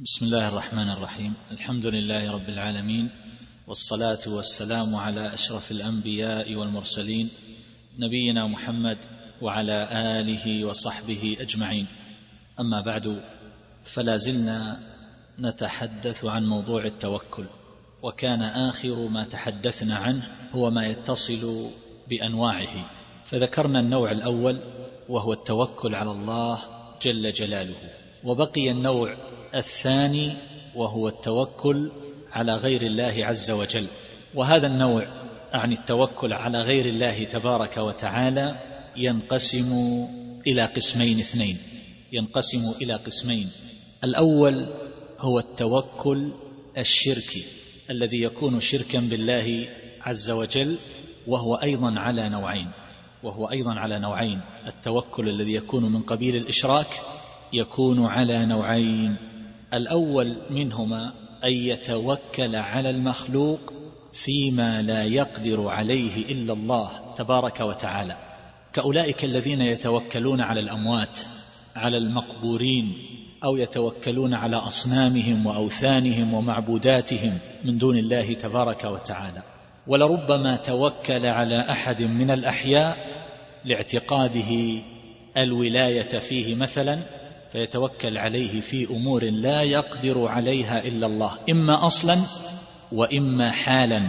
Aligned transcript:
بسم 0.00 0.26
الله 0.26 0.48
الرحمن 0.48 0.90
الرحيم. 0.90 1.34
الحمد 1.50 1.86
لله 1.86 2.32
رب 2.32 2.48
العالمين 2.48 3.10
والصلاة 3.66 4.18
والسلام 4.26 4.94
على 4.94 5.34
أشرف 5.34 5.70
الأنبياء 5.70 6.54
والمرسلين 6.54 7.30
نبينا 7.98 8.46
محمد 8.46 8.98
وعلى 9.42 9.88
آله 9.92 10.64
وصحبه 10.64 11.36
أجمعين. 11.40 11.86
أما 12.60 12.80
بعد 12.80 13.22
فلا 13.84 14.16
زلنا 14.16 14.80
نتحدث 15.38 16.24
عن 16.24 16.46
موضوع 16.46 16.84
التوكل 16.84 17.44
وكان 18.02 18.42
آخر 18.42 19.08
ما 19.08 19.24
تحدثنا 19.24 19.96
عنه 19.96 20.28
هو 20.52 20.70
ما 20.70 20.86
يتصل 20.86 21.70
بأنواعه. 22.08 22.90
فذكرنا 23.24 23.80
النوع 23.80 24.10
الأول 24.10 24.58
وهو 25.08 25.32
التوكل 25.32 25.94
على 25.94 26.10
الله 26.10 26.64
جل 27.02 27.32
جلاله 27.32 27.76
وبقي 28.24 28.70
النوع 28.70 29.16
الثاني 29.54 30.32
وهو 30.74 31.08
التوكل 31.08 31.90
على 32.32 32.56
غير 32.56 32.82
الله 32.82 33.14
عز 33.18 33.50
وجل. 33.50 33.86
وهذا 34.34 34.66
النوع 34.66 35.06
عن 35.52 35.72
التوكل 35.72 36.32
على 36.32 36.60
غير 36.60 36.86
الله 36.86 37.24
تبارك 37.24 37.76
وتعالى 37.76 38.56
ينقسم 38.96 39.72
إلى 40.46 40.64
قسمين 40.64 41.18
اثنين. 41.18 41.58
ينقسم 42.12 42.72
إلى 42.82 42.94
قسمين. 42.94 43.50
الأول 44.04 44.66
هو 45.18 45.38
التوكل 45.38 46.32
الشركي 46.78 47.44
الذي 47.90 48.22
يكون 48.22 48.60
شركا 48.60 49.00
بالله 49.00 49.68
عز 50.00 50.30
وجل 50.30 50.76
وهو 51.26 51.54
أيضا 51.54 52.00
على 52.00 52.28
نوعين. 52.28 52.70
وهو 53.22 53.50
أيضا 53.50 53.74
على 53.74 53.98
نوعين. 53.98 54.40
التوكل 54.66 55.28
الذي 55.28 55.54
يكون 55.54 55.92
من 55.92 56.02
قبيل 56.02 56.36
الإشراك 56.36 56.86
يكون 57.52 58.04
على 58.06 58.46
نوعين. 58.46 59.16
الأول 59.74 60.36
منهما 60.50 61.12
أن 61.44 61.52
يتوكل 61.52 62.56
على 62.56 62.90
المخلوق 62.90 63.72
فيما 64.12 64.82
لا 64.82 65.04
يقدر 65.04 65.68
عليه 65.68 66.32
إلا 66.32 66.52
الله 66.52 66.90
تبارك 67.16 67.60
وتعالى. 67.60 68.16
كأولئك 68.72 69.24
الذين 69.24 69.60
يتوكلون 69.60 70.40
على 70.40 70.60
الأموات 70.60 71.18
على 71.76 71.96
المقبورين 71.96 72.92
أو 73.44 73.56
يتوكلون 73.56 74.34
على 74.34 74.56
أصنامهم 74.56 75.46
وأوثانهم 75.46 76.34
ومعبوداتهم 76.34 77.38
من 77.64 77.78
دون 77.78 77.98
الله 77.98 78.32
تبارك 78.32 78.84
وتعالى. 78.84 79.42
ولربما 79.86 80.56
توكل 80.56 81.26
على 81.26 81.60
أحد 81.60 82.02
من 82.02 82.30
الأحياء 82.30 82.96
لاعتقاده 83.64 84.80
الولاية 85.36 86.18
فيه 86.18 86.54
مثلا 86.54 87.21
فيتوكل 87.52 88.18
عليه 88.18 88.60
في 88.60 88.86
أمور 88.90 89.24
لا 89.24 89.62
يقدر 89.62 90.26
عليها 90.26 90.84
إلا 90.84 91.06
الله 91.06 91.38
إما 91.50 91.86
أصلا 91.86 92.18
وإما 92.92 93.50
حالا 93.50 94.02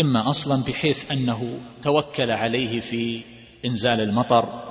إما 0.00 0.30
أصلا 0.30 0.62
بحيث 0.64 1.10
أنه 1.10 1.58
توكل 1.82 2.30
عليه 2.30 2.80
في 2.80 3.20
إنزال 3.64 4.00
المطر 4.00 4.62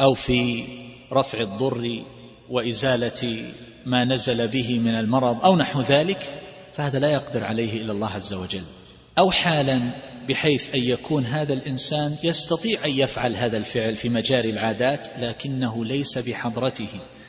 أو 0.00 0.14
في 0.14 0.64
رفع 1.12 1.40
الضر 1.40 2.02
وإزالة 2.50 3.50
ما 3.86 4.04
نزل 4.04 4.48
به 4.48 4.78
من 4.78 4.94
المرض 4.94 5.44
أو 5.44 5.56
نحو 5.56 5.80
ذلك 5.80 6.28
فهذا 6.72 6.98
لا 6.98 7.12
يقدر 7.12 7.44
عليه 7.44 7.80
إلا 7.80 7.92
الله 7.92 8.08
عز 8.08 8.34
وجل. 8.34 8.62
أو 9.18 9.30
حالا 9.30 9.80
بحيث 10.28 10.74
أن 10.74 10.80
يكون 10.80 11.26
هذا 11.26 11.52
الإنسان 11.52 12.16
يستطيع 12.24 12.84
أن 12.84 12.90
يفعل 12.90 13.36
هذا 13.36 13.56
الفعل 13.56 13.96
في 13.96 14.08
مجاري 14.08 14.50
العادات 14.50 15.06
لكنه 15.20 15.84
ليس 15.84 16.18
بحضرته. 16.18 16.88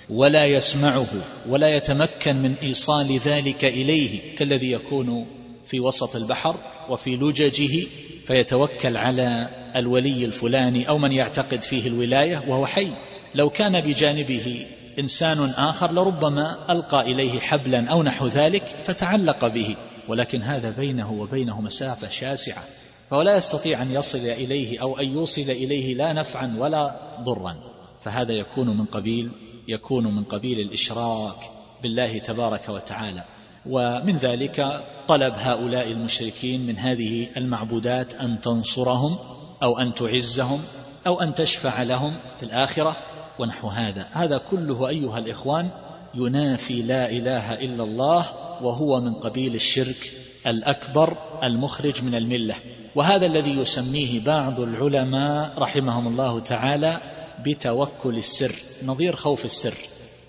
ولا 0.09 0.45
يسمعه 0.45 1.07
ولا 1.49 1.75
يتمكن 1.75 2.35
من 2.35 2.55
إيصال 2.63 3.17
ذلك 3.17 3.65
إليه 3.65 4.35
كالذي 4.35 4.71
يكون 4.71 5.27
في 5.65 5.79
وسط 5.79 6.15
البحر 6.15 6.55
وفي 6.89 7.15
لججه 7.15 7.87
فيتوكل 8.25 8.97
على 8.97 9.49
الولي 9.75 10.25
الفلاني 10.25 10.89
أو 10.89 10.97
من 10.97 11.11
يعتقد 11.11 11.61
فيه 11.61 11.87
الولاية 11.87 12.43
وهو 12.47 12.65
حي. 12.65 12.87
لو 13.35 13.49
كان 13.49 13.81
بجانبه 13.81 14.65
إنسان 14.99 15.39
آخر 15.49 15.91
لربما 15.91 16.71
ألقى 16.71 17.01
إليه 17.01 17.39
حبلا 17.39 17.89
أو 17.89 18.03
نحو 18.03 18.27
ذلك 18.27 18.63
فتعلق 18.63 19.47
به 19.47 19.75
ولكن 20.07 20.41
هذا 20.41 20.69
بينه 20.69 21.11
وبينه 21.11 21.61
مسافة 21.61 22.09
شاسعة 22.09 22.63
فهو 23.09 23.21
لا 23.21 23.37
يستطيع 23.37 23.81
أن 23.81 23.91
يصل 23.91 24.17
إليه 24.17 24.81
أو 24.81 24.99
أن 24.99 25.05
يوصل 25.05 25.41
إليه 25.41 25.93
لا 25.93 26.13
نفعا 26.13 26.55
ولا 26.59 26.95
ضرا 27.21 27.55
فهذا 28.01 28.33
يكون 28.33 28.77
من 28.77 28.85
قبيل 28.85 29.31
يكون 29.67 30.15
من 30.15 30.23
قبيل 30.23 30.59
الإشراك 30.59 31.35
بالله 31.83 32.17
تبارك 32.17 32.69
وتعالى. 32.69 33.23
ومن 33.65 34.17
ذلك 34.17 34.83
طلب 35.07 35.33
هؤلاء 35.37 35.91
المشركين 35.91 36.67
من 36.67 36.77
هذه 36.77 37.27
المعبودات 37.37 38.15
أن 38.15 38.41
تنصرهم 38.41 39.17
أو 39.63 39.79
أن 39.79 39.93
تعزهم 39.93 40.59
أو 41.07 41.21
أن 41.21 41.33
تشفع 41.33 41.83
لهم 41.83 42.17
في 42.37 42.43
الآخرة 42.43 42.97
ونحو 43.39 43.67
هذا. 43.67 44.07
هذا 44.11 44.37
كله 44.37 44.87
أيها 44.87 45.17
الإخوان 45.17 45.71
ينافي 46.15 46.81
لا 46.81 47.09
إله 47.09 47.53
إلا 47.53 47.83
الله 47.83 48.25
وهو 48.63 49.01
من 49.01 49.13
قبيل 49.13 49.55
الشرك 49.55 50.11
الأكبر 50.47 51.17
المخرج 51.43 52.03
من 52.03 52.15
الملة. 52.15 52.55
وهذا 52.95 53.25
الذي 53.25 53.51
يسميه 53.51 54.25
بعض 54.25 54.59
العلماء 54.59 55.59
رحمهم 55.59 56.07
الله 56.07 56.39
تعالى 56.39 56.97
بتوكل 57.45 58.17
السر 58.17 58.55
نظير 58.85 59.15
خوف 59.15 59.45
السر. 59.45 59.73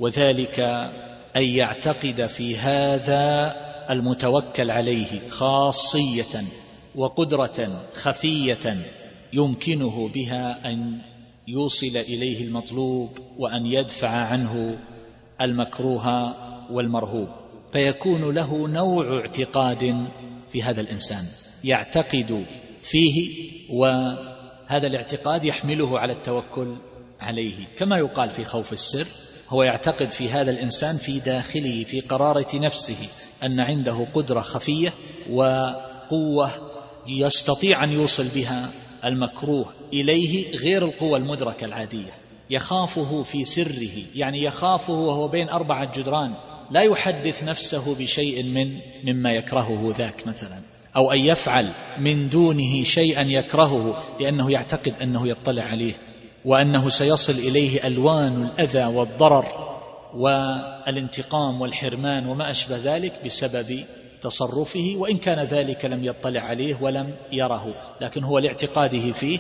وذلك 0.01 0.61
أن 1.37 1.43
يعتقد 1.45 2.27
في 2.27 2.57
هذا 2.57 3.55
المتوكل 3.91 4.71
عليه 4.71 5.29
خاصية 5.29 6.45
وقدرة 6.95 7.87
خفية 7.95 8.77
يمكنه 9.33 10.09
بها 10.09 10.71
أن 10.73 10.99
يوصل 11.49 11.97
إليه 11.97 12.45
المطلوب 12.45 13.19
وأن 13.39 13.67
يدفع 13.67 14.09
عنه 14.09 14.79
المكروه 15.41 16.35
والمرهوب. 16.73 17.29
فيكون 17.73 18.35
له 18.35 18.69
نوع 18.69 19.19
اعتقاد 19.19 20.09
في 20.51 20.63
هذا 20.63 20.81
الإنسان 20.81 21.25
يعتقد 21.65 22.45
فيه 22.83 23.49
وهذا 23.71 24.87
الاعتقاد 24.87 25.45
يحمله 25.45 25.99
على 25.99 26.13
التوكل 26.13 26.77
عليه. 27.21 27.67
كما 27.79 27.99
يقال 27.99 28.31
في 28.31 28.45
خوف 28.45 28.73
السر 28.73 29.07
هو 29.49 29.63
يعتقد 29.63 30.11
في 30.11 30.31
هذا 30.31 30.51
الإنسان 30.51 30.97
في 30.97 31.19
داخله 31.19 31.85
في 31.85 32.01
قرارة 32.01 32.47
نفسه 32.55 33.09
أن 33.43 33.61
عنده 33.61 34.07
قدرة 34.15 34.41
خفية 34.41 34.93
وقوة 35.31 36.51
يستطيع 37.07 37.85
أن 37.85 37.93
يوصل 37.93 38.29
بها 38.29 38.71
المكروه 39.05 39.73
إليه 39.93 40.57
غير 40.57 40.85
القوة 40.85 41.19
المدركة 41.19 41.65
العادية. 41.65 42.13
يخافه 42.51 43.23
في 43.23 43.45
سره 43.45 44.03
يعني 44.15 44.43
يخافه 44.43 44.93
وهو 44.93 45.29
بين 45.29 45.49
أربعة 45.49 45.99
جدران 45.99 46.35
لا 46.71 46.83
يحدث 46.83 47.45
نفسه 47.45 47.95
بشيء 47.95 48.43
من 48.43 48.79
مما 49.05 49.33
يكرهه 49.33 49.95
ذاك 49.97 50.27
مثلا 50.27 50.61
أو 50.97 51.13
أن 51.13 51.19
يفعل 51.19 51.69
من 51.99 52.29
دونه 52.29 52.85
شيئا 52.85 53.23
يكرهه 53.23 54.03
لأنه 54.21 54.51
يعتقد 54.51 54.95
أنه 55.03 55.29
يطلع 55.29 55.63
عليه. 55.63 55.95
وأنه 56.45 56.89
سيصل 56.89 57.33
إليه 57.33 57.87
ألوان 57.87 58.45
الأذى 58.45 58.85
والضرر 58.85 59.69
والانتقام 60.15 61.61
والحرمان 61.61 62.27
وما 62.27 62.51
أشبه 62.51 62.77
ذلك 62.77 63.25
بسبب 63.25 63.85
تصرفه 64.21 64.95
وإن 64.97 65.17
كان 65.17 65.45
ذلك 65.45 65.85
لم 65.85 66.05
يطلع 66.05 66.41
عليه 66.41 66.79
ولم 66.81 67.15
يره. 67.33 67.75
لكن 68.01 68.25
هو 68.25 68.39
لاعتقاده 68.39 69.13
فيه 69.13 69.39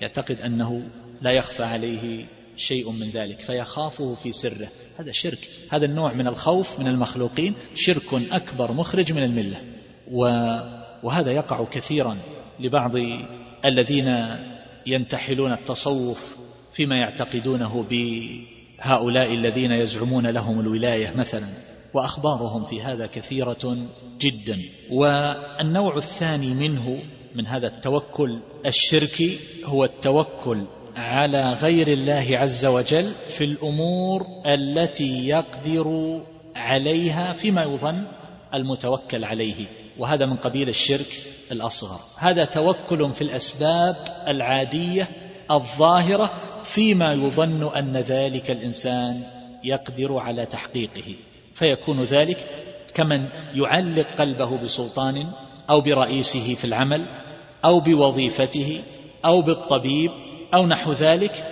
يعتقد 0.00 0.40
أنه 0.40 0.82
لا 1.20 1.30
يخفى 1.30 1.62
عليه 1.62 2.26
شيء 2.56 2.90
من 2.90 3.10
ذلك 3.10 3.40
فيخافه 3.42 4.14
في 4.14 4.32
سره. 4.32 4.68
هذا 4.98 5.12
شرك. 5.12 5.48
هذا 5.70 5.86
النوع 5.86 6.12
من 6.12 6.26
الخوف 6.26 6.80
من 6.80 6.86
المخلوقين 6.86 7.54
شرك 7.74 8.32
أكبر 8.32 8.72
مخرج 8.72 9.12
من 9.12 9.22
الملة. 9.22 9.60
وهذا 11.02 11.32
يقع 11.32 11.64
كثيرا 11.64 12.18
لبعض 12.60 12.92
الذين 13.64 14.36
ينتحلون 14.86 15.52
التصوف 15.52 16.37
فيما 16.72 16.96
يعتقدونه 16.96 17.84
بهؤلاء 17.90 19.34
الذين 19.34 19.72
يزعمون 19.72 20.26
لهم 20.26 20.60
الولاية 20.60 21.12
مثلا 21.16 21.46
وأخبارهم 21.94 22.64
في 22.64 22.82
هذا 22.82 23.06
كثيرة 23.06 23.86
جدا. 24.20 24.58
والنوع 24.90 25.96
الثاني 25.96 26.54
منه 26.54 27.02
من 27.34 27.46
هذا 27.46 27.66
التوكل 27.66 28.38
الشركي 28.66 29.38
هو 29.64 29.84
التوكل 29.84 30.64
على 30.96 31.52
غير 31.52 31.88
الله 31.88 32.26
عز 32.30 32.66
وجل 32.66 33.12
في 33.28 33.44
الأمور 33.44 34.26
التي 34.46 35.28
يقدر 35.28 36.20
عليها 36.56 37.32
فيما 37.32 37.64
يظن 37.64 38.04
المتوكل 38.54 39.24
عليه 39.24 39.66
وهذا 39.98 40.26
من 40.26 40.36
قبيل 40.36 40.68
الشرك 40.68 41.06
الأصغر. 41.52 42.00
هذا 42.18 42.44
توكل 42.44 43.12
في 43.12 43.22
الأسباب 43.22 43.96
العادية 44.28 45.08
الظاهرة 45.50 46.30
فيما 46.62 47.12
يظن 47.12 47.76
أن 47.76 47.96
ذلك 47.96 48.50
الإنسان 48.50 49.22
يقدر 49.64 50.18
على 50.18 50.46
تحقيقه. 50.46 51.14
فيكون 51.54 52.04
ذلك 52.04 52.46
كمن 52.94 53.28
يعلق 53.54 54.06
قلبه 54.18 54.56
بسلطان 54.56 55.26
أو 55.70 55.80
برئيسه 55.80 56.54
في 56.54 56.64
العمل 56.64 57.04
أو 57.64 57.80
بوظيفته 57.80 58.80
أو 59.24 59.42
بالطبيب 59.42 60.10
أو 60.54 60.66
نحو 60.66 60.92
ذلك 60.92 61.44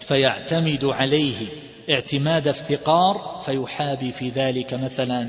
فيعتمد 0.00 0.84
عليه 0.84 1.46
اعتماد 1.90 2.48
افتقار 2.48 3.40
فيحابي 3.44 4.12
في 4.12 4.28
ذلك 4.28 4.74
مثلا 4.74 5.28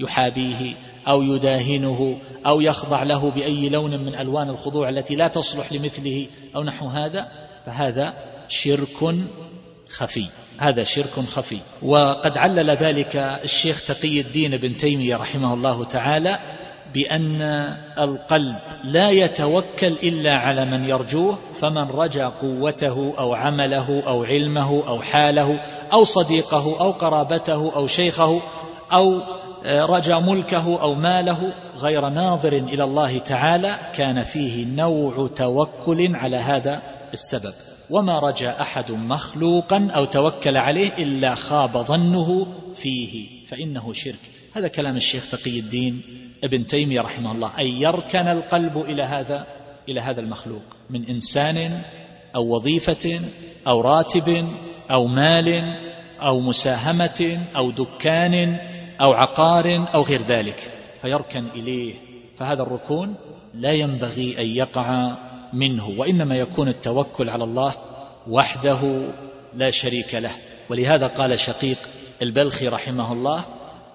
يحابيه 0.00 0.74
أو 1.08 1.22
يداهنه 1.22 2.18
أو 2.46 2.60
يخضع 2.60 3.02
له 3.02 3.30
بأي 3.30 3.68
لون 3.68 4.04
من 4.04 4.14
ألوان 4.14 4.48
الخضوع 4.48 4.88
التي 4.88 5.14
لا 5.14 5.28
تصلح 5.28 5.72
لمثله 5.72 6.26
أو 6.56 6.62
نحو 6.62 6.86
هذا. 6.86 7.28
فهذا 7.66 8.14
شرك 8.48 9.14
خفي 9.88 10.26
هذا 10.58 10.84
شرك 10.84 11.20
خفي. 11.34 11.58
وقد 11.82 12.38
علل 12.38 12.70
ذلك 12.70 13.16
الشيخ 13.16 13.84
تقي 13.84 14.20
الدين 14.20 14.56
بن 14.56 14.76
تيمية 14.76 15.16
رحمه 15.16 15.54
الله 15.54 15.84
تعالى 15.84 16.38
بأن 16.94 17.42
القلب 17.98 18.56
لا 18.84 19.10
يتوكل 19.10 19.92
إلا 20.02 20.36
على 20.36 20.64
من 20.64 20.88
يرجوه 20.88 21.38
فمن 21.60 21.90
رجا 21.90 22.24
قوته 22.24 23.14
أو 23.18 23.34
عمله 23.34 24.02
أو 24.06 24.24
علمه 24.24 24.88
أو 24.88 25.02
حاله 25.02 25.60
أو 25.92 26.04
صديقه 26.04 26.80
أو 26.80 26.90
قرابته 26.90 27.72
أو 27.76 27.86
شيخه 27.86 28.40
أو 28.92 29.22
رجا 29.66 30.18
ملكه 30.18 30.82
أو 30.82 30.94
ماله 30.94 31.52
غير 31.78 32.08
ناظر 32.08 32.52
إلى 32.52 32.84
الله 32.84 33.18
تعالى 33.18 33.78
كان 33.94 34.22
فيه 34.22 34.66
نوع 34.66 35.28
توكل 35.36 36.16
على 36.16 36.36
هذا 36.36 36.82
السبب 37.12 37.52
وما 37.90 38.18
رجا 38.18 38.60
أحد 38.60 38.92
مخلوقا 38.92 39.88
أو 39.94 40.04
توكل 40.04 40.56
عليه 40.56 40.92
إلا 40.98 41.34
خاب 41.34 41.78
ظنه 41.78 42.46
فيه. 42.74 43.46
فإنه 43.46 43.92
شرك. 43.92 44.20
هذا 44.52 44.68
كلام 44.68 44.96
الشيخ 44.96 45.30
تقي 45.30 45.58
الدين 45.58 46.02
ابن 46.44 46.66
تيمية 46.66 47.00
رحمه 47.00 47.32
الله. 47.32 47.58
أن 47.58 47.66
يركن 47.66 48.28
القلب 48.28 48.78
إلى 48.78 49.02
هذا 49.02 49.46
إلى 49.88 50.00
هذا 50.00 50.20
المخلوق. 50.20 50.62
من 50.90 51.04
إنسان 51.04 51.82
أو 52.34 52.54
وظيفة 52.54 53.20
أو 53.66 53.80
راتب 53.80 54.46
أو 54.90 55.06
مال 55.06 55.76
أو 56.20 56.40
مساهمة 56.40 57.46
أو 57.56 57.70
دكان 57.70 58.56
أو 59.00 59.12
عقار 59.12 59.88
أو 59.94 60.02
غير 60.02 60.22
ذلك. 60.22 60.70
فيركن 61.02 61.46
إليه. 61.46 61.94
فهذا 62.38 62.62
الركون 62.62 63.14
لا 63.54 63.72
ينبغي 63.72 64.38
أن 64.38 64.46
يقع 64.46 65.16
منه 65.52 65.88
وإنما 65.88 66.36
يكون 66.36 66.68
التوكل 66.68 67.28
على 67.28 67.44
الله 67.44 67.74
وحده 68.28 69.02
لا 69.54 69.70
شريك 69.70 70.14
له. 70.14 70.30
ولهذا 70.70 71.06
قال 71.06 71.38
شقيق 71.38 71.78
البلخي 72.22 72.68
رحمه 72.68 73.12
الله 73.12 73.44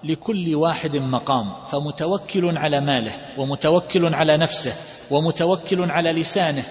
لكل 0.04 0.54
واحد 0.54 0.96
مقام 0.96 1.64
فمتوكل 1.64 2.58
على 2.58 2.80
ماله 2.80 3.12
ومتوكل 3.38 4.14
على 4.14 4.36
نفسه 4.36 4.74
ومتوكل 5.10 5.90
على 5.90 6.12
لسانه 6.12 6.64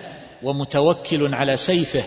ومتوكل 0.43 1.35
على 1.35 1.57
سيفه 1.57 2.03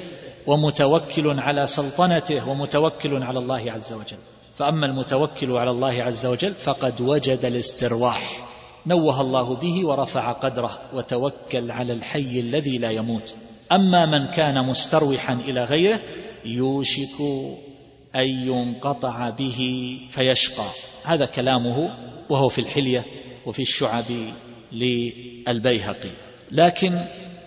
ومتوكل 0.46 1.40
على 1.40 1.66
سلطنته 1.66 2.48
ومتوكل 2.48 3.22
على 3.22 3.38
الله 3.38 3.72
عز 3.72 3.92
وجل. 3.92 4.18
فأما 4.54 4.86
المتوكل 4.86 5.56
على 5.56 5.70
الله 5.70 6.02
عز 6.02 6.26
وجل 6.26 6.52
فقد 6.52 7.00
وجد 7.00 7.44
الاسترواح. 7.44 8.49
نوه 8.86 9.20
الله 9.20 9.54
به 9.54 9.86
ورفع 9.86 10.32
قدره 10.32 10.78
وتوكل 10.94 11.70
على 11.70 11.92
الحي 11.92 12.40
الذي 12.40 12.78
لا 12.78 12.90
يموت. 12.90 13.34
أما 13.72 14.06
من 14.06 14.26
كان 14.26 14.66
مستروحا 14.66 15.34
إلى 15.34 15.64
غيره 15.64 16.00
يوشك 16.44 17.20
أن 18.14 18.28
ينقطع 18.28 19.30
به 19.30 19.90
فيشقى. 20.10 20.66
هذا 21.04 21.26
كلامه 21.26 21.96
وهو 22.30 22.48
في 22.48 22.60
الحلية 22.60 23.04
وفي 23.46 23.62
الشعب 23.62 24.04
للبيهقي. 24.72 26.10
لكن 26.52 27.00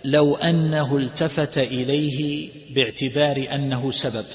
لو 0.05 0.35
أنه 0.35 0.97
التفت 0.97 1.57
إليه 1.57 2.49
باعتبار 2.75 3.47
أنه 3.51 3.91
سبب 3.91 4.25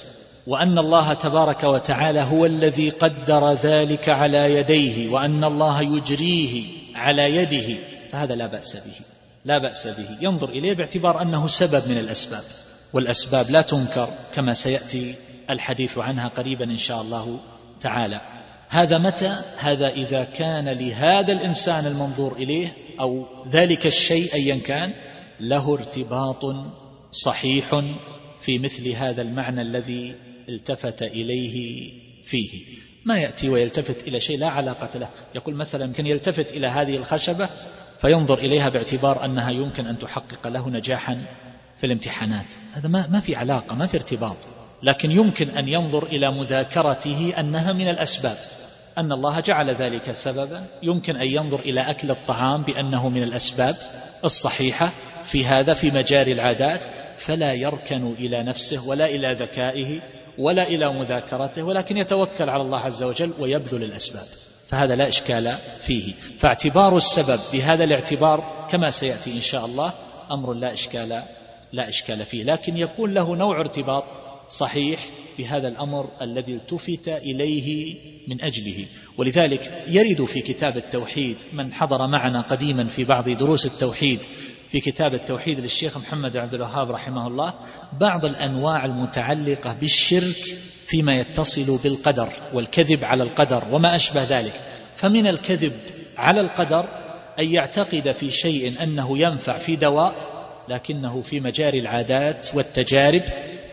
وأن 0.47 0.79
الله 0.79 1.15
تبارك 1.15 1.65
وتعالى 1.65 2.21
هو 2.21 2.47
الذي 2.47 2.91
قدر 2.91 3.53
ذلك 3.53 4.09
على 4.09 4.55
يديه 4.55 5.09
وأن 5.09 5.45
الله 5.45 5.83
يجريه 5.83 6.65
على 6.99 7.37
يده 7.37 7.77
فهذا 8.13 8.35
لا 8.35 8.47
بأس 8.47 8.77
به 8.77 8.95
لا 9.45 9.59
بأس 9.59 9.87
به. 9.87 10.09
ينظر 10.21 10.49
إليه 10.49 10.73
باعتبار 10.73 11.23
أنه 11.23 11.47
سبب 11.47 11.89
من 11.89 11.99
الأسباب 11.99 12.43
والأسباب 12.93 13.51
لا 13.51 13.63
تنكر 13.63 14.09
كما 14.35 14.55
سيأتي 14.55 15.15
الحديث 15.51 15.99
عنها 15.99 16.29
قريبا 16.29 16.65
إن 16.65 16.79
شاء 16.79 17.03
الله 17.03 17.41
تعالى. 17.81 18.21
هذا 18.69 18.99
متى؟ 18.99 19.43
هذا 19.59 19.89
إذا 19.89 20.25
كان 20.25 20.69
لهذا 20.69 21.33
الإنسان 21.33 21.87
المنظور 21.87 22.33
إليه 22.33 22.73
أو 23.01 23.27
ذلك 23.49 23.87
الشيء 23.87 24.35
أيا 24.35 24.57
كان 24.57 24.93
له 25.41 25.75
ارتباط 25.75 26.43
صحيح 27.11 27.83
في 28.41 28.59
مثل 28.59 28.89
هذا 28.89 29.23
المعنى 29.23 29.63
الذي 29.63 30.15
التفت 30.49 31.03
إليه 31.03 31.93
فيه. 32.25 32.65
ما 33.09 33.19
يأتي 33.19 33.49
ويلتفت 33.49 34.09
إلى 34.09 34.21
شيء 34.21 34.39
لا 34.39 34.49
علاقة 34.49 34.99
له. 34.99 35.09
يقول 35.35 35.55
مثلا 35.55 35.85
يمكن 35.85 36.07
يلتفت 36.07 36.53
إلى 36.53 36.67
هذه 36.67 36.97
الخشبة 36.97 37.49
فينظر 37.99 38.39
إليها 38.39 38.69
باعتبار 38.69 39.25
أنها 39.25 39.51
يمكن 39.51 39.87
أن 39.87 39.99
تحقق 39.99 40.49
له 40.49 40.71
نجاحا 40.71 41.23
في 41.77 41.87
الامتحانات. 41.87 42.55
هذا 42.75 42.89
ما, 42.89 43.07
ما 43.07 43.21
في 43.21 43.37
علاقة 43.37 43.75
ما 43.75 43.87
في 43.87 43.97
ارتباط. 43.97 44.37
لكن 44.83 45.11
يمكن 45.11 45.49
أن 45.51 45.69
ينظر 45.69 46.07
إلى 46.07 46.31
مذاكرته 46.31 47.35
أنها 47.39 47.73
من 47.73 47.89
الأسباب. 47.89 48.37
أن 48.99 49.13
الله 49.13 49.41
جعل 49.41 49.75
ذلك 49.75 50.13
سببا. 50.13 50.65
يمكن 50.83 51.17
أن 51.17 51.27
ينظر 51.27 51.61
إلى 51.61 51.81
أكل 51.81 52.11
الطعام 52.11 52.63
بأنه 52.63 53.09
من 53.09 53.23
الأسباب 53.23 53.77
الصحيحة 54.25 54.91
في 55.23 55.47
هذا 55.47 55.75
في 55.75 55.91
مجاري 55.91 56.33
العادات. 56.33 56.85
فلا 57.17 57.53
يركن 57.53 58.15
إلى 58.19 58.43
نفسه 58.43 58.89
ولا 58.89 59.07
إلى 59.07 59.33
ذكائه 59.33 60.01
ولا 60.39 60.69
إلى 60.69 60.93
مذاكرته 60.93 61.63
ولكن 61.63 61.97
يتوكل 61.97 62.51
على 62.51 62.63
الله 62.63 62.79
عز 62.79 63.03
وجل 63.03 63.33
ويبذل 63.39 63.85
الأسباب. 63.85 64.27
فهذا 64.67 64.97
لا 64.97 65.09
إشكال 65.09 65.53
فيه. 65.81 66.13
فاعتبار 66.39 66.97
السبب 66.97 67.39
بهذا 67.53 67.85
الاعتبار 67.85 68.67
كما 68.71 68.91
سيأتي 68.91 69.37
إن 69.37 69.41
شاء 69.41 69.67
الله 69.67 69.95
أمر 70.31 70.53
لا 70.53 70.73
إشكال 70.73 71.23
لا 71.73 71.89
إشكال 71.89 72.25
فيه. 72.25 72.45
لكن 72.45 72.77
يكون 72.77 73.15
له 73.15 73.37
نوع 73.37 73.61
ارتباط 73.61 74.05
صحيح 74.49 75.09
بهذا 75.39 75.69
الأمر 75.69 76.09
الذي 76.23 76.53
التفت 76.55 77.09
إليه 77.09 77.97
من 78.29 78.43
أجله. 78.43 78.87
ولذلك 79.19 79.85
يرد 79.89 80.25
في 80.25 80.41
كتاب 80.41 80.77
التوحيد 80.77 81.43
من 81.53 81.73
حضر 81.73 82.07
معنا 82.07 82.41
قديما 82.41 82.85
في 82.85 83.05
بعض 83.05 83.29
دروس 83.29 83.67
التوحيد 83.67 84.21
في 84.69 84.81
كتاب 84.81 85.15
التوحيد 85.15 85.61
للشيخ 85.61 85.97
محمد 85.97 86.37
عبد 86.37 86.55
الوهاب 86.55 86.91
رحمه 86.91 87.27
الله 87.27 87.55
بعض 88.01 88.25
الأنواع 88.25 88.85
المتعلقة 88.85 89.73
بالشرك 89.73 90.59
فيما 90.87 91.21
يتصل 91.21 91.79
بالقدر 91.85 92.29
والكذب 92.53 93.05
على 93.05 93.23
القدر 93.23 93.65
وما 93.73 93.97
أشبه 93.97 94.25
ذلك. 94.25 94.53
فمن 94.97 95.27
الكذب 95.27 95.73
على 96.17 96.41
القدر 96.41 96.89
أن 97.39 97.55
يعتقد 97.55 98.13
في 98.13 98.31
شيء 98.31 98.83
أنه 98.83 99.19
ينفع 99.19 99.59
في 99.59 99.77
دواء 99.77 100.15
لكنه 100.69 101.23
في 101.23 101.41
مجاري 101.41 101.79
العادات 101.79 102.49
والتجارب 102.55 103.23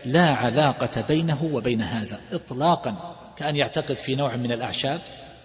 لا 0.04 0.26
علاقة 0.26 1.04
بينه 1.08 1.50
وبين 1.52 1.82
هذا 1.82 2.20
اطلاقا 2.32 3.16
كأن 3.36 3.56
يعتقد 3.56 3.98
في 3.98 4.14
نوع 4.14 4.36
من 4.36 4.52
الأعشاب 4.52 5.00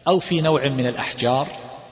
أو 0.08 0.20
في 0.20 0.42
نوع 0.42 0.68
من 0.68 0.88
الأحجار 0.88 1.48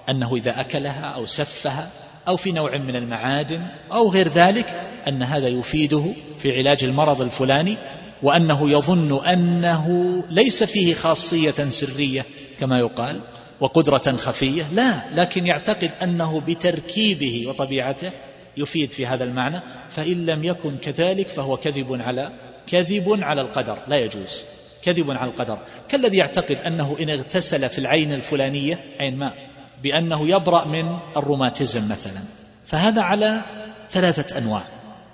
أنه 0.10 0.36
إذا 0.36 0.62
أكلها 0.62 1.06
أو 1.06 1.26
سفها 1.26 1.90
أو 2.30 2.38
في 2.38 2.52
نوع 2.52 2.78
من 2.78 2.96
المعادن 2.96 3.62
أو 3.92 4.10
غير 4.10 4.28
ذلك 4.28 4.66
أن 5.08 5.24
هذا 5.24 5.48
يفيده 5.48 6.04
في 6.38 6.58
علاج 6.58 6.84
المرض 6.84 7.22
الفلاني 7.22 7.78
وأنه 8.24 8.72
يظن 8.72 9.26
أنه 9.26 10.18
ليس 10.30 10.64
فيه 10.64 10.94
خاصية 10.94 11.52
سرية 11.52 12.26
كما 12.60 12.80
يقال 12.80 13.22
وقدرة 13.60 14.18
خفية 14.18 14.64
لا 14.74 15.02
لكن 15.16 15.48
يعتقد 15.48 15.92
أنه 16.04 16.40
بتركيبه 16.40 17.48
وطبيعته 17.48 18.12
يفيد 18.58 18.92
في 18.92 19.06
هذا 19.06 19.24
المعنى 19.24 19.62
فإن 19.90 20.26
لم 20.26 20.44
يكن 20.44 20.78
كذلك 20.78 21.30
فهو 21.30 21.58
كذب 21.58 22.02
على 22.02 22.32
كذب 22.68 23.20
على 23.22 23.42
القدر 23.42 23.78
لا 23.88 23.96
يجوز 23.96 24.46
كذب 24.82 25.12
على 25.12 25.32
القدر. 25.32 25.60
كالذي 25.90 26.18
يعتقد 26.18 26.58
أنه 26.68 26.96
إن 27.02 27.10
اغتسل 27.10 27.70
في 27.70 27.80
العين 27.80 28.14
الفلانية 28.14 28.80
عين 29.00 29.18
ماء 29.18 29.49
بأنه 29.84 30.30
يبرأ 30.30 30.68
من 30.68 30.98
الروماتيزم 31.18 31.92
مثلا. 31.92 32.22
فهذا 32.66 33.02
على 33.02 33.42
ثلاثة 33.90 34.38
أنواع. 34.38 34.64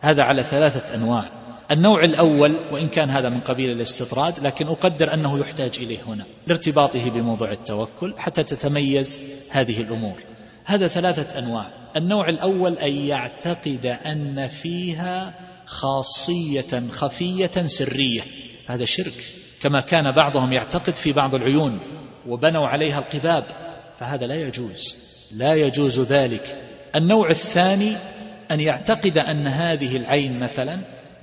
هذا 0.02 0.24
على 0.24 0.44
ثلاثة 0.44 0.96
أنواع. 0.96 1.26
النوع 1.72 2.04
الأول 2.04 2.56
وإن 2.72 2.88
كان 2.88 3.10
هذا 3.10 3.30
من 3.30 3.40
قبيل 3.40 3.72
الاستطراد 3.72 4.40
لكن 4.40 4.68
أقدر 4.68 5.14
أنه 5.14 5.40
يحتاج 5.40 5.72
إليه 5.78 6.00
هنا 6.08 6.26
لارتباطه 6.48 7.10
بموضوع 7.10 7.52
التوكل 7.52 8.14
حتى 8.18 8.44
تتميز 8.44 9.22
هذه 9.52 9.82
الأمور. 9.82 10.16
هذا 10.66 10.88
ثلاثة 10.88 11.40
أنواع. 11.40 11.66
النوع 11.96 12.30
الأول 12.30 12.78
أن 12.78 12.92
يعتقد 12.92 13.98
أن 14.06 14.48
فيها 14.48 15.34
خاصية 15.66 16.90
خفية 16.92 17.66
سرية. 17.66 18.22
هذا 18.68 18.86
شرك 18.86 19.24
كما 19.62 19.82
كان 19.82 20.12
بعضهم 20.12 20.54
يعتقد 20.54 20.96
في 20.96 21.14
بعض 21.14 21.36
العيون 21.36 21.80
وبنوا 22.28 22.68
عليها 22.68 23.00
القباب. 23.00 23.65
فهذا 23.98 24.28
لا 24.28 24.36
يجوز 24.36 24.98
لا 25.36 25.54
يجوز 25.54 26.00
ذلك. 26.00 26.56
النوع 26.96 27.30
الثاني 27.30 27.98
أن 28.52 28.60
يعتقد 28.60 29.18
أن 29.18 29.48
هذه 29.48 29.98
العين 29.98 30.40
مثلا 30.40 30.80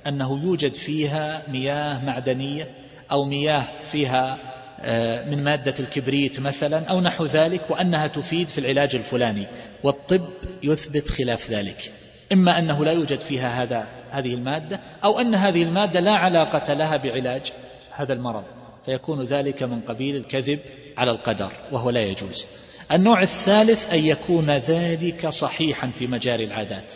أنه 0.07 0.43
يوجد 0.43 0.73
فيها 0.73 1.41
مياه 1.47 2.05
معدنية 2.05 2.69
أو 3.11 3.25
مياه 3.25 3.67
فيها 3.81 4.37
آه، 4.85 5.29
من 5.29 5.43
مادة 5.43 5.73
الكبريت 5.79 6.39
مثلا 6.39 6.85
أو 6.85 7.01
نحو 7.01 7.25
ذلك 7.25 7.61
وأنها 7.69 8.07
تفيد 8.07 8.47
في 8.47 8.57
العلاج 8.57 8.95
الفلاني. 8.95 9.47
والطب 9.83 10.27
يثبت 10.63 11.09
خلاف 11.09 11.51
ذلك. 11.51 11.91
إما 12.33 12.59
أنه 12.59 12.85
لا 12.85 12.91
يوجد 12.91 13.19
فيها 13.19 13.63
هذا 13.63 13.87
هذه 14.11 14.33
المادة 14.33 14.79
أو 15.03 15.19
أن 15.19 15.35
هذه 15.35 15.63
المادة 15.63 15.99
لا 15.99 16.11
علاقة 16.11 16.73
لها 16.73 16.97
بعلاج 16.97 17.51
هذا 17.91 18.13
المرض. 18.13 18.62
فيكون 18.85 19.21
ذلك 19.21 19.63
من 19.63 19.81
قبيل 19.81 20.15
الكذب 20.15 20.59
على 20.97 21.11
القدر 21.11 21.51
وهو 21.71 21.89
لا 21.89 22.03
يجوز. 22.03 22.45
النوع 22.91 23.21
الثالث 23.21 23.93
أن 23.93 24.05
يكون 24.05 24.49
ذلك 24.49 25.29
صحيحا 25.29 25.87
في 25.99 26.07
مجاري 26.07 26.43
العادات. 26.43 26.93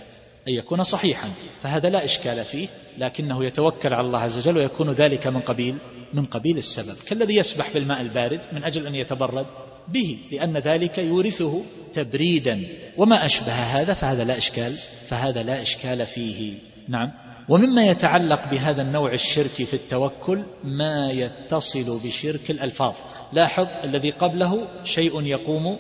أن 0.48 0.54
يكون 0.54 0.84
صحيحا 0.84 1.30
فهذا 1.62 1.90
لا 1.90 2.04
إشكال 2.04 2.46
فيه 2.46 2.68
لكنه 2.98 3.46
يتوكل 3.46 3.94
على 3.94 4.08
الله 4.08 4.20
عز 4.20 4.38
وجل 4.38 4.58
ويكون 4.58 4.92
ذلك 4.92 5.28
من 5.28 5.40
قبيل 5.40 5.78
من 6.14 6.26
قبيل 6.26 6.58
السبب. 6.58 6.96
كالذي 7.08 7.36
يسبح 7.36 7.70
في 7.70 7.78
الماء 7.78 8.02
البارد 8.02 8.46
من 8.54 8.64
أجل 8.64 8.88
أن 8.88 8.96
يتبرد 8.96 9.46
به 9.88 10.18
لأن 10.32 10.58
ذلك 10.58 10.98
يورثه 10.98 11.62
تبريدا. 11.94 12.68
وما 12.98 13.26
أشبه 13.26 13.52
هذا 13.52 13.94
فهذا 13.94 14.24
لا 14.24 14.38
إشكال 14.38 14.74
فهذا 15.08 15.44
لا 15.44 15.62
إشكال 15.62 16.06
فيه. 16.06 16.54
نعم. 16.88 17.27
ومما 17.50 17.86
يتعلق 17.86 18.50
بهذا 18.52 18.82
النوع 18.82 19.14
الشركي 19.14 19.66
في 19.66 19.74
التوكل 19.74 20.44
ما 20.64 21.12
يتصل 21.12 22.00
بشرك 22.06 22.52
الألفاظ. 22.52 22.96
لاحظ 23.34 23.68
الذي 23.84 24.10
قبله 24.10 24.68
شيء 24.84 25.22
يقوم 25.22 25.80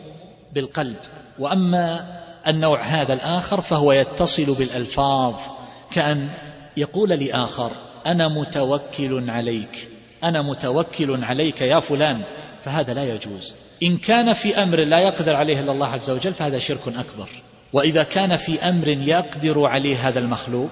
بالقلب. 0.53 0.95
وأما 1.39 2.17
النوع 2.47 2.83
هذا 2.83 3.13
الآخر 3.13 3.61
فهو 3.61 3.91
يتصل 3.91 4.55
بالألفاظ. 4.55 5.33
كأن 5.91 6.29
يقول 6.77 7.09
لآخر 7.09 7.71
أنا 8.05 8.27
متوكل 8.27 9.29
عليك. 9.29 9.89
أنا 10.23 10.41
متوكل 10.41 11.23
عليك 11.23 11.61
يا 11.61 11.79
فلان. 11.79 12.21
فهذا 12.61 12.93
لا 12.93 13.13
يجوز. 13.15 13.55
إن 13.83 13.97
كان 13.97 14.33
في 14.33 14.63
أمر 14.63 14.79
لا 14.79 14.99
يقدر 14.99 15.35
عليه 15.35 15.59
إلا 15.59 15.71
الله 15.71 15.87
عز 15.87 16.09
وجل 16.09 16.33
فهذا 16.33 16.59
شرك 16.59 16.87
أكبر. 16.87 17.29
وإذا 17.73 18.03
كان 18.03 18.37
في 18.37 18.69
أمر 18.69 18.87
يقدر 18.87 19.65
عليه 19.65 20.07
هذا 20.07 20.19
المخلوق 20.19 20.71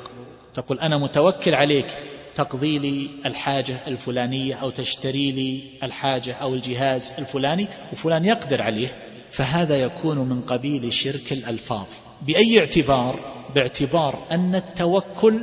تقول 0.56 0.80
أنا 0.80 0.98
متوكل 0.98 1.56
عليك. 1.56 1.88
تقضي 2.36 2.80
لي 2.80 3.10
الحاجة 3.26 3.88
الفلانية 3.88 4.56
أو 4.56 4.70
تشتري 4.70 5.32
لي 5.32 5.64
الحاجة 5.84 6.34
أو 6.34 6.54
الجهاز 6.54 7.14
الفلاني 7.20 7.68
وفلان 7.94 8.26
يقدر 8.26 8.62
عليه. 8.62 8.96
فهذا 9.30 9.82
يكون 9.82 10.18
من 10.18 10.42
قبيل 10.42 10.94
شرك 10.94 11.32
الألفاظ. 11.32 11.88
بأي 12.22 12.60
اعتبار؟ 12.60 13.20
باعتبار 13.56 14.24
أن 14.32 14.56
التوكل 14.56 15.40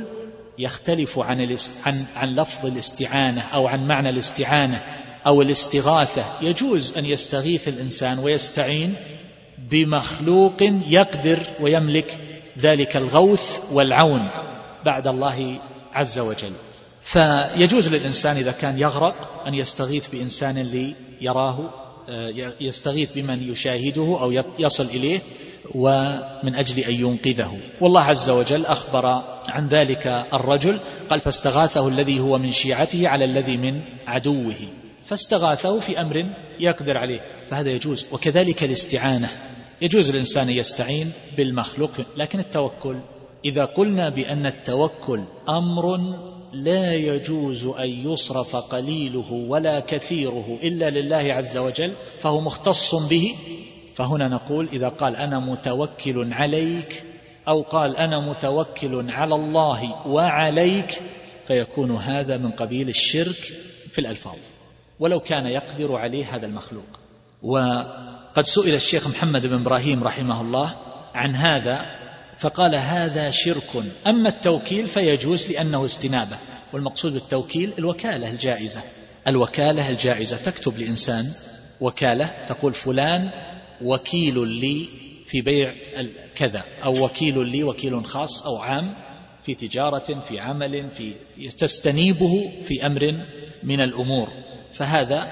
يختلف 0.59 1.19
عن, 1.19 1.57
عن, 1.85 2.05
عن 2.15 2.35
لفظ 2.35 2.65
الاستعانة 2.65 3.41
أو 3.41 3.67
عن 3.67 3.87
معنى 3.87 4.09
الاستعانة 4.09 4.83
أو 5.27 5.41
الاستغاثة. 5.41 6.25
يجوز 6.41 6.97
أن 6.97 7.05
يستغيث 7.05 7.67
الإنسان 7.67 8.19
ويستعين 8.19 8.95
بمخلوق 9.57 10.63
يقدر 10.87 11.39
ويملك 11.59 12.17
ذلك 12.59 12.97
الغوث 12.97 13.61
والعون. 13.71 14.29
بعد 14.85 15.07
الله 15.07 15.59
عز 15.93 16.19
وجل. 16.19 16.51
فيجوز 17.01 17.93
للإنسان 17.93 18.37
إذا 18.37 18.51
كان 18.51 18.79
يغرق 18.79 19.43
أن 19.47 19.53
يستغيث 19.53 20.07
بإنسان 20.09 20.57
ليراه 20.59 21.69
آه، 22.09 22.53
يستغيث 22.59 23.13
بمن 23.15 23.51
يشاهده 23.51 24.17
أو 24.21 24.43
يصل 24.59 24.85
إليه 24.85 25.19
ومن 25.75 26.55
أجل 26.55 26.79
أن 26.79 26.93
ينقذه. 26.93 27.57
والله 27.81 28.01
عز 28.01 28.29
وجل 28.29 28.65
أخبر 28.65 29.05
عن 29.49 29.67
ذلك 29.67 30.07
الرجل 30.33 30.79
قال 31.09 31.21
فاستغاثه 31.21 31.87
الذي 31.87 32.19
هو 32.19 32.37
من 32.37 32.51
شيعته 32.51 33.07
على 33.07 33.25
الذي 33.25 33.57
من 33.57 33.81
عدوه. 34.07 34.55
فاستغاثه 35.05 35.79
في 35.79 36.01
أمر 36.01 36.25
يقدر 36.59 36.97
عليه 36.97 37.21
فهذا 37.49 37.69
يجوز. 37.69 38.05
وكذلك 38.11 38.63
الاستعانة. 38.63 39.29
يجوز 39.81 40.09
الإنسان 40.09 40.49
يستعين 40.49 41.11
بالمخلوق 41.37 41.91
لكن 42.17 42.39
التوكل 42.39 42.95
إذا 43.45 43.63
قلنا 43.65 44.09
بأن 44.09 44.45
التوكل 44.45 45.23
أمر 45.49 45.97
لا 46.53 46.93
يجوز 46.93 47.65
أن 47.65 47.89
يصرف 47.89 48.55
قليله 48.55 49.31
ولا 49.31 49.79
كثيره 49.79 50.59
إلا 50.63 50.89
لله 50.89 51.33
عز 51.33 51.57
وجل 51.57 51.93
فهو 52.19 52.41
مختص 52.41 52.95
به. 52.95 53.35
فهنا 53.95 54.27
نقول 54.27 54.69
إذا 54.69 54.89
قال 54.89 55.15
أنا 55.15 55.39
متوكل 55.39 56.33
عليك 56.33 57.03
أو 57.47 57.61
قال 57.61 57.97
أنا 57.97 58.29
متوكل 58.29 59.11
على 59.11 59.35
الله 59.35 60.07
وعليك 60.07 61.01
فيكون 61.45 61.91
هذا 61.95 62.37
من 62.37 62.51
قبيل 62.51 62.89
الشرك 62.89 63.53
في 63.91 63.99
الألفاظ. 63.99 64.37
ولو 64.99 65.19
كان 65.19 65.45
يقدر 65.45 65.95
عليه 65.95 66.35
هذا 66.35 66.45
المخلوق. 66.45 66.99
وقد 67.43 68.45
سئل 68.45 68.75
الشيخ 68.75 69.07
محمد 69.07 69.47
بن 69.47 69.53
إبراهيم 69.53 70.03
رحمه 70.03 70.41
الله 70.41 70.75
عن 71.13 71.35
هذا 71.35 72.02
فقال 72.43 72.75
هذا 72.75 73.29
شرك. 73.29 73.83
أما 74.07 74.29
التوكيل 74.29 74.87
فيجوز 74.87 75.51
لأنه 75.51 75.85
استنابة 75.85 76.37
والمقصود 76.73 77.13
بالتوكيل 77.13 77.73
الوكالة 77.79 78.31
الجائزة. 78.31 78.81
الوكالة 79.27 79.89
الجائزة 79.89 80.37
تكتب 80.37 80.77
لإنسان 80.77 81.25
وكالة 81.81 82.31
تقول 82.47 82.73
فلان 82.73 83.29
وكيل 83.81 84.47
لي 84.47 84.89
في 85.25 85.41
بيع 85.41 85.73
كذا 86.35 86.63
أو 86.83 87.05
وكيل 87.05 87.47
لي 87.47 87.63
وكيل 87.63 88.05
خاص 88.05 88.45
أو 88.45 88.57
عام 88.57 88.93
في 89.45 89.55
تجارة 89.55 90.19
في 90.19 90.39
عمل 90.39 90.89
في 90.89 91.13
تستنيبه 91.49 92.51
في 92.63 92.85
أمر 92.85 93.25
من 93.63 93.81
الأمور. 93.81 94.29
فهذا 94.71 95.27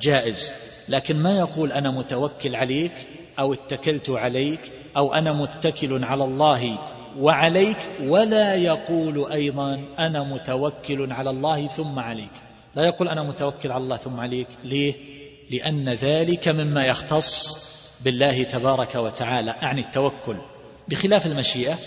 جائز. 0.00 0.52
لكن 0.88 1.16
ما 1.16 1.38
يقول 1.38 1.72
أنا 1.72 1.90
متوكل 1.90 2.56
عليك 2.56 2.94
أو 3.38 3.52
اتكلت 3.52 4.10
عليك 4.10 4.72
أو 4.96 5.14
أنا 5.14 5.32
متكل 5.32 6.04
على 6.04 6.24
الله 6.24 6.78
وعليك 7.18 7.76
ولا 8.02 8.54
يقول 8.54 9.32
أيضا 9.32 9.84
أنا 9.98 10.24
متوكل 10.34 11.12
على 11.12 11.30
الله 11.30 11.66
ثم 11.66 11.98
عليك. 11.98 12.32
لا 12.74 12.86
يقول 12.86 13.08
أنا 13.08 13.22
متوكل 13.22 13.72
على 13.72 13.84
الله 13.84 13.96
ثم 13.96 14.20
عليك. 14.20 14.48
ليه؟ 14.64 14.94
لأن 15.50 15.88
ذلك 15.88 16.48
مما 16.48 16.86
يختص 16.86 17.64
بالله 18.04 18.42
تبارك 18.42 18.94
وتعالى 18.94 19.50
أعني 19.62 19.80
التوكل. 19.80 20.36
بخلاف 20.88 21.26
المشيئة 21.26 21.78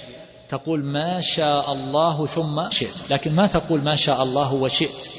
تقول 0.50 0.84
ما 0.84 1.22
شاء 1.22 1.74
الله 1.74 2.26
ثم 2.26 2.70
شئت. 2.70 3.12
لكن 3.12 3.36
ما 3.36 3.48
تقول 3.48 3.82
ما 3.82 3.96
شاء 3.96 4.24
الله 4.24 4.54
وشئت؟ 4.54 5.10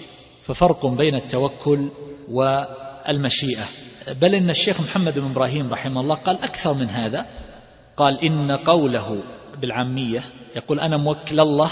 ففرق 0.42 0.86
بين 0.86 1.14
التوكل 1.14 1.88
والمشيئة. 2.30 3.64
بل 4.20 4.34
إن 4.34 4.50
الشيخ 4.50 4.80
محمد 4.80 5.18
بن 5.18 5.30
إبراهيم 5.30 5.72
رحمه 5.72 6.00
الله 6.00 6.14
قال 6.14 6.42
أكثر 6.42 6.74
من 6.74 6.90
هذا. 6.90 7.26
قال 7.98 8.24
إن 8.24 8.52
قوله 8.52 9.22
بالعامية 9.60 10.22
يقول 10.56 10.80
أنا 10.80 10.96
موكل 10.96 11.40
الله 11.40 11.70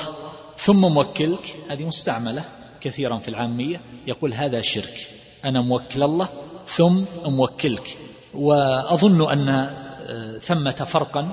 ثم 0.57 0.81
موكلك 0.81 1.57
هذه 1.71 1.85
مستعملة 1.85 2.45
كثيرا 2.81 3.19
في 3.19 3.29
العامية 3.29 3.81
يقول 4.07 4.35
هذا 4.35 4.61
شرك 4.61 5.11
أنا 5.45 5.61
موكل 5.61 6.03
الله 6.03 6.29
ثم 6.65 7.05
موكلك. 7.27 7.99
وأظن 8.35 9.31
أن 9.31 9.49
آه، 9.49 10.39
ثمة 10.39 10.71
فرقا 10.71 11.29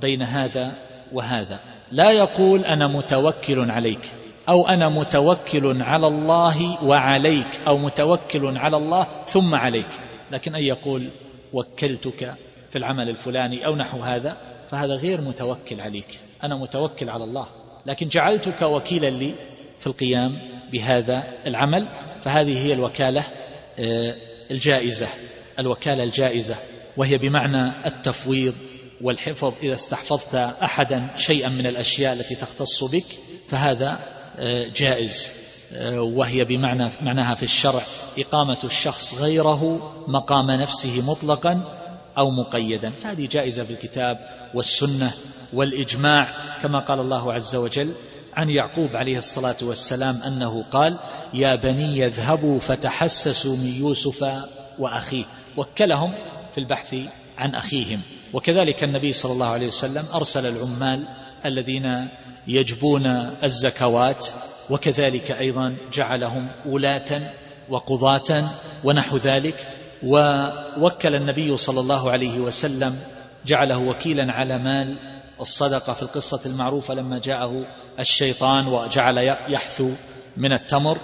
بين 0.00 0.22
هذا 0.22 0.72
وهذا. 1.12 1.60
لا 1.92 2.10
يقول 2.10 2.64
أنا 2.64 2.86
متوكل 2.88 3.70
عليك 3.70 4.12
أو 4.48 4.68
أنا 4.68 4.88
متوكل 4.88 5.82
على 5.82 6.06
الله 6.06 6.84
وعليك 6.84 7.60
أو 7.66 7.78
متوكل 7.78 8.58
على 8.58 8.76
الله 8.76 9.06
ثم 9.26 9.54
عليك 9.54 9.88
لكن 10.30 10.54
أن 10.54 10.62
يقول 10.62 11.10
وكلتك 11.52 12.34
في 12.72 12.78
العمل 12.78 13.08
الفلاني 13.08 13.66
أو 13.66 13.76
نحو 13.76 14.00
هذا 14.00 14.36
فهذا 14.70 14.94
غير 14.94 15.20
متوكل 15.20 15.80
عليك. 15.80 16.20
أنا 16.42 16.56
متوكل 16.56 17.10
على 17.10 17.24
الله. 17.24 17.46
لكن 17.86 18.08
جعلتك 18.08 18.62
وكيلا 18.62 19.10
لي 19.10 19.34
في 19.78 19.86
القيام 19.86 20.38
بهذا 20.72 21.24
العمل 21.46 21.88
فهذه 22.20 22.66
هي 22.66 22.72
الوكالة 22.72 23.24
آه، 23.78 24.16
الجائزة 24.50 25.08
الوكالة 25.58 26.04
الجائزة. 26.04 26.56
وهي 26.96 27.18
بمعنى 27.18 27.86
التفويض 27.86 28.54
والحفظ. 29.00 29.52
إذا 29.62 29.74
استحفظت 29.74 30.34
أحدا 30.34 31.06
شيئا 31.16 31.48
من 31.48 31.66
الأشياء 31.66 32.12
التي 32.12 32.34
تختص 32.34 32.84
بك 32.84 33.06
فهذا 33.48 33.98
آه، 34.36 34.68
جائز. 34.76 35.30
آه، 35.72 36.00
وهي 36.00 36.44
بمعنى 36.44 36.90
معناها 37.00 37.34
في 37.34 37.42
الشرع 37.42 37.82
إقامة 38.18 38.58
الشخص 38.64 39.14
غيره 39.14 39.92
مقام 40.08 40.50
نفسه 40.50 41.10
مطلقا 41.10 41.81
أو 42.18 42.30
مقيدا. 42.30 42.90
فهذه 42.90 43.26
جائزة 43.26 43.62
بالكتاب 43.62 44.18
والسنة 44.54 45.12
والإجماع 45.52 46.28
كما 46.62 46.78
قال 46.80 47.00
الله 47.00 47.32
عز 47.32 47.56
وجل 47.56 47.92
عن 48.34 48.48
يعقوب 48.48 48.96
عليه 48.96 49.18
الصلاة 49.18 49.56
والسلام 49.62 50.16
أنه 50.26 50.64
قال 50.70 50.98
يا 51.34 51.54
بني 51.54 52.06
اذهبوا 52.06 52.60
فتحسسوا 52.60 53.56
من 53.56 53.74
يوسف 53.78 54.32
وأخيه. 54.78 55.24
وكلهم 55.56 56.14
في 56.54 56.58
البحث 56.58 56.94
عن 57.38 57.54
أخيهم. 57.54 58.00
وكذلك 58.32 58.84
النبي 58.84 59.12
صلى 59.12 59.32
الله 59.32 59.46
عليه 59.46 59.66
وسلم 59.66 60.04
أرسل 60.14 60.46
العمال 60.46 61.08
الذين 61.44 62.08
يجبون 62.46 63.06
الزكوات 63.42 64.26
وكذلك 64.70 65.30
أيضا 65.30 65.76
جعلهم 65.92 66.50
ولاة 66.66 67.32
وقضاة 67.68 68.50
ونحو 68.84 69.16
ذلك. 69.16 69.81
ووكل 70.04 71.14
النبي 71.14 71.56
صلى 71.56 71.80
الله 71.80 72.10
عليه 72.10 72.40
وسلم 72.40 73.00
جعله 73.46 73.78
وكيلا 73.78 74.32
على 74.32 74.58
مال. 74.58 74.98
الصدقة 75.40 75.92
في 75.92 76.02
القصة 76.02 76.40
المعروفة 76.46 76.94
لما 76.94 77.18
جاءه 77.18 77.66
الشيطان 77.98 78.66
وجعل 78.66 79.18
يحثو 79.48 79.90
من 80.36 80.52
التمر. 80.52 80.98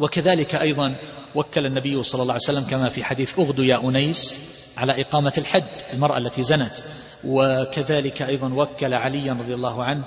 وكذلك 0.00 0.54
أيضا 0.54 0.94
وكل 1.34 1.66
النبي 1.66 2.02
صلى 2.02 2.22
الله 2.22 2.32
عليه 2.32 2.42
وسلم 2.42 2.64
كما 2.64 2.88
في 2.88 3.04
حديث 3.04 3.38
أغدو 3.38 3.62
يا 3.62 3.88
أنيس 3.88 4.40
على 4.76 5.00
إقامة 5.00 5.32
الحد 5.38 5.64
المرأة 5.92 6.18
التي 6.18 6.42
زنت. 6.42 6.76
وكذلك 7.24 8.22
أيضا 8.22 8.54
وكل 8.54 8.94
عليا 8.94 9.32
رضي 9.32 9.54
الله 9.54 9.84
عنه 9.84 10.04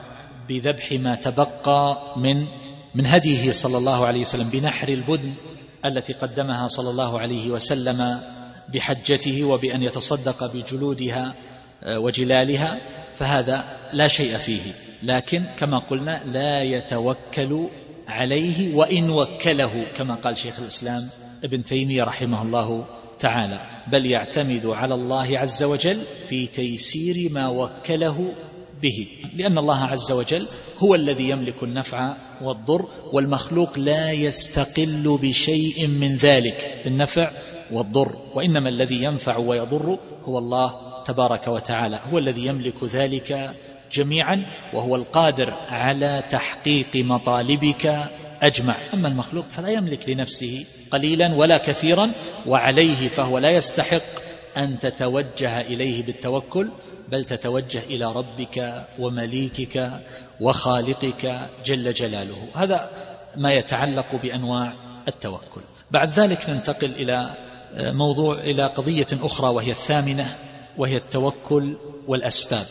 بذبح 0.50 0.92
ما 0.92 1.16
تبقى 1.16 2.13
من 2.18 2.48
من 2.96 3.06
هديه 3.06 3.51
صلى 3.51 3.77
الله 3.77 4.06
عليه 4.06 4.22
وسلم 4.22 4.50
بنحر 4.50 4.88
البدن 4.89 5.34
التي 5.86 6.13
قدمها 6.13 6.68
صلى 6.68 6.89
الله 6.89 7.20
عليه 7.20 7.51
وسلم. 7.51 8.22
بحجته 8.74 9.44
وبأن 9.44 9.84
يتصدق 9.84 10.54
بجلودها 10.54 11.36
آه، 11.84 12.00
وجلالها 12.00 12.80
فهذا 13.16 13.64
لا 13.94 14.08
شيء 14.08 14.38
فيه. 14.38 14.62
لكن 15.04 15.44
كما 15.60 15.80
قلنا 15.80 16.24
لا 16.26 16.64
يتوكل 16.64 17.68
عليه 18.08 18.76
وإن 18.76 19.10
وكله 19.10 19.86
كما 19.98 20.16
قال 20.16 20.38
شيخ 20.38 20.60
الإسلام 20.60 21.10
ابن 21.44 21.64
تيمية 21.64 22.04
رحمه 22.04 22.42
الله 22.42 22.86
تعالى. 23.20 23.62
بل 23.88 24.06
يعتمد 24.06 24.66
على 24.66 24.94
الله 24.94 25.40
عز 25.40 25.64
وجل 25.64 26.02
في 26.30 26.48
تيسير 26.48 27.32
ما 27.32 27.48
وكله 27.48 28.34
به. 28.81 29.07
لأن 29.36 29.57
الله 29.57 29.84
عز 29.84 30.12
وجل 30.12 30.48
هو 30.79 30.96
الذي 30.96 31.29
يملك 31.29 31.63
النفع 31.63 32.15
والضر 32.41 32.88
والمخلوق 33.13 33.79
لا 33.79 34.12
يستقل 34.12 35.19
بشيء 35.22 35.88
من 35.88 36.15
ذلك 36.15 36.81
النفع 36.86 37.31
والضر. 37.72 38.15
وإنما 38.36 38.69
الذي 38.69 39.03
ينفع 39.03 39.38
ويضر 39.38 40.00
هو 40.24 40.38
الله 40.38 40.74
تبارك 41.05 41.48
وتعالى 41.48 42.00
هو 42.12 42.17
الذي 42.17 42.46
يملك 42.46 42.84
ذلك 42.84 43.51
جميعا 43.91 44.46
وهو 44.74 44.96
القادر 44.96 45.53
على 45.53 46.24
تحقيق 46.29 46.96
مطالبك 46.96 48.10
أجمع. 48.41 48.75
أما 48.93 49.07
المخلوق 49.07 49.50
فلا 49.50 49.69
يملك 49.69 50.10
لنفسه 50.10 50.65
قليلا 50.91 51.36
ولا 51.36 51.57
كثيرا 51.57 52.12
وعليه 52.48 53.07
فهو 53.07 53.38
لا 53.38 53.51
يستحق 53.51 54.27
أن 54.57 54.79
تتوجه 54.79 55.62
إليه 55.62 56.03
بالتوكل 56.03 56.69
بل 57.12 57.26
تتوجه 57.26 57.80
إلى 57.80 58.06
ربك 58.06 58.86
ومليكك 59.00 59.92
وخالقك 60.42 61.50
جل 61.66 61.94
جلاله. 61.94 62.48
هذا 62.56 62.90
ما 63.36 63.54
يتعلق 63.54 64.16
بأنواع 64.16 64.74
التوكل. 65.08 65.62
بعد 65.92 66.12
ذلك 66.12 66.50
ننتقل 66.50 66.92
إلى 66.92 67.34
موضوع 67.78 68.40
إلى 68.40 68.68
قضية 68.68 69.08
أخرى 69.14 69.50
وهي 69.50 69.72
الثامنة 69.72 70.38
وهي 70.78 70.98
التوكل 70.98 71.78
والأسباب. 72.08 72.66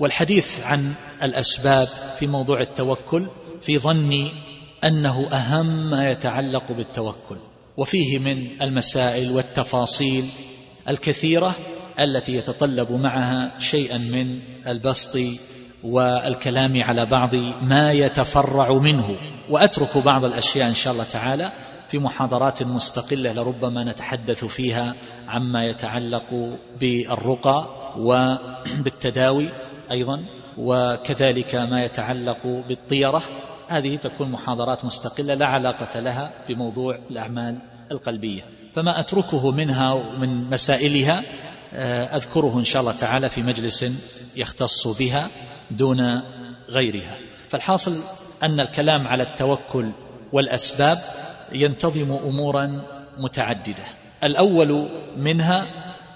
والحديث 0.00 0.60
عن 0.60 0.94
الأسباب 1.22 1.88
في 2.16 2.26
موضوع 2.26 2.60
التوكل 2.60 3.26
في 3.60 3.78
ظني 3.78 4.32
أنه 4.84 5.28
أهم 5.28 5.90
ما 5.90 6.10
يتعلق 6.10 6.72
بالتوكل. 6.72 7.36
وفيه 7.76 8.18
من 8.18 8.62
المسائل 8.62 9.30
والتفاصيل 9.30 10.24
الكثيرة 10.88 11.56
التي 12.00 12.36
يتطلب 12.36 12.92
معها 12.92 13.52
شيئا 13.58 13.98
من 13.98 14.38
البسط 14.66 15.18
والكلام 15.84 16.82
على 16.82 17.06
بعض 17.06 17.34
ما 17.62 17.92
يتفرع 17.92 18.72
منه. 18.72 19.16
وأترك 19.50 19.98
بعض 19.98 20.24
الأشياء 20.24 20.68
إن 20.68 20.74
شاء 20.74 20.92
الله 20.92 21.04
تعالى 21.04 21.52
في 21.88 21.98
محاضرات 21.98 22.62
مستقلة 22.62 23.32
لربما 23.32 23.84
نتحدث 23.84 24.44
فيها 24.44 24.94
عما 25.28 25.64
يتعلق 25.64 26.58
بالرقى 26.80 27.68
وبالتداوي 27.98 29.48
أيضا 29.90 30.24
وكذلك 30.58 31.54
ما 31.54 31.84
يتعلق 31.84 32.62
بالطيرة. 32.68 33.22
هذه 33.68 33.96
تكون 33.96 34.30
محاضرات 34.30 34.84
مستقلة 34.84 35.34
لا 35.34 35.46
علاقة 35.46 36.00
لها 36.00 36.32
بموضوع 36.48 36.98
الأعمال 37.10 37.58
القلبية. 37.92 38.42
فما 38.74 39.00
أتركه 39.00 39.50
منها 39.50 39.92
ومن 39.92 40.50
مسائلها 40.50 41.22
أذكره 42.16 42.58
إن 42.58 42.64
شاء 42.64 42.80
الله 42.82 42.92
تعالى 42.92 43.28
في 43.28 43.42
مجلس 43.42 43.84
يختص 44.36 44.88
بها 44.88 45.28
دون 45.70 46.00
غيرها. 46.68 47.18
فالحاصل 47.48 48.00
أن 48.42 48.60
الكلام 48.60 49.08
على 49.08 49.22
التوكل 49.22 49.90
والأسباب 50.32 50.98
ينتظم 51.52 52.12
أمورا 52.12 52.84
متعددة. 53.18 53.84
الأول 54.24 54.88
منها 55.16 55.66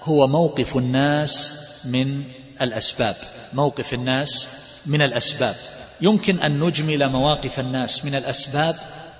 هو 0.03 0.27
موقف 0.27 0.77
الناس 0.77 1.59
من 1.85 2.23
الأسباب. 2.61 3.15
موقف 3.53 3.93
الناس 3.93 4.49
من 4.85 5.01
الأسباب. 5.01 5.55
يمكن 6.01 6.39
أن 6.39 6.59
نجمل 6.59 7.09
مواقف 7.09 7.59
الناس 7.59 8.05
من 8.05 8.15
الأسباب 8.15 8.75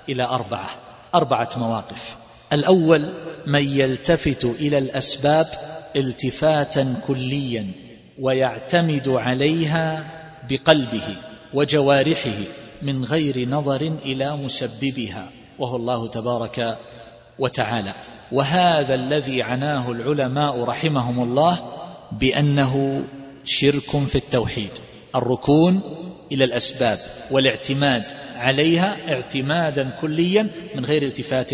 إلى 0.08 0.24
أربعة. 0.24 0.70
أربعة 1.14 1.48
مواقف. 1.56 2.16
الأول 2.52 3.12
من 3.46 3.62
يلتفت 3.62 4.44
إلى 4.44 4.78
الأسباب 4.78 5.46
التفاتا 5.96 6.94
كليا 7.06 7.66
ويعتمد 8.18 9.08
عليها 9.08 10.04
بقلبه 10.50 11.16
وجوارحه 11.54 12.38
من 12.82 13.04
غير 13.04 13.48
نظر 13.48 13.80
إلى 14.04 14.36
مسببها 14.36 15.30
وهو 15.58 15.76
الله 15.76 16.08
تبارك 16.08 16.78
وتعالى. 17.38 17.92
وهذا 18.32 18.94
الذي 18.94 19.42
عناه 19.42 19.90
العلماء 19.90 20.64
رحمهم 20.64 21.22
الله 21.22 21.62
بأنه 22.12 23.04
شرك 23.44 24.06
في 24.06 24.14
التوحيد 24.16 24.70
الركون 25.16 25.80
إلى 26.32 26.44
الأسباب 26.44 26.98
والاعتماد 27.30 28.04
عليها 28.36 28.96
اعتمادا 29.08 29.90
كليا 30.00 30.50
من 30.74 30.84
غير 30.84 31.02
التفات 31.02 31.50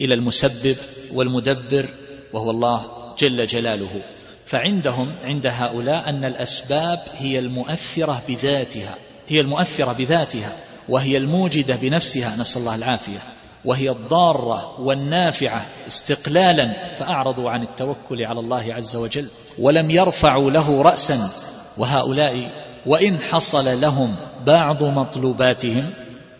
إلى 0.00 0.14
المسبب 0.14 0.76
والمدبر 1.12 1.88
وهو 2.32 2.50
الله 2.50 2.86
جل 3.18 3.46
جلاله. 3.46 4.00
فعندهم 4.44 5.14
عند 5.24 5.46
هؤلاء 5.46 6.08
أن 6.08 6.24
الأسباب 6.24 6.98
هي 7.18 7.38
المؤثرة 7.38 8.22
بذاتها 8.28 8.94
هي 9.28 9.40
المؤثرة 9.40 9.92
بذاتها 9.92 10.52
وهي 10.88 11.16
الموجدة 11.16 11.76
بنفسها 11.76 12.36
نسأل 12.36 12.60
الله 12.60 12.74
العافية 12.74 13.18
وهي 13.64 13.90
الضارة 13.90 14.80
والنافعة 14.80 15.66
استقلالا 15.86 16.94
فأعرضوا 16.98 17.50
عن 17.50 17.62
التوكل 17.62 18.24
على 18.24 18.40
الله 18.40 18.74
عز 18.74 18.96
وجل 18.96 19.28
ولم 19.58 19.90
يرفعوا 19.90 20.50
له 20.50 20.82
رأسا. 20.82 21.30
وهؤلاء 21.78 22.50
وإن 22.86 23.18
حصل 23.18 23.80
لهم 23.80 24.16
بعض 24.46 24.82
مطلوباتهم 24.82 25.90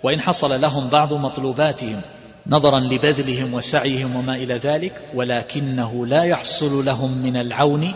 وإن 0.03 0.21
حصل 0.21 0.61
لهم 0.61 0.89
بعض 0.89 1.13
مطلوباتهم 1.13 2.01
نظرا 2.49 2.81
لبذلهم 2.81 3.55
وسعيهم 3.55 4.17
وما 4.17 4.37
إلى 4.37 4.55
ذلك 4.55 5.03
ولكنه 5.15 6.07
لا 6.07 6.23
يحصل 6.23 6.85
لهم 6.85 7.19
من 7.19 7.37
العون 7.37 7.93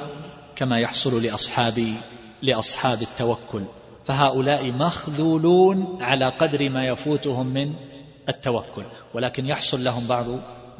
كما 0.56 0.78
يحصل 0.78 1.22
لأصحاب 1.22 1.74
لأصحاب 2.42 3.02
التوكل. 3.02 3.62
فهؤلاء 4.04 4.72
مخذولون 4.72 5.98
على 6.00 6.28
قدر 6.28 6.68
ما 6.68 6.84
يفوتهم 6.84 7.46
من 7.46 7.72
التوكل 8.28 8.84
ولكن 9.14 9.46
يحصل 9.46 9.84
لهم 9.84 10.06
بعض 10.06 10.26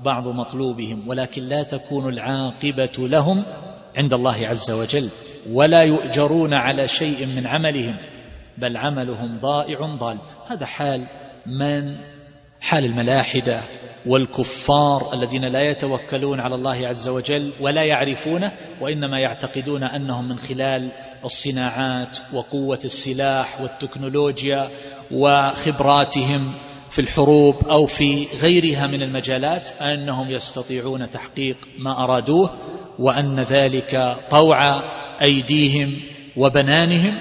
بعض 0.05 0.29
مطلوبهم 0.29 1.09
ولكن 1.09 1.43
لا 1.43 1.63
تكون 1.63 2.09
العاقبة 2.09 2.93
لهم 2.99 3.45
عند 3.97 4.13
الله 4.13 4.49
عز 4.49 4.71
وجل 4.71 5.09
ولا 5.51 5.83
يؤجرون 5.83 6.55
على 6.55 6.89
شيء 6.89 7.27
من 7.27 7.47
عملهم 7.47 7.97
بل 8.59 8.77
عملهم 8.77 9.39
ضائع 9.41 9.97
ضال. 9.97 10.19
هذا 10.49 10.67
حال 10.67 11.07
من 11.47 11.97
حال 12.61 12.85
الملاحدة 12.85 13.63
والكفار 14.07 15.11
الذين 15.13 15.45
لا 15.45 15.71
يتوكلون 15.71 16.41
على 16.41 16.55
الله 16.55 16.89
عز 16.89 17.09
وجل 17.09 17.53
ولا 17.61 17.83
يعرفونه 17.83 18.53
وإنما 18.81 19.19
يعتقدون 19.21 19.83
أنهم 19.83 20.29
من 20.29 20.39
خلال 20.39 20.89
الصناعات 21.25 22.19
وقوة 22.33 22.79
السلاح 22.85 23.61
والتكنولوجيا 23.61 24.71
وخبراتهم 25.11 26.53
في 26.91 26.99
الحروب 26.99 27.69
أو 27.69 27.87
في 27.87 28.27
غيرها 28.43 28.87
من 28.87 29.03
المجالات 29.03 29.71
أنهم 29.83 30.31
يستطيعون 30.31 31.11
تحقيق 31.11 31.57
ما 31.79 32.05
أرادوه 32.05 32.51
وأن 32.99 33.41
ذلك 33.41 34.17
طوع 34.31 34.81
أيديهم 35.23 35.93
وبنانهم 36.37 37.19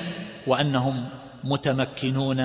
وأنهم 0.48 1.10
متمكنون 1.44 2.38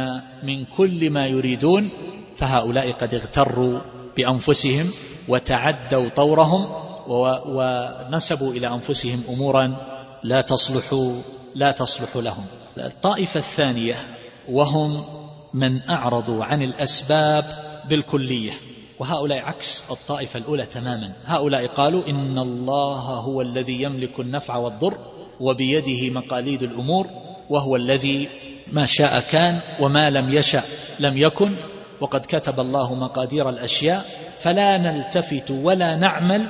من 0.43 0.65
كل 0.77 1.11
ما 1.11 1.27
يريدون 1.27 1.91
فهؤلاء 2.37 2.93
قد 2.93 3.15
اغتروا 3.15 3.81
بأنفسهم 4.17 4.91
وتعدوا 5.29 6.09
طورهم 6.09 6.69
ونسبوا 7.47 8.53
إلى 8.53 8.67
أنفسهم 8.67 9.23
أمورا 9.29 9.77
لا 10.23 10.41
تصلح 10.41 11.15
لا 11.55 11.71
تصلح 11.71 12.17
لهم. 12.17 12.47
الطائفة 12.79 13.41
الثانية 13.41 14.17
وهم 14.49 15.05
من 15.55 15.91
أعرضوا 15.91 16.45
عن 16.45 16.63
الأسباب 16.63 17.45
بالكلية. 17.89 18.53
وهؤلاء 18.99 19.39
عكس 19.39 19.85
الطائفة 19.91 20.39
الأولى 20.39 20.67
تماما. 20.67 21.13
هؤلاء 21.25 21.67
قالوا 21.67 22.07
إن 22.09 22.39
الله 22.39 23.01
هو 23.01 23.41
الذي 23.41 23.83
يملك 23.83 24.21
النفع 24.21 24.57
والضر 24.57 24.99
وبيده 25.41 26.15
مقاليد 26.15 26.63
الأمور 26.63 27.07
وهو 27.51 27.77
الذي 27.77 28.29
ما 28.73 28.85
شاء 28.85 29.21
كان 29.21 29.61
وما 29.81 30.11
لم 30.11 30.29
يشأ 30.29 30.63
لم 31.01 31.19
يكن 31.19 31.55
وقد 32.01 32.27
كتب 32.27 32.61
الله 32.61 32.95
مقادير 32.95 33.49
الأشياء 33.49 34.05
فلا 34.41 34.79
نلتفت 34.79 35.51
ولا 35.51 35.97
نعمل 35.97 36.49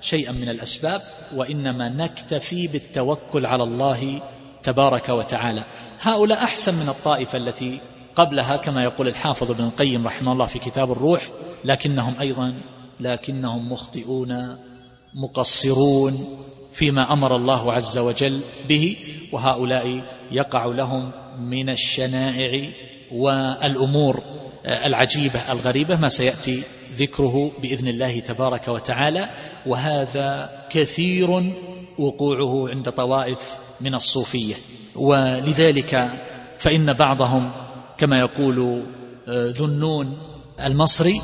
شيئا 0.00 0.32
من 0.32 0.48
الأسباب 0.48 1.02
وإنما 1.34 1.88
نكتفي 1.88 2.66
بالتوكل 2.66 3.46
على 3.46 3.62
الله 3.62 4.20
تبارك 4.62 5.08
وتعالى. 5.08 5.64
هؤلاء 6.00 6.44
أحسن 6.44 6.74
من 6.74 6.88
الطائفة 6.88 7.38
التي 7.38 7.80
قبلها 8.16 8.56
كما 8.56 8.84
يقول 8.84 9.08
الحافظ 9.08 9.50
ابن 9.50 9.64
القيم 9.64 10.06
رحمه 10.06 10.32
الله 10.32 10.46
في 10.46 10.58
كتاب 10.58 10.92
الروح 10.92 11.30
لكنهم 11.64 12.14
أيضا 12.20 12.54
لكنهم 13.00 13.72
مخطئون 13.72 14.56
مقصرون 15.14 16.26
فيما 16.72 17.12
أمر 17.12 17.36
الله 17.36 17.72
عز 17.72 17.98
وجل 17.98 18.40
به 18.68 18.96
وهؤلاء 19.32 20.02
يقع 20.32 20.66
لهم 20.66 21.12
من 21.40 21.70
الشنائع 21.70 22.70
والأمور. 23.12 24.22
العجيبة 24.64 25.52
الغريبة 25.52 25.96
ما 25.96 26.08
سيأتي 26.08 26.62
ذكره 26.94 27.52
بإذن 27.62 27.88
الله 27.88 28.20
تبارك 28.20 28.68
وتعالى 28.68 29.28
وهذا 29.66 30.50
كثير 30.70 31.54
وقوعه 31.98 32.68
عند 32.68 32.90
طوائف 32.90 33.58
من 33.80 33.94
الصوفية. 33.94 34.54
ولذلك 34.96 36.10
فإن 36.58 36.92
بعضهم 36.92 37.52
كما 37.98 38.20
يقول 38.20 38.82
آه، 39.28 39.52
ذنون 39.56 40.18
المصري 40.64 41.20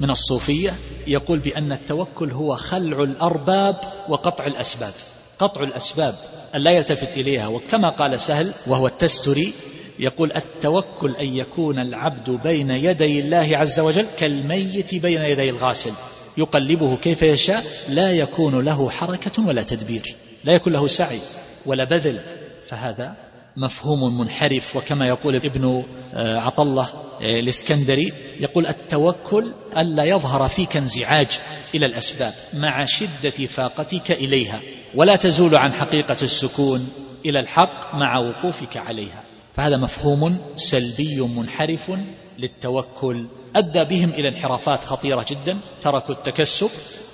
من 0.00 0.10
الصوفية 0.10 0.74
يقول 1.06 1.38
بأن 1.38 1.72
التوكل 1.72 2.32
هو 2.32 2.56
خلع 2.56 3.02
الأرباب 3.02 3.76
وقطع 4.08 4.46
الأسباب. 4.46 4.92
قطع 5.38 5.62
الأسباب 5.62 6.14
أن 6.54 6.60
لا 6.60 6.70
يلتفت 6.70 7.16
إليها 7.16 7.46
وكما 7.46 7.88
قال 7.88 8.20
سهل 8.20 8.52
وهو 8.66 8.86
التستري 8.86 9.52
يقول 9.98 10.32
التوكل 10.32 11.16
أن 11.16 11.36
يكون 11.36 11.78
العبد 11.78 12.30
بين 12.30 12.70
يدي 12.70 13.20
الله 13.20 13.48
عز 13.52 13.80
وجل 13.80 14.06
كالميت 14.18 14.94
بين 14.94 15.22
يدي 15.22 15.50
الغاسل. 15.50 15.92
يقلبه 16.36 16.96
كيف 16.96 17.22
يشاء 17.22 17.64
لا 17.88 18.12
يكون 18.12 18.64
له 18.64 18.90
حركة 18.90 19.46
ولا 19.46 19.62
تدبير. 19.62 20.14
لا 20.44 20.52
يكون 20.52 20.72
له 20.72 20.86
سعي 20.86 21.20
ولا 21.66 21.84
بذل. 21.84 22.20
فهذا 22.68 23.14
مفهوم 23.56 24.18
منحرف. 24.18 24.76
وكما 24.76 25.08
يقول 25.08 25.34
ابن 25.34 25.84
آه، 26.14 26.38
عطلة 26.38 27.06
آه، 27.22 27.40
الإسكندري 27.40 28.12
يقول 28.40 28.66
التوكل 28.66 29.52
ألا 29.76 30.04
يظهر 30.04 30.48
فيك 30.48 30.76
انزعاج 30.76 31.40
إلى 31.74 31.86
الأسباب 31.86 32.34
مع 32.54 32.84
شدة 32.84 33.46
فاقتك 33.46 34.10
إليها 34.10 34.60
ولا 34.94 35.16
تزول 35.16 35.54
عن 35.54 35.72
حقيقة 35.72 36.16
السكون 36.22 36.88
إلى 37.26 37.40
الحق 37.40 37.94
مع 37.94 38.18
وقوفك 38.18 38.76
عليها. 38.76 39.22
فهذا 39.56 39.76
مفهوم 39.76 40.38
سلبي 40.54 41.20
منحرف 41.20 41.92
للتوكل. 42.38 43.26
أدى 43.56 43.84
بهم 43.84 44.10
إلى 44.10 44.28
انحرافات 44.28 44.84
خطيرة 44.84 45.26
جدا 45.28 45.58
تركوا 45.80 46.14
التكسب 46.14 46.70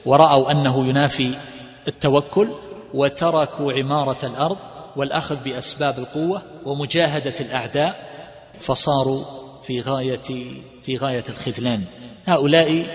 ورأوا 0.06 0.50
أنه 0.50 0.88
ينافي 0.88 1.30
التوكل 1.88 2.48
وتركوا 2.94 3.72
عمارة 3.72 4.26
الأرض 4.26 4.56
والأخذ 4.96 5.36
بأسباب 5.36 5.98
القوة 5.98 6.42
ومجاهدة 6.64 7.34
الأعداء 7.40 7.94
فصاروا 8.58 9.24
في 9.62 9.80
غاية 9.80 10.46
في 10.82 10.96
غاية 10.96 11.24
الخذلان. 11.28 11.84
هؤلاء 12.26 12.86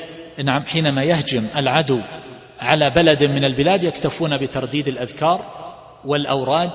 نعم 0.43 0.63
حينما 0.63 1.03
يهجم 1.03 1.45
العدو 1.55 1.99
على 2.59 2.89
بلد 2.89 3.23
من 3.23 3.45
البلاد 3.45 3.83
يكتفون 3.83 4.37
بترديد 4.37 4.87
الأذكار 4.87 5.45
والأوراد 6.05 6.71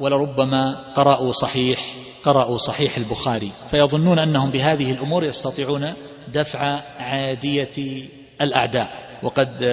ولربما 0.00 0.92
قرأوا 0.94 1.32
صحيح 1.32 1.78
قرأوا 2.24 2.56
صحيح 2.56 2.96
البخاري 2.96 3.50
فيظنون 3.66 4.18
أنهم 4.18 4.50
بهذه 4.50 4.92
الأمور 4.92 5.24
يستطيعون 5.24 5.94
دفع 6.32 6.80
عادية 6.98 8.06
الأعداء. 8.40 8.88
وقد 9.22 9.64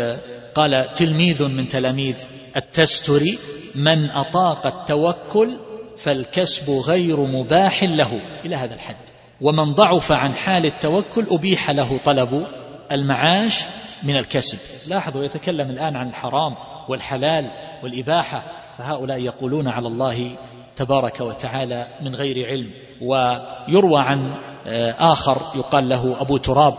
قال 0.56 0.94
تلميذ 0.94 1.44
من 1.44 1.68
تلاميذ 1.68 2.18
التستري 2.56 3.40
من 3.76 4.10
أطاق 4.10 4.68
التوكل 4.68 5.60
فالكسب 5.98 6.70
غير 6.70 7.20
مباح 7.20 7.84
له. 7.84 8.22
إلى 8.46 8.56
هذا 8.56 8.74
الحد. 8.74 8.96
ومن 9.42 9.74
ضعف 9.74 10.12
عن 10.12 10.36
حال 10.36 10.66
التوكل 10.66 11.26
أبيح 11.30 11.72
له 11.72 11.98
طلب 11.98 12.48
المعاش 12.92 13.66
من 14.04 14.18
الكسب. 14.18 14.90
لاحظوا 14.90 15.24
يتكلم 15.24 15.70
الآن 15.70 15.96
عن 15.96 16.10
الحرام 16.10 16.56
والحلال 16.90 17.52
والإباحة 17.84 18.44
فهؤلاء 18.78 19.20
يقولون 19.20 19.68
على 19.68 19.88
الله 19.88 20.36
تبارك 20.82 21.22
وتعالى 21.22 21.88
من 22.02 22.16
غير 22.16 22.48
علم 22.48 22.72
ويروى 23.02 24.02
عن 24.02 24.38
آه، 24.68 25.12
آخر 25.12 25.42
يقال 25.56 25.90
له 25.90 26.22
أبو 26.22 26.38
تراب 26.38 26.74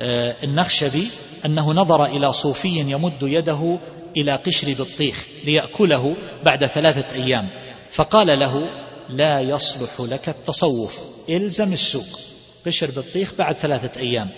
آه، 0.00 0.36
النخشبي 0.44 1.08
أنه 1.44 1.72
نظر 1.72 2.04
إلى 2.04 2.32
صوفي 2.32 2.68
يمد 2.68 3.22
يده 3.22 3.78
إلى 4.16 4.34
قشر 4.34 4.72
بطيخ 4.72 5.26
ليأكله 5.44 6.16
بعد 6.44 6.66
ثلاثة 6.66 7.16
أيام 7.16 7.48
فقال 7.90 8.26
له 8.26 8.54
لا 9.08 9.40
يصلح 9.40 10.00
لك 10.00 10.28
التصوف 10.28 11.00
إلزم 11.28 11.72
السوق 11.72 12.20
قشر 12.66 12.90
بطيخ 12.90 13.34
بعد 13.38 13.54
ثلاثة 13.54 14.00
أيام 14.00 14.28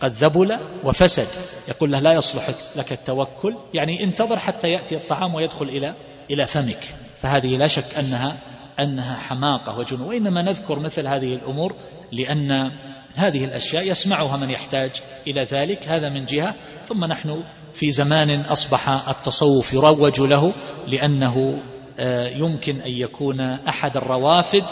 قد 0.00 0.12
ذبل 0.12 0.58
وفسد. 0.84 1.28
يقول 1.68 1.92
له 1.92 2.00
لا 2.00 2.12
يصلح 2.12 2.50
لك 2.76 2.92
التوكل 2.92 3.56
يعني 3.74 4.04
انتظر 4.04 4.38
حتى 4.38 4.68
يأتي 4.68 4.96
الطعام 4.96 5.34
ويدخل 5.34 5.68
إلى 5.68 5.94
إلى 6.30 6.46
فمك. 6.46 6.84
فهذه 7.18 7.56
لا 7.56 7.66
شك 7.66 7.98
أنها 7.98 8.36
أنها 8.82 9.16
حماقة 9.16 9.78
وجنون 9.78 10.08
وإنما 10.08 10.42
نذكر 10.42 10.78
مثل 10.78 11.06
هذه 11.06 11.34
الأمور 11.34 11.74
لأن 12.12 12.70
هذه 13.16 13.44
الأشياء 13.44 13.90
يسمعها 13.90 14.36
من 14.36 14.50
يحتاج 14.50 14.90
إلى 15.26 15.44
ذلك 15.44 15.88
هذا 15.88 16.08
من 16.08 16.26
جهة. 16.26 16.54
ثم 16.86 17.04
نحن 17.04 17.44
في 17.72 17.90
زمان 17.90 18.40
أصبح 18.40 19.08
التصوف 19.08 19.74
يروج 19.74 20.20
له 20.20 20.52
لأنه 20.86 21.62
آه، 21.98 22.28
يمكن 22.28 22.80
أن 22.80 22.90
يكون 22.90 23.40
أحد 23.40 23.96
الروافد 23.96 24.64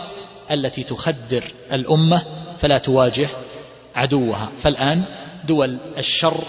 التي 0.50 0.82
تخدر 0.82 1.44
الأمة 1.72 2.24
فلا 2.58 2.78
تواجه 2.78 3.28
عدوها. 3.94 4.50
فالآن 4.58 5.02
دول 5.44 5.78
الشر 5.98 6.44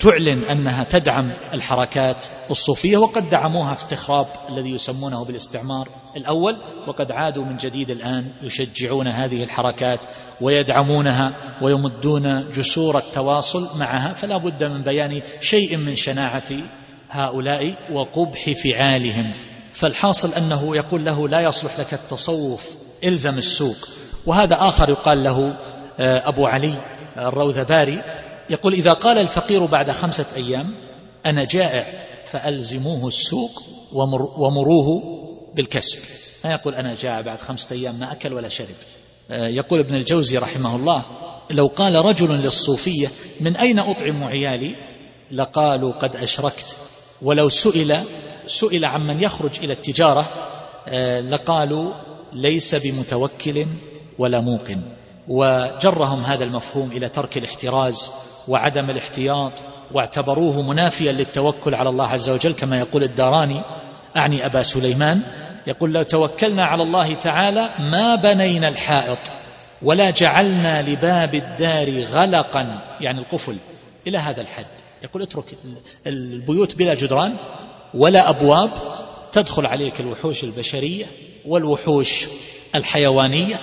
تعلن 0.00 0.44
أنها 0.44 0.84
تدعم 0.84 1.30
الحركات 1.54 2.26
الصوفية 2.50 2.96
وقد 2.96 3.30
دعموها 3.30 3.74
استخراب 3.74 4.26
الذي 4.48 4.70
يسمونه 4.70 5.24
بالاستعمار 5.24 5.88
الأول 6.16 6.56
وقد 6.88 7.10
عادوا 7.10 7.44
من 7.44 7.56
جديد 7.56 7.90
الآن 7.90 8.32
يشجعون 8.42 9.06
هذه 9.06 9.44
الحركات 9.44 10.04
ويدعمونها 10.40 11.32
ويمدون 11.62 12.50
جسور 12.50 12.98
التواصل 12.98 13.78
معها 13.78 14.12
فلا 14.12 14.38
بد 14.38 14.64
من 14.64 14.82
بيان 14.82 15.22
شيء 15.40 15.76
من 15.76 15.96
شناعة 15.96 16.52
هؤلاء 17.10 17.74
وقبح 17.92 18.50
فعالهم. 18.50 19.32
فالحاصل 19.72 20.34
أنه 20.34 20.76
يقول 20.76 21.04
له 21.04 21.28
لا 21.28 21.40
يصلح 21.40 21.80
لك 21.80 21.94
التصوف 21.94 22.70
إلزم 23.04 23.38
السوق. 23.38 23.88
وهذا 24.26 24.56
آخر 24.60 24.90
يقال 24.90 25.24
له 25.24 25.56
آه، 26.00 26.28
أبو 26.28 26.46
علي 26.46 26.74
الروذباري 27.18 28.02
يقول 28.50 28.72
إذا 28.72 28.92
قال 28.92 29.18
الفقير 29.18 29.64
بعد 29.64 29.90
خمسة 29.90 30.26
أيام 30.36 30.74
أنا 31.26 31.44
جائع 31.44 31.86
فألزموه 32.26 33.08
السوق 33.08 33.62
ومر 33.92 34.22
ومروه 34.22 35.02
بالكسب. 35.54 35.98
ما 36.44 36.50
يقول 36.50 36.74
أنا 36.74 36.94
جائع 36.94 37.20
بعد 37.20 37.38
خمسة 37.40 37.76
أيام 37.76 37.94
ما 37.94 38.12
أكل 38.12 38.32
ولا 38.32 38.48
شرب. 38.48 38.74
آه، 39.30 39.46
يقول 39.46 39.80
ابن 39.80 39.94
الجوزي 39.94 40.38
رحمه 40.38 40.76
الله 40.76 41.06
لو 41.50 41.66
قال 41.66 42.04
رجل 42.04 42.30
للصوفية 42.30 43.10
من 43.40 43.56
أين 43.56 43.78
أطعم 43.78 44.24
عيالي؟ 44.24 44.76
لقالوا 45.32 45.92
قد 45.92 46.16
أشركت. 46.16 46.78
ولو 47.22 47.48
سئل 47.48 47.96
سئل 48.46 48.84
عمن 48.84 49.22
يخرج 49.22 49.58
إلى 49.58 49.72
التجارة 49.72 50.28
آه، 50.88 51.20
لقالوا 51.20 51.92
ليس 52.32 52.74
بمتوكل 52.74 53.66
ولا 54.18 54.40
موقن. 54.40 54.82
وجرهم 55.30 56.24
هذا 56.24 56.44
المفهوم 56.44 56.92
إلى 56.92 57.08
ترك 57.08 57.38
الاحتراز 57.38 58.12
وعدم 58.48 58.90
الاحتياط 58.90 59.52
واعتبروه 59.92 60.62
منافيا 60.62 61.12
للتوكل 61.12 61.74
على 61.74 61.88
الله 61.88 62.08
عز 62.08 62.30
وجل 62.30 62.54
كما 62.54 62.78
يقول 62.78 63.02
الداراني 63.02 63.60
أعني 64.16 64.46
أبا 64.46 64.62
سليمان 64.62 65.20
يقول 65.66 65.92
لو 65.92 66.02
توكلنا 66.02 66.64
على 66.64 66.82
الله 66.82 67.14
تعالى 67.14 67.70
ما 67.92 68.14
بنينا 68.14 68.68
الحائط 68.68 69.18
ولا 69.82 70.10
جعلنا 70.10 70.82
لباب 70.82 71.34
الدار 71.34 72.04
غلقا. 72.04 72.80
يعني 73.00 73.18
القفل 73.20 73.58
إلى 74.06 74.18
هذا 74.18 74.40
الحد. 74.40 74.66
يقول 75.02 75.22
اترك 75.22 75.44
البيوت 76.06 76.76
بلا 76.76 76.94
جدران 76.94 77.34
ولا 77.94 78.30
أبواب 78.30 78.70
تدخل 79.32 79.66
عليك 79.66 80.00
الوحوش 80.00 80.44
البشرية 80.44 81.06
والوحوش 81.46 82.28
الحيوانية 82.74 83.60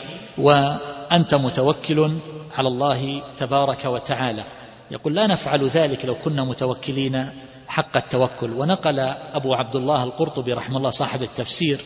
وأنت 1.11 1.35
متوكل 1.35 2.17
على 2.57 2.67
الله 2.67 3.21
تبارك 3.37 3.85
وتعالى. 3.85 4.43
يقول 4.91 5.15
لا 5.15 5.27
نفعل 5.27 5.67
ذلك 5.67 6.05
لو 6.05 6.15
كنا 6.15 6.43
متوكلين 6.43 7.29
حق 7.67 7.97
التوكل. 7.97 8.53
ونقل 8.53 8.99
أبو 9.33 9.53
عبد 9.53 9.75
الله 9.75 10.03
القرطبي 10.03 10.53
رحمه 10.53 10.77
الله 10.77 10.89
صاحب 10.89 11.21
التفسير 11.21 11.79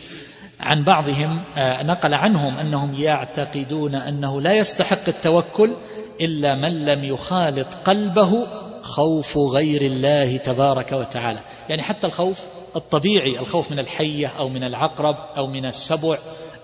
عن 0.59 0.83
بعضهم 0.83 1.43
آه، 1.57 1.83
نقل 1.83 2.13
عنهم 2.13 2.59
أنهم 2.59 2.93
يعتقدون 2.93 3.95
أنه 3.95 4.41
لا 4.41 4.53
يستحق 4.53 5.07
التوكل 5.07 5.75
إلا 6.21 6.55
من 6.55 6.85
لم 6.85 7.03
يخالط 7.03 7.73
قلبه 7.85 8.47
خوف 8.81 9.37
غير 9.37 9.81
الله 9.81 10.37
تبارك 10.37 10.91
وتعالى. 10.91 11.39
يعني 11.69 11.83
حتى 11.83 12.07
الخوف 12.07 12.41
الطبيعي 12.75 13.39
الخوف 13.39 13.71
من 13.71 13.79
الحية 13.79 14.27
أو 14.27 14.49
من 14.49 14.63
العقرب 14.63 15.15
أو 15.37 15.47
من 15.47 15.65
السبع 15.65 16.17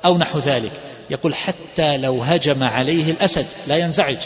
أو 0.05 0.17
نحو 0.17 0.39
ذلك. 0.39 0.96
يقول 1.09 1.35
حتى 1.35 1.97
لو 1.97 2.23
هجم 2.23 2.63
عليه 2.63 3.11
الأسد 3.11 3.45
لا 3.67 3.75
ينزعج. 3.75 4.17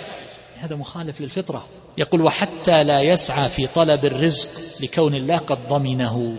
هذا 0.59 0.75
مخالف 0.75 1.21
للفطرة. 1.21 1.67
يقول 1.97 2.21
وحتى 2.21 2.83
لا 2.83 3.01
يسعى 3.01 3.49
في 3.49 3.67
طلب 3.67 4.05
الرزق 4.05 4.49
لكون 4.83 5.15
الله 5.15 5.37
قد 5.37 5.67
ضمنه. 5.67 6.35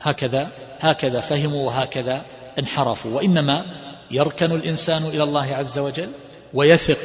هكذا 0.00 0.48
هكذا 0.80 1.20
فهموا 1.20 1.66
وهكذا 1.66 2.24
انحرفوا. 2.58 3.10
وإنما 3.16 3.64
يركن 4.10 4.52
الإنسان 4.52 5.04
إلى 5.04 5.22
الله 5.22 5.54
عز 5.54 5.78
وجل 5.78 6.08
ويثق 6.54 6.98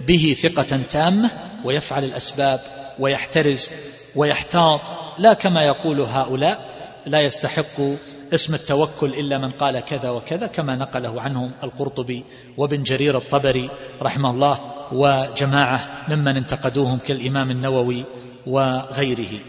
به 0.00 0.36
ثقة 0.42 0.80
تامة 0.90 1.30
ويفعل 1.64 2.04
الأسباب 2.04 2.60
ويحترز 2.98 3.70
ويحتاط. 4.16 4.80
لا 5.18 5.32
كما 5.32 5.62
يقول 5.62 6.00
هؤلاء 6.00 6.74
لا 7.06 7.20
يستحق 7.20 7.80
اسم 8.34 8.54
التوكل 8.54 9.06
إلا 9.06 9.38
من 9.38 9.50
قال 9.50 9.80
كذا 9.80 10.10
وكذا 10.10 10.46
كما 10.46 10.76
نقله 10.76 11.20
عنهم 11.20 11.52
القرطبي 11.62 12.24
وابن 12.56 12.82
جرير 12.82 13.16
الطبري 13.16 13.70
رحمه 14.02 14.30
الله 14.30 14.60
وجماعة 14.92 16.04
ممن 16.08 16.36
انتقدوهم 16.36 16.98
كالإمام 16.98 17.50
النووي 17.50 18.04
وغيره. 18.46 19.40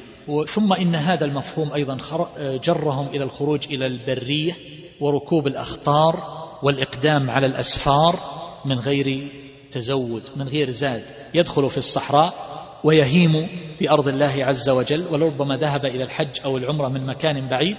ثم 0.48 0.74
إن 0.74 0.96
هذا 0.96 1.26
المفهوم 1.26 1.74
أيضا 1.74 1.98
جرهم 2.40 3.08
إلى 3.08 3.24
الخروج 3.24 3.66
إلى 3.74 3.86
البرية 3.86 4.58
وركوب 5.02 5.48
الأخطار 5.48 6.24
والإقدام 6.64 7.30
على 7.30 7.48
الأسفار 7.48 8.20
من 8.66 8.80
غير 8.80 9.28
تزود 9.72 10.24
من 10.36 10.48
غير 10.48 10.72
زاد. 10.72 11.12
يدخل 11.34 11.70
في 11.70 11.78
الصحراء 11.78 12.34
ويهيم 12.84 13.48
في 13.80 13.90
أرض 13.90 14.08
الله 14.08 14.34
عز 14.40 14.70
وجل 14.70 15.06
ولربما 15.12 15.58
ذهب 15.58 15.86
إلى 15.86 16.04
الحج 16.04 16.40
أو 16.46 16.58
العمرة 16.58 16.90
من 16.90 17.06
مكان 17.06 17.48
بعيد 17.48 17.78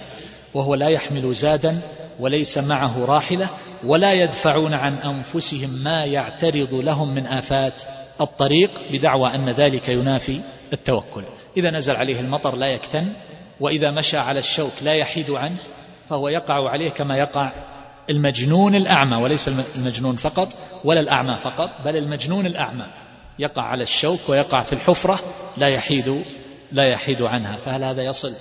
وهو 0.57 0.75
لا 0.75 0.87
يحمل 0.87 1.33
زادا 1.33 1.81
وليس 2.19 2.57
معه 2.57 3.05
راحلة 3.05 3.49
ولا 3.83 4.13
يدفعون 4.13 4.73
عن 4.73 4.93
أنفسهم 4.93 5.69
ما 5.83 6.05
يعترض 6.05 6.73
لهم 6.73 7.15
من 7.15 7.27
آفات. 7.27 7.81
الطريق 8.21 8.71
بدعوى 8.91 9.35
أن 9.35 9.49
ذلك 9.49 9.89
ينافي 9.89 10.41
التوكل. 10.73 11.23
إذا 11.57 11.71
نزل 11.71 11.95
عليه 11.95 12.19
المطر 12.19 12.55
لا 12.55 12.67
يكتن 12.67 13.13
وإذا 13.59 13.91
مشى 13.91 14.17
على 14.17 14.39
الشوك 14.39 14.71
لا 14.81 14.93
يحيد 14.93 15.31
عنه 15.31 15.59
فهو 16.09 16.27
يقع 16.27 16.69
عليه 16.69 16.89
كما 16.89 17.17
يقع 17.17 17.51
المجنون 18.09 18.75
الأعمى. 18.75 19.15
وليس 19.23 19.47
المجنون 19.77 20.15
فقط 20.15 20.53
ولا 20.83 20.99
الأعمى 20.99 21.37
فقط 21.37 21.69
بل 21.85 21.95
المجنون 21.95 22.45
الأعمى. 22.45 22.85
يقع 23.39 23.61
على 23.61 23.83
الشوك 23.83 24.19
ويقع 24.29 24.61
في 24.61 24.73
الحفرة 24.73 25.19
لا 25.57 25.67
يحيد 25.67 26.23
لا 26.71 26.83
يحيد 26.83 27.21
عنها. 27.21 27.57
فهل 27.57 27.83
هذا 27.83 28.01
يصل 28.01 28.33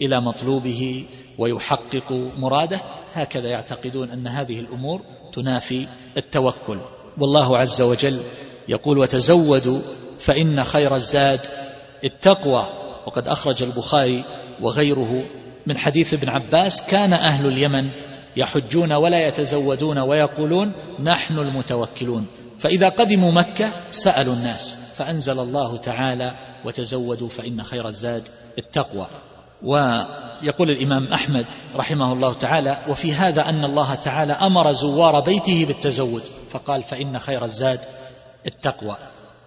إلى 0.00 0.20
مطلوبه 0.20 1.06
ويحقق 1.38 2.12
مراده 2.36 2.80
هكذا 3.12 3.48
يعتقدون 3.48 4.10
أن 4.10 4.26
هذه 4.26 4.60
الأمور 4.60 5.02
تنافي 5.32 5.86
التوكل. 6.16 6.78
والله 7.18 7.58
عز 7.58 7.82
وجل 7.82 8.20
يقول 8.68 8.98
وتزودوا 8.98 9.80
فإن 10.18 10.64
خير 10.64 10.94
الزاد 10.94 11.40
التقوى 12.04 12.66
وقد 13.06 13.28
أخرج 13.28 13.62
البخاري 13.62 14.24
وغيره 14.60 15.24
من 15.66 15.78
حديث 15.78 16.14
ابن 16.14 16.28
عباس 16.28 16.86
كان 16.86 17.12
أهل 17.12 17.46
اليمن 17.46 17.88
يحجون 18.36 18.92
ولا 18.92 19.26
يتزودون 19.26 19.98
ويقولون 19.98 20.72
نحن 21.00 21.38
المتوكلون 21.38 22.26
فإذا 22.58 22.88
قدموا 22.88 23.32
مكة 23.32 23.72
سألوا 23.90 24.34
الناس 24.34 24.78
فأنزل 24.94 25.38
الله 25.38 25.76
تعالى 25.76 26.32
وتزودوا 26.64 27.28
فإن 27.28 27.62
خير 27.62 27.88
الزاد 27.88 28.28
التقوى 28.58 29.06
ويقول 29.62 30.70
الإمام 30.70 31.06
أحمد 31.12 31.46
رحمه 31.76 32.12
الله 32.12 32.32
تعالى 32.32 32.76
وفي 32.88 33.12
هذا 33.12 33.48
أن 33.48 33.64
الله 33.64 33.94
تعالى 33.94 34.32
أمر 34.32 34.72
زوار 34.72 35.20
بيته 35.20 35.64
بالتزود. 35.66 36.22
فقال 36.50 36.82
فإن 36.82 37.18
خير 37.18 37.44
الزاد 37.44 37.80
التقوى. 38.46 38.96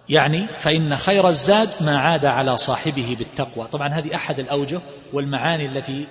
يعني 0.08 0.46
فإن 0.58 0.96
خير 0.96 1.28
الزاد 1.28 1.68
ما 1.80 1.98
عاد 1.98 2.24
على 2.24 2.56
صاحبه 2.56 3.16
بالتقوى. 3.18 3.68
طبعا 3.72 3.88
هذه 3.88 4.14
أحد 4.14 4.38
الأوجه 4.38 4.80
والمعاني 5.12 5.66
التي 5.66 6.06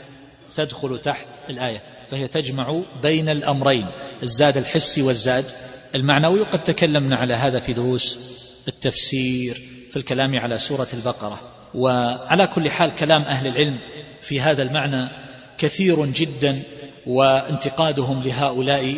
تدخل 0.56 1.00
تحت 1.00 1.28
الآية 1.50 1.84
فهي 2.12 2.28
تجمع 2.28 2.82
بين 3.02 3.30
الأمرين 3.30 3.88
الزاد 4.24 4.58
الحسي 4.58 5.02
والزاد 5.02 5.52
المعنوي 5.96 6.42
وقد 6.42 6.64
تكلمنا 6.64 7.16
على 7.16 7.34
هذا 7.34 7.60
في 7.60 7.74
دروس 7.74 8.20
التفسير 8.68 9.62
في 9.92 9.98
الكلام 9.98 10.40
على 10.40 10.58
سورة 10.58 10.88
البقرة. 10.94 11.40
وعلى 11.74 12.48
كل 12.48 12.72
حال 12.72 12.96
كلام 12.96 13.22
أهل 13.22 13.48
العلم 13.48 13.78
في 14.26 14.42
هذا 14.42 14.62
المعنى 14.62 15.10
كثير 15.58 16.06
جدا 16.06 16.62
وانتقادهم 17.08 18.24
لهؤلاء 18.24 18.98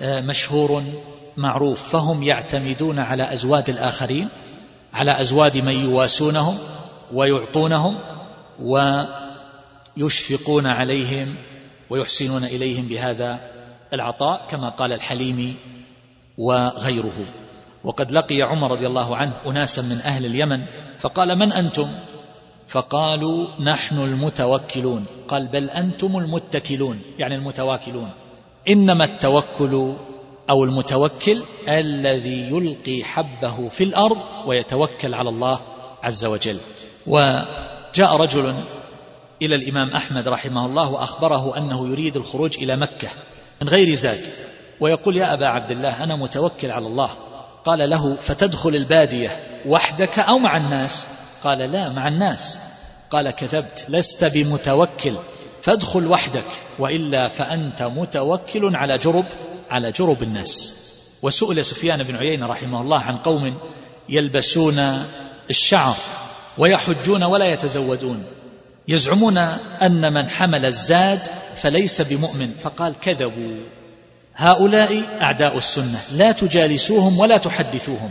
آه، 0.00 0.20
مشهور 0.20 0.84
معروف. 1.36 1.88
فهم 1.88 2.22
يعتمدون 2.22 2.98
على 2.98 3.32
أزواد 3.32 3.68
الآخرين 3.68 4.28
على 4.92 5.20
أزواد 5.20 5.56
من 5.56 5.72
يواسونهم 5.72 6.58
ويعطونهم 7.12 7.98
ويشفقون 9.96 10.66
عليهم 10.66 11.34
ويحسنون 11.90 12.44
إليهم 12.44 12.88
بهذا 12.88 13.38
العطاء 13.92 14.46
كما 14.50 14.68
قال 14.68 14.92
الحليمي 14.92 15.54
وغيره. 16.38 17.24
وقد 17.84 18.12
لقي 18.12 18.42
عمر 18.42 18.70
رضي 18.70 18.86
الله 18.86 19.16
عنه 19.16 19.34
أناسا 19.46 19.82
من 19.82 20.00
أهل 20.04 20.26
اليمن 20.26 20.64
فقال 20.98 21.38
من 21.38 21.52
أنتم؟ 21.52 21.88
فقالوا 22.68 23.46
نحن 23.60 23.98
المتوكلون. 23.98 25.06
قال 25.28 25.48
بل 25.48 25.70
أنتم 25.70 26.16
المتكلون 26.16 27.00
يعني 27.18 27.34
المتواكلون. 27.34 28.10
إنما 28.68 29.04
التوكل 29.04 29.92
أو 30.50 30.64
المتوكل 30.64 31.42
الذي 31.68 32.48
يلقي 32.48 33.04
حبه 33.04 33.68
في 33.68 33.84
الأرض 33.84 34.18
ويتوكل 34.46 35.14
على 35.14 35.28
الله 35.28 35.60
عز 36.02 36.24
وجل. 36.24 36.56
وجاء 37.06 38.16
رجل 38.16 38.54
إلى 39.42 39.56
الإمام 39.56 39.90
أحمد 39.90 40.28
رحمه 40.28 40.66
الله 40.66 40.90
وأخبره 40.90 41.56
أنه 41.56 41.88
يريد 41.88 42.16
الخروج 42.16 42.58
إلى 42.58 42.76
مكة 42.76 43.08
من 43.62 43.68
غير 43.68 43.94
زاد. 43.94 44.26
ويقول 44.80 45.16
يا 45.16 45.32
أبا 45.32 45.46
عبد 45.46 45.70
الله 45.70 46.04
أنا 46.04 46.16
متوكل 46.16 46.70
على 46.70 46.86
الله. 46.86 47.10
قال 47.64 47.90
له 47.90 48.14
فتدخل 48.14 48.74
البادية 48.74 49.30
وحدك 49.66 50.18
أو 50.18 50.38
مع 50.38 50.56
الناس؟ 50.56 51.08
قال 51.46 51.58
لا 51.58 51.88
مع 51.88 52.08
الناس. 52.08 52.58
قال 53.10 53.30
كذبت 53.30 53.86
لست 53.88 54.24
بمتوكل 54.24 55.16
فادخل 55.62 56.06
وحدك 56.06 56.44
وإلا 56.78 57.28
فأنت 57.28 57.82
متوكل 57.82 58.76
على 58.76 58.98
جرب 58.98 59.24
على 59.70 59.92
جرب 59.92 60.22
الناس. 60.22 60.74
وسئل 61.22 61.64
سفيان 61.64 62.02
بن 62.02 62.16
عيينة 62.16 62.46
رحمه 62.46 62.80
الله 62.80 63.00
عن 63.00 63.18
قوم 63.18 63.58
يلبسون 64.08 65.04
الشعر 65.50 65.96
ويحجون 66.58 67.22
ولا 67.22 67.52
يتزودون 67.52 68.24
يزعمون 68.88 69.38
أن 69.82 70.12
من 70.12 70.28
حمل 70.28 70.66
الزاد 70.66 71.20
فليس 71.54 72.00
بمؤمن 72.00 72.50
فقال 72.62 72.94
كذبوا 73.00 73.56
هؤلاء 74.36 75.02
أعداء 75.20 75.58
السنة 75.58 76.00
لا 76.12 76.32
تجالسوهم 76.32 77.18
ولا 77.18 77.36
تحدثوهم. 77.36 78.10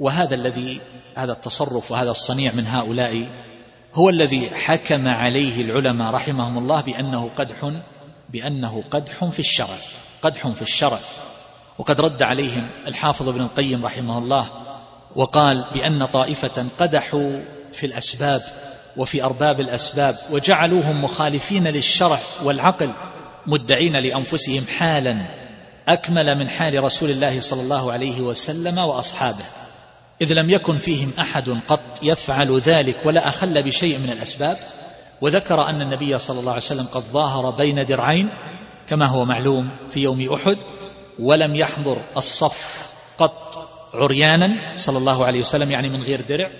وهذا 0.00 0.34
الذي 0.34 0.80
هذا 1.18 1.32
التصرف 1.32 1.90
وهذا 1.90 2.10
الصنيع 2.10 2.52
من 2.52 2.66
هؤلاء 2.66 3.28
هو 3.94 4.10
الذي 4.10 4.50
حكم 4.50 5.08
عليه 5.08 5.62
العلماء 5.62 6.14
رحمهم 6.14 6.58
الله 6.58 6.84
بأنه 6.84 7.30
قدح 7.36 7.72
بأنه 8.28 8.84
قدح 8.90 9.24
في 9.24 9.38
الشرع 9.38 9.78
قدح 10.22 10.48
في 10.48 10.62
الشرع. 10.62 10.98
وقد 11.78 12.00
رد 12.00 12.22
عليهم 12.22 12.68
الحافظ 12.86 13.28
ابن 13.28 13.40
القيم 13.40 13.86
رحمه 13.86 14.18
الله 14.18 14.50
وقال 15.16 15.64
بأن 15.74 16.04
طائفة 16.04 16.66
قدحوا 16.78 17.40
في 17.72 17.86
الأسباب 17.86 18.42
وفي 18.96 19.24
أرباب 19.24 19.60
الأسباب 19.60 20.16
وجعلوهم 20.30 21.04
مخالفين 21.04 21.68
للشرع 21.68 22.20
والعقل 22.42 22.92
مدعين 23.46 23.96
لأنفسهم 23.96 24.64
حالا 24.78 25.16
أكمل 25.88 26.38
من 26.38 26.50
حال 26.50 26.84
رسول 26.84 27.10
الله 27.10 27.40
صلى 27.40 27.62
الله 27.62 27.92
عليه 27.92 28.20
وسلم 28.20 28.78
وأصحابه. 28.78 29.44
إذ 30.22 30.32
لم 30.32 30.50
يكن 30.50 30.78
فيهم 30.78 31.12
أحد 31.18 31.60
قط 31.68 32.00
يفعل 32.02 32.58
ذلك 32.58 32.96
ولا 33.04 33.28
أخل 33.28 33.62
بشيء 33.62 33.98
من 33.98 34.10
الأسباب 34.10 34.58
وذكر 35.20 35.68
أن 35.68 35.82
النبي 35.82 36.18
صلى 36.18 36.40
الله 36.40 36.52
عليه 36.52 36.62
وسلم 36.62 36.86
قد 36.86 37.02
ظاهر 37.02 37.50
بين 37.50 37.86
درعين 37.86 38.28
كما 38.88 39.06
هو 39.06 39.24
معلوم 39.24 39.68
في 39.90 40.00
يوم 40.00 40.32
أحد 40.32 40.56
ولم 41.18 41.56
يحضر 41.56 42.02
الصف 42.16 42.90
قط 43.18 43.68
عريانا 43.94 44.56
صلى 44.76 44.98
الله 44.98 45.24
عليه 45.24 45.40
وسلم 45.40 45.70
يعني 45.70 45.88
من 45.88 46.02
غير 46.02 46.20
درع 46.28 46.50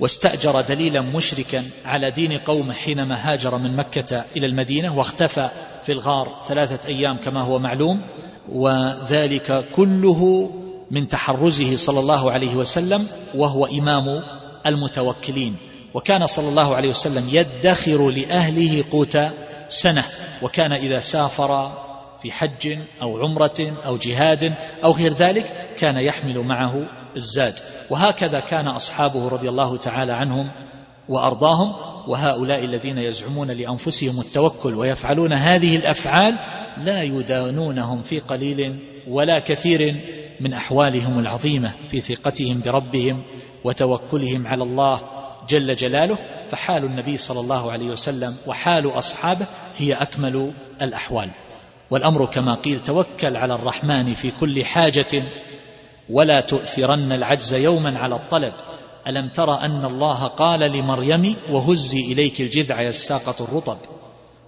واستأجر 0.00 0.60
دليلا 0.60 1.00
مشركا 1.00 1.64
على 1.84 2.10
دين 2.10 2.38
قومه 2.38 2.72
حينما 2.74 3.32
هاجر 3.32 3.58
من 3.58 3.76
مكة 3.76 4.24
إلى 4.36 4.46
المدينة 4.46 4.98
واختفى 4.98 5.48
في 5.82 5.92
الغار 5.92 6.42
ثلاثة 6.48 6.88
أيام 6.88 7.16
كما 7.16 7.42
هو 7.42 7.58
معلوم 7.58 8.02
وذلك 8.48 9.64
كله 9.76 10.50
من 10.90 11.08
تحرزه 11.08 11.76
صلى 11.76 12.00
الله 12.00 12.30
عليه 12.30 12.54
وسلم 12.54 13.06
وهو 13.34 13.66
إمام 13.66 14.22
المتوكلين. 14.66 15.56
وكان 15.94 16.26
صلى 16.26 16.48
الله 16.48 16.74
عليه 16.74 16.88
وسلم 16.88 17.28
يدخر 17.32 18.10
لأهله 18.10 18.84
قوت 18.92 19.18
سنة. 19.68 20.04
وكان 20.42 20.72
إذا 20.72 21.00
سافر 21.00 21.72
في 22.22 22.32
حج 22.32 22.78
أو 23.02 23.18
عمرة 23.18 23.72
أو 23.86 23.96
جهاد 23.96 24.54
أو 24.84 24.92
غير 24.92 25.12
ذلك 25.12 25.52
كان 25.78 25.96
يحمل 25.96 26.38
معه 26.38 26.86
الزاد. 27.16 27.54
وهكذا 27.90 28.40
كان 28.40 28.68
أصحابه 28.68 29.28
رضي 29.28 29.48
الله 29.48 29.76
تعالى 29.76 30.12
عنهم 30.12 30.50
وأرضاهم. 31.08 31.90
وهؤلاء 32.08 32.64
الذين 32.64 32.98
يزعمون 32.98 33.50
لأنفسهم 33.50 34.20
التوكل 34.20 34.74
ويفعلون 34.74 35.32
هذه 35.32 35.76
الأفعال 35.76 36.34
لا 36.78 37.02
يدانونهم 37.02 38.02
في 38.02 38.18
قليل 38.18 38.78
ولا 39.08 39.38
كثير 39.38 39.96
من 40.40 40.52
أحوالهم 40.52 41.18
العظيمة 41.18 41.72
في 41.90 42.00
ثقتهم 42.00 42.60
بربهم 42.64 43.22
وتوكلهم 43.64 44.46
على 44.46 44.62
الله 44.62 45.02
جل 45.48 45.76
جلاله 45.76 46.18
فحال 46.50 46.84
النبي 46.84 47.16
صلى 47.16 47.40
الله 47.40 47.72
عليه 47.72 47.86
وسلم 47.86 48.36
وحال 48.46 48.98
أصحابه 48.98 49.46
هي 49.78 49.94
أكمل 49.94 50.52
الأحوال. 50.82 51.30
والأمر 51.90 52.26
كما 52.26 52.54
قيل 52.54 52.82
توكل 52.82 53.36
على 53.36 53.54
الرحمن 53.54 54.14
في 54.14 54.32
كل 54.40 54.64
حاجة 54.64 55.22
ولا 56.10 56.40
تؤثرن 56.40 57.12
العجز 57.12 57.54
يوما 57.54 57.98
على 57.98 58.14
الطلب. 58.14 58.52
ألم 59.06 59.28
تر 59.28 59.54
أن 59.54 59.84
الله 59.84 60.26
قال 60.26 60.60
لمريم 60.60 61.36
وهزي 61.50 62.00
إليك 62.00 62.40
الجذع 62.40 62.80
يساقط 62.82 63.42
الرطب؟ 63.42 63.78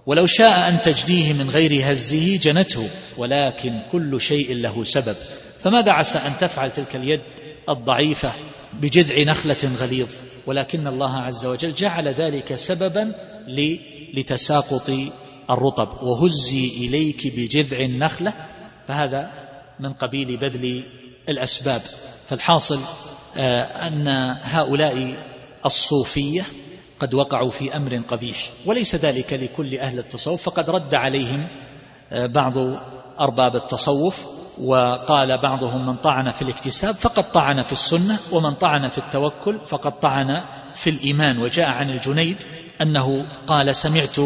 ولو 0.05 0.25
شاء 0.25 0.69
أن 0.69 0.81
تجديه 0.81 1.33
من 1.33 1.49
غير 1.49 1.91
هزه 1.91 2.37
جنته 2.37 2.89
ولكن 3.17 3.81
كل 3.91 4.21
شيء 4.21 4.53
له 4.55 4.83
سبب. 4.83 5.15
فماذا 5.63 5.91
عسى 5.91 6.17
أن 6.17 6.37
تفعل 6.39 6.71
تلك 6.71 6.95
اليد 6.95 7.21
الضعيفة 7.69 8.33
بجذع 8.73 9.23
نخلة 9.31 9.71
غليظ؟ 9.79 10.09
ولكن 10.47 10.87
الله 10.87 11.17
عز 11.17 11.45
وجل 11.45 11.73
جعل 11.73 12.07
ذلك 12.07 12.55
سببا 12.55 13.15
لتساقط 14.13 14.91
الرطب 15.49 16.03
وهزي 16.03 16.67
إليك 16.67 17.35
بجذع 17.35 17.79
النخلة. 17.79 18.33
فهذا 18.87 19.31
من 19.79 19.93
قبيل 19.93 20.37
بذل 20.37 20.83
الأسباب. 21.29 21.81
فالحاصل 22.27 22.79
آه، 23.37 23.63
أن 23.63 24.07
هؤلاء 24.43 25.15
الصوفية 25.65 26.45
قد 26.99 27.13
وقعوا 27.13 27.51
في 27.51 27.75
أمر 27.75 28.01
قبيح. 28.07 28.51
وليس 28.65 28.95
ذلك 28.95 29.33
لكل 29.33 29.77
أهل 29.77 29.99
التصوف 29.99 30.43
فقد 30.43 30.69
رد 30.69 30.95
عليهم 30.95 31.47
آه، 32.11 32.25
بعض 32.25 32.53
أرباب 33.19 33.55
التصوف 33.55 34.25
وقال 34.61 35.41
بعضهم 35.41 35.85
من 35.85 35.95
طعن 35.95 36.31
في 36.31 36.41
الاكتساب 36.41 36.95
فقد 36.95 37.31
طعن 37.31 37.61
في 37.61 37.71
السنة 37.71 38.19
ومن 38.31 38.53
طعن 38.53 38.89
في 38.89 38.97
التوكل 38.97 39.59
فقد 39.67 39.99
طعن 39.99 40.27
في 40.73 40.89
الإيمان. 40.89 41.37
وجاء 41.37 41.69
عن 41.69 41.89
الجنيد 41.89 42.43
أنه 42.81 43.25
قال 43.47 43.75
سمعت 43.75 44.17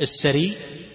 السري 0.00 0.52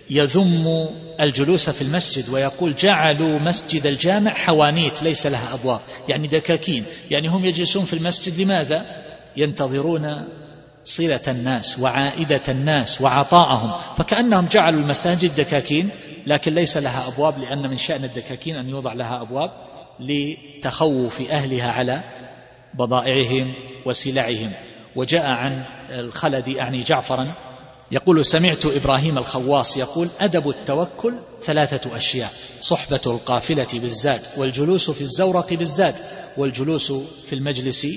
يذم 0.10 0.90
الجلوس 1.20 1.70
في 1.70 1.82
المسجد 1.82 2.30
ويقول 2.30 2.76
جعلوا 2.76 3.40
مسجد 3.40 3.88
الجامع 3.88 4.32
حوانيت 4.32 5.04
ليس 5.04 5.28
لها 5.28 5.54
أبواب 5.54 5.82
يعني 6.08 6.28
دكاكين 6.28 6.86
يعني 7.10 7.28
هم 7.28 7.46
يجلسون 7.46 7.86
في 7.86 7.94
المسجد 7.94 8.42
لماذا؟ 8.42 8.86
ينتظرون 9.38 10.28
صلة 10.88 11.22
الناس 11.28 11.80
وعائدة 11.80 12.42
الناس 12.50 13.02
وعطاءهم. 13.02 13.96
فكأنهم 13.96 14.46
جعلوا 14.46 14.80
المساجد 14.80 15.36
دكاكين 15.36 15.90
لكن 16.28 16.54
ليس 16.54 16.78
لها 16.78 17.08
أبواب 17.08 17.40
لأن 17.40 17.70
من 17.70 17.78
شأن 17.78 18.04
الدكاكين 18.04 18.56
أن 18.56 18.70
يوضع 18.70 18.94
لها 18.94 19.22
أبواب 19.22 19.52
لتخوف 20.00 21.22
أهلها 21.22 21.72
على 21.72 22.04
بضائعهم 22.74 23.54
وسلعهم. 23.86 24.52
وجاء 24.96 25.26
عن 25.26 25.64
الخلد 25.90 26.50
أعني 26.50 26.84
جعفرا 26.84 27.34
يقول 27.92 28.26
سمعت 28.26 28.66
إبراهيم 28.66 29.18
الخواص 29.18 29.78
يقول 29.78 30.08
أدب 30.20 30.50
التوكل 30.50 31.20
ثلاثة 31.42 31.98
أشياء 31.98 32.34
صحبة 32.62 33.02
القافلة 33.06 33.68
بالزاد 33.74 34.22
والجلوس 34.38 34.92
في 34.92 35.02
الزورق 35.02 35.54
بالزاد 35.54 35.96
والجلوس 36.38 36.92
في 37.28 37.34
المجلس 37.34 37.88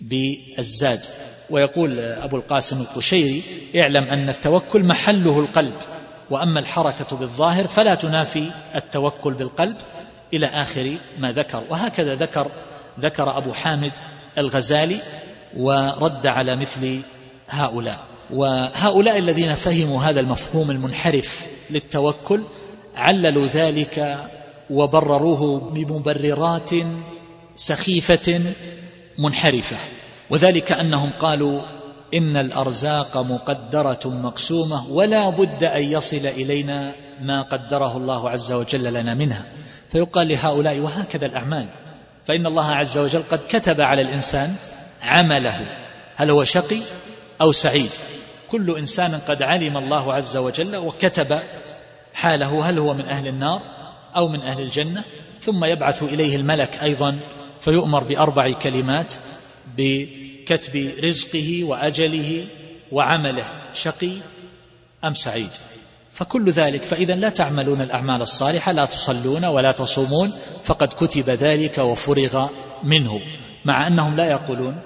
بالزاد 0.00 1.00
ويقول 1.50 2.00
أبو 2.00 2.36
القاسم 2.36 2.80
القشيري 2.80 3.42
اعلم 3.76 4.04
أن 4.04 4.28
التوكل 4.28 4.84
محله 4.84 5.38
القلب 5.40 5.74
وأما 6.30 6.60
الحركة 6.60 7.16
بالظاهر 7.16 7.66
فلا 7.66 7.94
تنافي 7.94 8.52
التوكل 8.74 9.34
بالقلب 9.34 9.76
إلى 10.34 10.46
آخر 10.46 10.98
ما 11.18 11.32
ذكر. 11.32 11.62
وهكذا 11.70 12.14
ذكر 12.14 12.50
ذكر 13.00 13.38
أبو 13.38 13.52
حامد 13.52 13.92
الغزالي 14.38 14.98
ورد 15.56 16.26
على 16.26 16.56
مثل 16.56 17.00
هؤلاء. 17.48 18.04
وهؤلاء 18.30 19.18
الذين 19.18 19.52
فهموا 19.52 20.02
هذا 20.02 20.20
المفهوم 20.20 20.70
المنحرف 20.70 21.48
للتوكل 21.70 22.42
عللوا 22.94 23.46
ذلك 23.46 24.26
وبرروه 24.70 25.70
بمبررات 25.70 26.70
سخيفة 27.54 28.40
منحرفة. 29.18 29.76
وذلك 30.34 30.72
أنهم 30.72 31.10
قالوا 31.10 31.62
إن 32.14 32.36
الأرزاق 32.36 33.16
مقدرة 33.16 34.00
مقسومة 34.04 34.90
ولا 34.90 35.30
بد 35.30 35.64
أن 35.64 35.82
يصل 35.82 36.26
إلينا 36.26 36.92
ما 37.20 37.42
قدره 37.42 37.96
الله 37.96 38.30
عز 38.30 38.52
وجل 38.52 38.94
لنا 38.94 39.14
منها. 39.14 39.46
فيقال 39.90 40.28
لهؤلاء 40.28 40.78
وهكذا 40.78 41.26
الأعمال. 41.26 41.66
فإن 42.26 42.46
الله 42.46 42.66
عز 42.66 42.98
وجل 42.98 43.22
قد 43.30 43.38
كتب 43.38 43.80
على 43.80 44.02
الإنسان 44.02 44.54
عمله. 45.02 45.66
هل 46.16 46.30
هو 46.30 46.44
شقي 46.44 46.80
أو 47.40 47.52
سعيد؟ 47.52 47.90
كل 48.50 48.76
إنسان 48.78 49.14
قد 49.14 49.42
علم 49.42 49.76
الله 49.76 50.14
عز 50.14 50.36
وجل 50.36 50.76
وكتب 50.76 51.38
حاله. 52.14 52.70
هل 52.70 52.78
هو 52.78 52.94
من 52.94 53.06
أهل 53.06 53.28
النار 53.28 53.60
أو 54.16 54.28
من 54.28 54.40
أهل 54.40 54.62
الجنة؟ 54.62 55.04
ثم 55.40 55.64
يبعث 55.64 56.02
إليه 56.02 56.36
الملك 56.36 56.82
أيضا 56.82 57.18
فيؤمر 57.60 58.04
بأربع 58.04 58.52
كلمات 58.52 59.14
بكتب 60.44 60.92
رزقه 61.04 61.64
وأجله 61.64 62.46
وعمله. 62.92 63.44
شقي 63.74 64.12
أم 65.04 65.14
سعيد؟ 65.14 65.50
فكل 66.12 66.50
ذلك 66.50 66.82
فإذا 66.82 67.14
لا 67.14 67.28
تعملون 67.28 67.80
الأعمال 67.80 68.22
الصالحة 68.22 68.72
لا 68.72 68.84
تصلون 68.84 69.44
ولا 69.44 69.72
تصومون 69.72 70.32
فقد 70.64 70.88
كتب 70.88 71.30
ذلك 71.30 71.78
وفرغ 71.78 72.48
منه. 72.84 73.20
مع 73.64 73.86
أنهم 73.86 74.16
لا 74.16 74.30
يقولون 74.30 74.76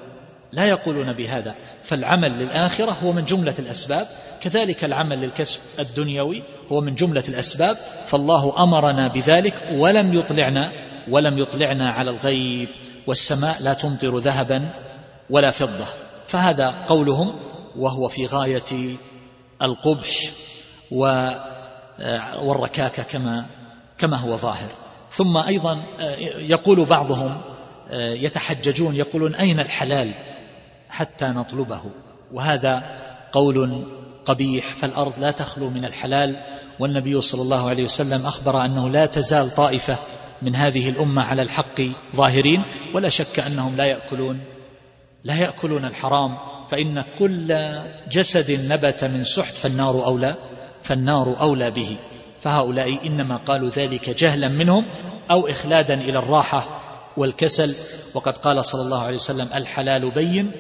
لا 0.52 0.66
يقولون 0.66 1.12
بهذا. 1.12 1.54
فالعمل 1.82 2.32
للآخرة 2.32 2.90
هو 2.90 3.12
من 3.12 3.24
جملة 3.24 3.54
الأسباب. 3.58 4.08
كذلك 4.40 4.84
العمل 4.84 5.18
للكسب 5.20 5.60
الدنيوي 5.78 6.42
هو 6.72 6.80
من 6.80 6.94
جملة 6.94 7.24
الأسباب. 7.28 7.76
فالله 8.06 8.62
أمرنا 8.62 9.08
بذلك 9.08 9.54
ولم 9.72 10.14
يطلعنا 10.14 10.72
ولم 11.08 11.38
يطلعنا 11.38 11.88
على 11.88 12.10
الغيب. 12.10 12.68
والسماء 13.06 13.62
لا 13.62 13.74
تمطر 13.74 14.18
ذهبا 14.18 14.68
ولا 15.30 15.50
فضة. 15.50 15.86
فهذا 16.26 16.74
قولهم 16.88 17.32
وهو 17.76 18.08
في 18.08 18.26
غاية 18.26 18.96
القبح 19.62 20.32
والركاكة 22.42 23.02
كما 23.02 23.46
كما 23.98 24.16
هو 24.16 24.36
ظاهر. 24.36 24.68
ثم 25.10 25.36
أيضا 25.36 25.82
يقول 26.38 26.84
بعضهم 26.84 27.40
يتحججون 27.92 28.96
يقولون 28.96 29.34
أين 29.34 29.60
الحلال 29.60 30.14
حتى 30.88 31.26
نطلبه؟ 31.26 31.80
وهذا 32.32 32.82
قول 33.32 33.86
قبيح 34.24 34.74
فالأرض 34.76 35.12
لا 35.20 35.30
تخلو 35.30 35.70
من 35.70 35.84
الحلال. 35.84 36.36
والنبي 36.80 37.20
صلى 37.20 37.42
الله 37.42 37.68
عليه 37.68 37.84
وسلم 37.84 38.26
أخبر 38.26 38.64
أنه 38.64 38.88
لا 38.88 39.06
تزال 39.06 39.54
طائفة 39.54 39.96
من 40.42 40.56
هذه 40.56 40.88
الأمة 40.88 41.22
على 41.22 41.42
الحق 41.42 41.82
ظاهرين 42.16 42.62
ولا 42.94 43.08
شك 43.08 43.38
أنهم 43.38 43.76
لا 43.76 43.84
يأكلون 43.84 44.40
لا 45.24 45.34
يأكلون 45.34 45.84
الحرام 45.84 46.38
فإن 46.68 47.04
كل 47.18 47.78
جسد 48.10 48.72
نبت 48.72 49.04
من 49.04 49.24
سحت 49.24 49.54
فالنار 49.54 50.04
أولى 50.04 50.34
فالنار 50.82 51.36
أولى 51.40 51.70
به. 51.70 51.96
فهؤلاء 52.40 53.06
إنما 53.06 53.36
قالوا 53.36 53.68
ذلك 53.68 54.10
جهلا 54.10 54.48
منهم 54.48 54.84
أو 55.30 55.48
إخلادا 55.48 55.94
إلى 55.94 56.18
الراحة 56.18 56.80
والكسل. 57.16 57.74
وقد 58.14 58.36
قال 58.36 58.64
صلى 58.64 58.82
الله 58.82 59.02
عليه 59.02 59.16
وسلم 59.16 59.48
الحلال 59.54 60.10
بين 60.10 60.50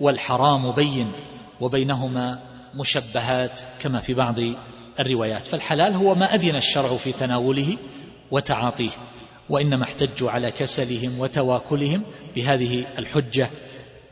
والحرام 0.00 0.72
بين 0.72 1.12
وبينهما 1.60 2.40
مشبهات 2.74 3.60
كما 3.80 4.00
في 4.00 4.14
بعض 4.14 4.34
الروايات. 5.00 5.46
فالحلال 5.46 5.94
هو 5.94 6.14
ما 6.14 6.34
أذن 6.34 6.56
الشرع 6.56 6.96
في 6.96 7.12
تناوله 7.12 7.76
وتعاطيه 8.30 8.90
وإنما 9.48 9.84
احتجوا 9.84 10.30
على 10.30 10.50
كسلهم 10.50 11.18
وتواكلهم 11.18 12.02
بهذه 12.36 12.84
الحجة. 12.98 13.50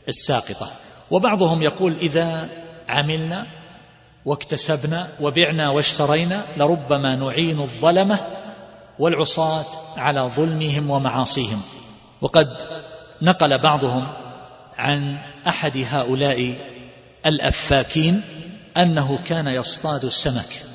الساقطة. 0.07 0.71
وبعضهم 1.11 1.63
يقول 1.63 1.95
إذا 1.95 2.49
عملنا 2.87 3.47
واكتسبنا 4.25 5.07
وبعنا 5.21 5.69
واشترينا 5.69 6.45
لربما 6.57 7.15
نعين 7.15 7.61
الظلمة 7.61 8.19
والعصاة 8.99 9.65
على 9.97 10.21
ظلمهم 10.21 10.89
ومعاصيهم. 10.89 11.61
وقد 12.21 12.63
نقل 13.21 13.57
بعضهم 13.57 14.07
عن 14.77 15.17
أحد 15.47 15.85
هؤلاء 15.89 16.55
الأفاكين 17.25 18.21
أنه 18.77 19.19
كان 19.25 19.47
يصطاد 19.47 20.05
السمك 20.05 20.65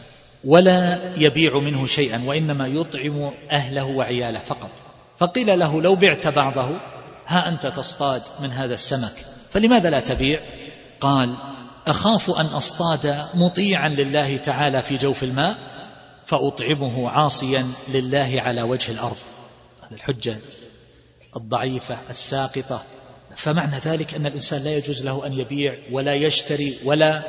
ولا 0.45 0.99
يبيع 1.17 1.59
منه 1.59 1.87
شيئا 1.87 2.23
وإنما 2.27 2.67
يطعم 2.67 3.31
أهله 3.51 3.85
وعياله 3.85 4.39
فقط. 4.39 4.71
فقيل 5.19 5.59
له 5.59 5.83
لو 5.83 5.95
بعت 5.95 6.27
بعضه 6.27 6.81
ها 7.31 7.49
أنت 7.49 7.67
تصطاد 7.67 8.23
من 8.41 8.53
هذا 8.53 8.75
السمك. 8.75 9.13
فلماذا 9.51 9.91
لا 9.91 10.01
تبيع؟ 10.01 10.41
قال 11.01 11.37
أخاف 11.87 12.31
أن 12.31 12.47
أصطاد 12.47 13.27
مطيعا 13.35 13.89
لله 13.89 14.37
تعالى 14.37 14.83
في 14.83 14.97
جوف 14.97 15.25
الماء 15.25 15.57
فأطعمه 16.27 17.11
عاصيا 17.11 17.67
لله 17.89 18.37
على 18.39 18.63
وجه 18.63 18.93
الأرض. 18.93 19.17
هذه 19.83 19.95
الحجة 19.95 20.39
الضعيفة 21.37 21.99
الساقطة. 22.11 22.83
فمعنى 23.37 23.79
ذلك 23.79 24.15
أن 24.15 24.27
الإنسان 24.27 24.63
لا 24.63 24.77
يجوز 24.77 25.05
له 25.05 25.27
أن 25.27 25.33
يبيع 25.33 25.75
ولا 25.93 26.15
يشتري 26.15 26.79
ولا 26.85 27.23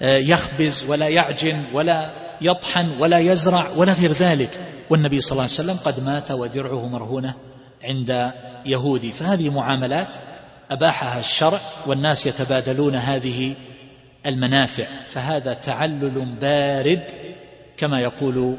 آه، 0.00 0.16
يخبز 0.16 0.84
ولا 0.84 1.08
يعجن 1.08 1.64
ولا 1.72 2.12
يطحن 2.40 3.00
ولا 3.00 3.18
يزرع 3.18 3.68
ولا 3.76 3.92
غير 3.92 4.12
ذلك. 4.12 4.50
والنبي 4.90 5.20
صلى 5.20 5.32
الله 5.32 5.42
عليه 5.42 5.52
وسلم 5.52 5.76
قد 5.84 6.04
مات 6.04 6.30
ودرعه 6.30 6.88
مرهونة. 6.88 7.34
عند 7.82 8.32
يهودي. 8.66 9.12
فهذه 9.12 9.50
معاملات 9.50 10.14
أباحها 10.70 11.18
الشرع 11.18 11.60
والناس 11.86 12.26
يتبادلون 12.26 12.96
هذه 12.96 13.54
المنافع. 14.26 14.86
فهذا 15.06 15.54
تعلل 15.54 16.36
بارد 16.40 17.10
كما 17.76 18.00
يقول 18.00 18.56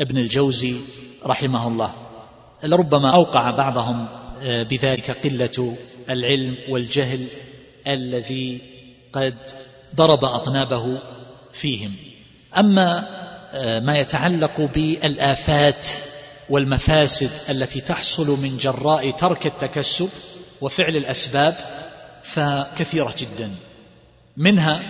ابن 0.00 0.18
الجوزي 0.18 0.76
رحمه 1.26 1.68
الله. 1.68 1.94
لربما 2.64 3.14
أوقع 3.14 3.50
بعضهم 3.50 4.08
آه، 4.42 4.62
بذلك 4.62 5.10
قلة 5.10 5.76
العلم 6.10 6.56
والجهل 6.68 7.26
الذي 7.86 8.60
قد 9.12 9.36
ضرب 9.94 10.24
أطنابه 10.24 11.02
فيهم. 11.52 11.92
أما 12.58 13.06
آه، 13.52 13.80
ما 13.80 13.96
يتعلق 13.98 14.60
بالآفات 14.60 15.86
والمفاسد 16.50 17.30
التي 17.50 17.80
تحصل 17.80 18.42
من 18.42 18.56
جراء 18.56 19.10
ترك 19.10 19.46
التكسب 19.46 20.08
وفعل 20.60 20.96
الأسباب 20.96 21.54
فكثيرة 22.22 23.14
جدا. 23.18 23.50
منها 24.36 24.80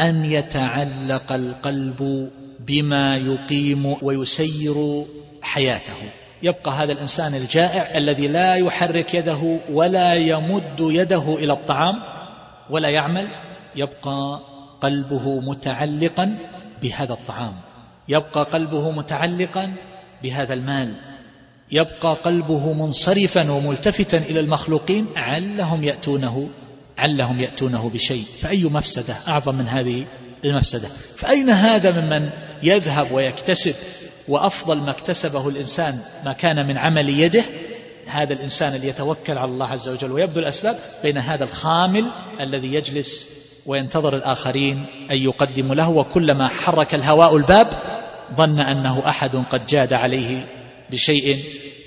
أن 0.00 0.24
يتعلق 0.24 1.32
القلب 1.32 2.30
بما 2.60 3.16
يقيم 3.16 3.96
ويسير 4.02 5.04
حياته. 5.42 5.94
يبقى 6.42 6.72
هذا 6.72 6.92
الإنسان 6.92 7.34
الجائع 7.34 7.98
الذي 7.98 8.28
لا 8.28 8.54
يحرك 8.54 9.14
يده 9.14 9.58
ولا 9.70 10.14
يمد 10.14 10.76
يده 10.80 11.34
إلى 11.38 11.52
الطعام 11.52 12.02
ولا 12.70 12.88
يعمل 12.88 13.28
يبقى 13.76 14.40
قلبه 14.80 15.40
متعلقا 15.40 16.38
بهذا 16.82 17.12
الطعام. 17.12 17.54
يبقى 18.08 18.44
قلبه 18.44 18.90
متعلقا 18.90 19.74
بهذا 20.24 20.54
المال. 20.54 20.94
يبقى 21.72 22.14
قلبه 22.24 22.72
منصرفا 22.72 23.50
وملتفتا 23.50 24.18
إلى 24.18 24.40
المخلوقين 24.40 25.06
علهم 25.16 25.84
يأتونه 25.84 26.48
علهم 26.98 27.40
يأتونه 27.40 27.90
بشيء. 27.90 28.24
فأي 28.40 28.64
مفسدة 28.64 29.14
أعظم 29.28 29.54
من 29.54 29.68
هذه 29.68 30.04
المفسدة؟ 30.44 30.88
فأين 31.16 31.50
هذا 31.50 32.00
ممن 32.00 32.30
يذهب 32.62 33.12
ويكتسب؟ 33.12 33.74
وأفضل 34.28 34.76
ما 34.76 34.90
اكتسبه 34.90 35.48
الإنسان 35.48 35.98
ما 36.24 36.32
كان 36.32 36.66
من 36.66 36.78
عمل 36.78 37.08
يده 37.08 37.44
هذا 38.06 38.32
الإنسان 38.32 38.74
اللي 38.74 38.88
يتوكل 38.88 39.38
على 39.38 39.50
الله 39.50 39.66
عز 39.66 39.88
وجل 39.88 40.12
ويبذل 40.12 40.38
الأسباب 40.38 40.78
بين 41.02 41.18
هذا 41.18 41.44
الخامل 41.44 42.10
الذي 42.40 42.74
يجلس 42.74 43.26
وينتظر 43.66 44.16
الآخرين 44.16 44.86
أن 45.10 45.16
يقدموا 45.16 45.74
له 45.74 45.90
وكلما 45.90 46.48
حرك 46.48 46.94
الهواء 46.94 47.36
الباب 47.36 47.68
ظن 48.36 48.60
أنه 48.60 49.08
أحد 49.08 49.36
قد 49.36 49.66
جاد 49.66 49.92
عليه 49.92 50.46
بشيء 50.90 51.38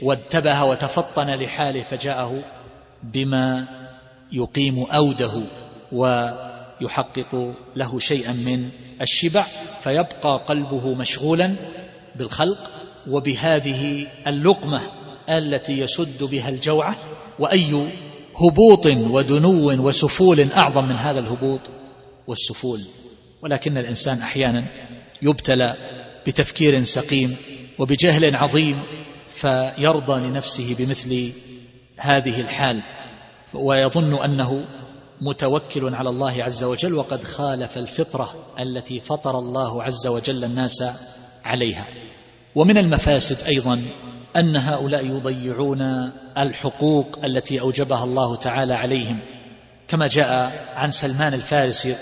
وانتبه 0.02 0.64
وتفطن 0.64 1.30
لحاله 1.30 1.84
فجاءه 1.84 2.44
بما 3.04 3.68
يقيم 4.32 4.84
أوده 4.84 5.42
ويحقق 5.92 7.54
له 7.76 8.00
شيئا 8.00 8.32
من 8.32 8.70
الشبع 9.02 9.46
فيبقى 9.82 10.42
قلبه 10.48 10.94
مشغولا 10.94 11.56
بالخلق 12.16 12.72
وبهذه 13.10 14.08
اللقمة 14.28 14.82
التي 15.30 15.80
يسد 15.80 16.24
بها 16.24 16.50
الجوعة 16.50 16.96
وأي 17.40 17.90
هبوط 18.36 18.86
ودنو 18.86 19.88
وسفول 19.88 20.52
أعظم 20.52 20.86
من 20.86 20.96
هذا 20.96 21.20
الهبوط 21.20 21.62
والسفول. 22.28 22.82
ولكن 23.42 23.78
الإنسان 23.78 24.18
أحيانا 24.22 24.66
يبتلى 25.22 25.76
بتفكير 26.28 26.84
سقيم 26.84 27.36
وبجهل 27.80 28.36
عظيم 28.36 28.80
فيرضى 29.28 30.22
لنفسه 30.22 30.76
بمثل 30.80 31.32
هذه 31.98 32.42
الحال 32.42 32.82
ويظن 33.54 34.24
أنه 34.24 34.66
متوكل 35.22 35.96
على 35.96 36.10
الله 36.10 36.44
عز 36.44 36.64
وجل 36.64 36.94
وقد 36.94 37.24
خالف 37.24 37.78
الفطرة 37.78 38.36
التي 38.60 39.00
فطر 39.00 39.40
الله 39.40 39.84
عز 39.84 40.08
وجل 40.08 40.44
الناس 40.44 40.84
عليها. 41.46 41.88
ومن 42.56 42.78
المفاسد 42.78 43.48
أيضا 43.48 43.82
أن 44.36 44.56
هؤلاء 44.56 45.06
يضيعون 45.06 46.12
الحقوق 46.38 47.20
التي 47.24 47.60
أوجبها 47.60 48.04
الله 48.04 48.36
تعالى 48.36 48.74
عليهم. 48.74 49.20
كما 49.88 50.08
جاء 50.08 50.52
عن 50.76 50.92
سلمان 50.92 51.34
الفارسي 51.34 51.96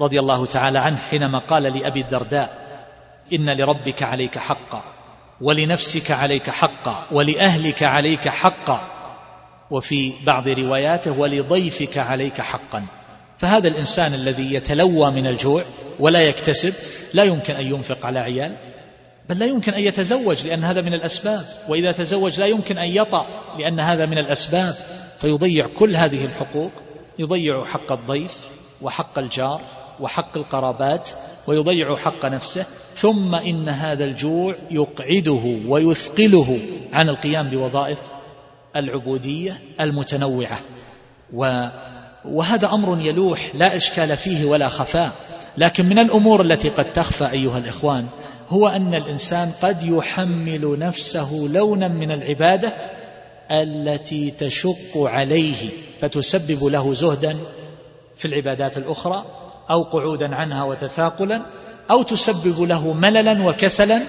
رضي 0.00 0.18
الله 0.18 0.46
تعالى 0.46 0.78
عنه 0.78 0.96
حينما 0.96 1.38
قال 1.38 1.62
لأبي 1.62 2.00
الدرداء 2.00 2.67
إن 3.32 3.50
لربك 3.50 4.02
عليك 4.02 4.38
حقا 4.38 4.82
ولنفسك 5.40 6.10
عليك 6.10 6.50
حقا 6.50 7.08
ولأهلك 7.12 7.82
عليك 7.82 8.28
حقا 8.28 8.80
وفي 9.70 10.12
بعض 10.26 10.48
رواياته 10.48 11.18
ولضيفك 11.18 11.98
عليك 11.98 12.40
حقا. 12.40 12.86
فهذا 13.38 13.68
الإنسان 13.68 14.14
الذي 14.14 14.54
يتلوى 14.54 15.10
من 15.10 15.26
الجوع 15.26 15.64
ولا 15.98 16.20
يكتسب 16.20 16.74
لا 17.14 17.24
يمكن 17.24 17.54
أن 17.54 17.66
ينفق 17.66 18.06
على 18.06 18.18
عيال 18.18 18.56
بل 19.28 19.38
لا 19.38 19.46
يمكن 19.46 19.74
أن 19.74 19.80
يتزوج 19.80 20.46
لأن 20.46 20.64
هذا 20.64 20.80
من 20.80 20.94
الأسباب. 20.94 21.44
وإذا 21.68 21.92
تزوج 21.92 22.40
لا 22.40 22.46
يمكن 22.46 22.78
أن 22.78 22.88
يطأ 22.88 23.26
لأن 23.58 23.80
هذا 23.80 24.06
من 24.06 24.18
الأسباب. 24.18 24.74
فيضيع 25.18 25.66
كل 25.78 25.96
هذه 25.96 26.24
الحقوق 26.24 26.70
يضيع 27.18 27.64
حق 27.64 27.92
الضيف 27.92 28.48
وحق 28.82 29.18
الجار 29.18 29.60
وحق 30.00 30.36
القرابات 30.36 31.10
ويضيع 31.46 31.96
حق 31.96 32.26
نفسه 32.26 32.66
ثم 32.94 33.34
إن 33.34 33.68
هذا 33.68 34.04
الجوع 34.04 34.54
يقعده 34.70 35.56
ويثقله 35.68 36.58
عن 36.92 37.08
القيام 37.08 37.50
بوظائف 37.50 37.98
العبودية 38.76 39.60
المتنوعة. 39.80 40.60
وهذا 42.24 42.72
أمر 42.72 43.00
يلوح 43.00 43.54
لا 43.54 43.76
إشكال 43.76 44.16
فيه 44.16 44.44
ولا 44.44 44.68
خفاء. 44.68 45.12
لكن 45.58 45.86
من 45.86 45.98
الأمور 45.98 46.42
التي 46.42 46.68
قد 46.68 46.92
تخفى 46.92 47.30
أيها 47.30 47.58
الإخوان 47.58 48.06
هو 48.48 48.68
أن 48.68 48.94
الإنسان 48.94 49.50
قد 49.62 49.82
يحمل 49.82 50.78
نفسه 50.78 51.48
لونا 51.52 51.88
من 51.88 52.10
العبادة 52.10 52.74
التي 53.50 54.30
تشق 54.30 54.96
عليه 54.96 55.70
فتسبب 56.00 56.64
له 56.64 56.94
زهدا 56.94 57.36
في 58.16 58.24
العبادات 58.24 58.78
الأخرى 58.78 59.24
أو 59.70 59.82
قعودا 59.82 60.34
عنها 60.34 60.64
وتثاقلا 60.64 61.42
أو 61.90 62.02
تسبب 62.02 62.60
له 62.60 62.92
مللا 62.92 63.48
وكسلا 63.48 64.02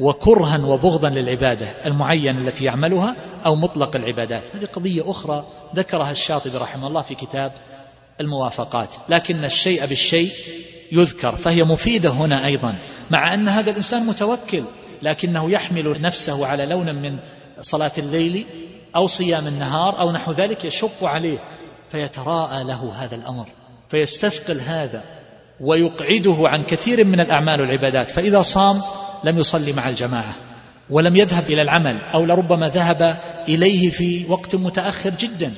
وكرها 0.00 0.58
وبغضا 0.58 1.10
للعبادة 1.10 1.66
المعينة 1.86 2.40
التي 2.40 2.64
يعملها 2.64 3.16
أو 3.46 3.54
مطلق 3.54 3.96
العبادات. 3.96 4.56
هذه 4.56 4.64
قضية 4.64 5.10
أخرى 5.10 5.46
ذكرها 5.76 6.10
الشاطبي 6.10 6.56
رحمه 6.56 6.86
الله 6.86 7.02
في 7.02 7.14
كتاب 7.14 7.52
الموافقات. 8.20 8.96
لكن 9.08 9.44
الشيء 9.44 9.86
بالشيء 9.86 10.30
يذكر 10.92 11.36
فهي 11.36 11.64
مفيدة 11.64 12.10
هنا 12.10 12.46
أيضا 12.46 12.74
مع 13.10 13.34
أن 13.34 13.48
هذا 13.48 13.70
الإنسان 13.70 14.06
متوكل 14.06 14.64
لكنه 15.02 15.50
يحمل 15.50 16.02
نفسه 16.02 16.46
على 16.46 16.66
لون 16.66 16.94
من 16.94 17.18
صلاة 17.60 17.92
الليل 17.98 18.46
أو 18.96 19.06
صيام 19.06 19.46
النهار 19.46 20.00
أو 20.00 20.12
نحو 20.12 20.32
ذلك 20.32 20.64
يشق 20.64 21.04
عليه 21.04 21.38
فيتراءى 21.90 22.64
له 22.64 22.92
هذا 22.94 23.14
الأمر. 23.14 23.46
فيستثقل 23.90 24.60
هذا 24.60 25.02
ويقعده 25.60 26.36
عن 26.38 26.62
كثير 26.62 27.04
من 27.04 27.20
الأعمال 27.20 27.60
والعبادات. 27.60 28.10
فإذا 28.10 28.42
صام 28.42 28.80
لم 29.24 29.38
يصلي 29.38 29.72
مع 29.72 29.88
الجماعة 29.88 30.34
ولم 30.90 31.16
يذهب 31.16 31.50
إلى 31.50 31.62
العمل 31.62 32.00
أو 32.14 32.24
لربما 32.24 32.68
ذهب 32.68 33.16
إليه 33.48 33.90
في 33.90 34.24
وقت 34.28 34.54
متأخر 34.54 35.10
جدا 35.10 35.52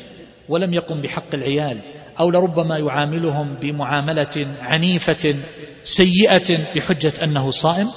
ولم 0.49 0.75
يقم 0.75 1.01
بحق 1.01 1.35
العيال 1.35 1.81
أو 2.21 2.31
لربما 2.31 2.79
يعاملهم 2.79 3.55
بمعاملة 3.55 4.47
عنيفة 4.63 5.35
سيئة 5.83 6.59
بحجة 6.75 7.13
أنه 7.25 7.51
صائم 7.51 7.89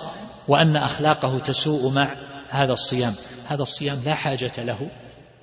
وأن 0.47 0.75
أخلاقه 0.75 1.39
تسوء 1.39 1.91
مع 1.91 2.09
هذا 2.49 2.71
الصيام. 2.71 3.13
هذا 3.47 3.61
الصيام 3.61 3.99
لا 4.05 4.13
حاجة 4.13 4.51
له. 4.57 4.87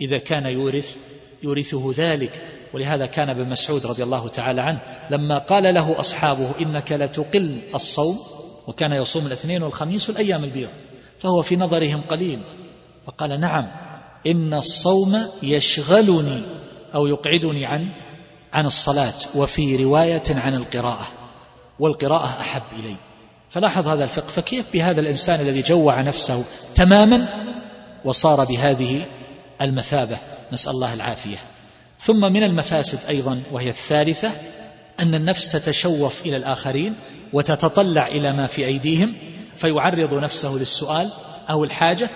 إذا 0.01 0.19
كان 0.19 0.47
يورث 0.47 0.97
يورثه 1.43 1.95
ذلك. 1.97 2.33
ولهذا 2.75 3.07
كان 3.07 3.29
ابن 3.29 3.49
مسعود 3.49 3.87
رضي 3.87 4.03
الله 4.03 4.29
تعالى 4.29 4.61
عنه 4.61 4.81
لما 5.11 5.39
قال 5.39 5.75
له 5.75 6.01
أصحابه 6.01 6.51
إنك 6.61 6.93
لتقل 6.93 7.61
الصوم 7.75 8.19
وكان 8.67 8.93
يصوم 8.93 9.27
الاثنين 9.27 9.63
والخميس 9.63 10.09
والأيام 10.09 10.45
البيض 10.45 10.69
فهو 11.21 11.43
في 11.43 11.57
نظرهم 11.57 12.01
قليل 12.01 12.43
فقال 13.07 13.41
نعم 13.41 13.71
إن 14.27 14.55
الصوم 14.55 15.27
يشغلني 15.43 16.43
أو 16.95 17.07
يقعدني 17.07 17.67
عن 17.67 17.89
عن 18.53 18.67
الصلاة 18.67 19.15
وفي 19.35 19.77
رواية 19.77 20.23
عن 20.31 20.55
القراءة 20.55 21.07
والقراءة 21.79 22.41
أحب 22.41 22.63
إلي 22.79 22.97
فلاحظ 23.51 23.89
هذا 23.89 24.05
الفقه 24.05 24.29
فكيف 24.29 24.73
بهذا 24.73 25.01
الإنسان 25.01 25.41
الذي 25.41 25.63
جوع 25.63 26.01
نفسه 26.01 26.45
تماما 26.75 27.27
وصار 28.05 28.45
بهذه 28.45 29.03
المثابة 29.61 30.19
نسأل 30.53 30.73
الله 30.73 30.95
العافية 30.95 31.39
ثم 32.01 32.33
من 32.33 32.43
المفاسد 32.43 33.05
أيضا 33.09 33.43
وهي 33.53 33.69
الثالثة 33.69 34.33
أن 35.01 35.15
النفس 35.15 35.53
تتشوف 35.53 36.27
إلى 36.27 36.37
الآخرين 36.37 36.95
وتتطلع 37.33 38.07
إلى 38.07 38.33
ما 38.33 38.47
في 38.47 38.67
أيديهم 38.67 39.15
فيعرض 39.57 40.15
نفسه 40.15 40.53
للسؤال 40.53 41.11
أو 41.51 41.65
الحاجة 41.65 42.11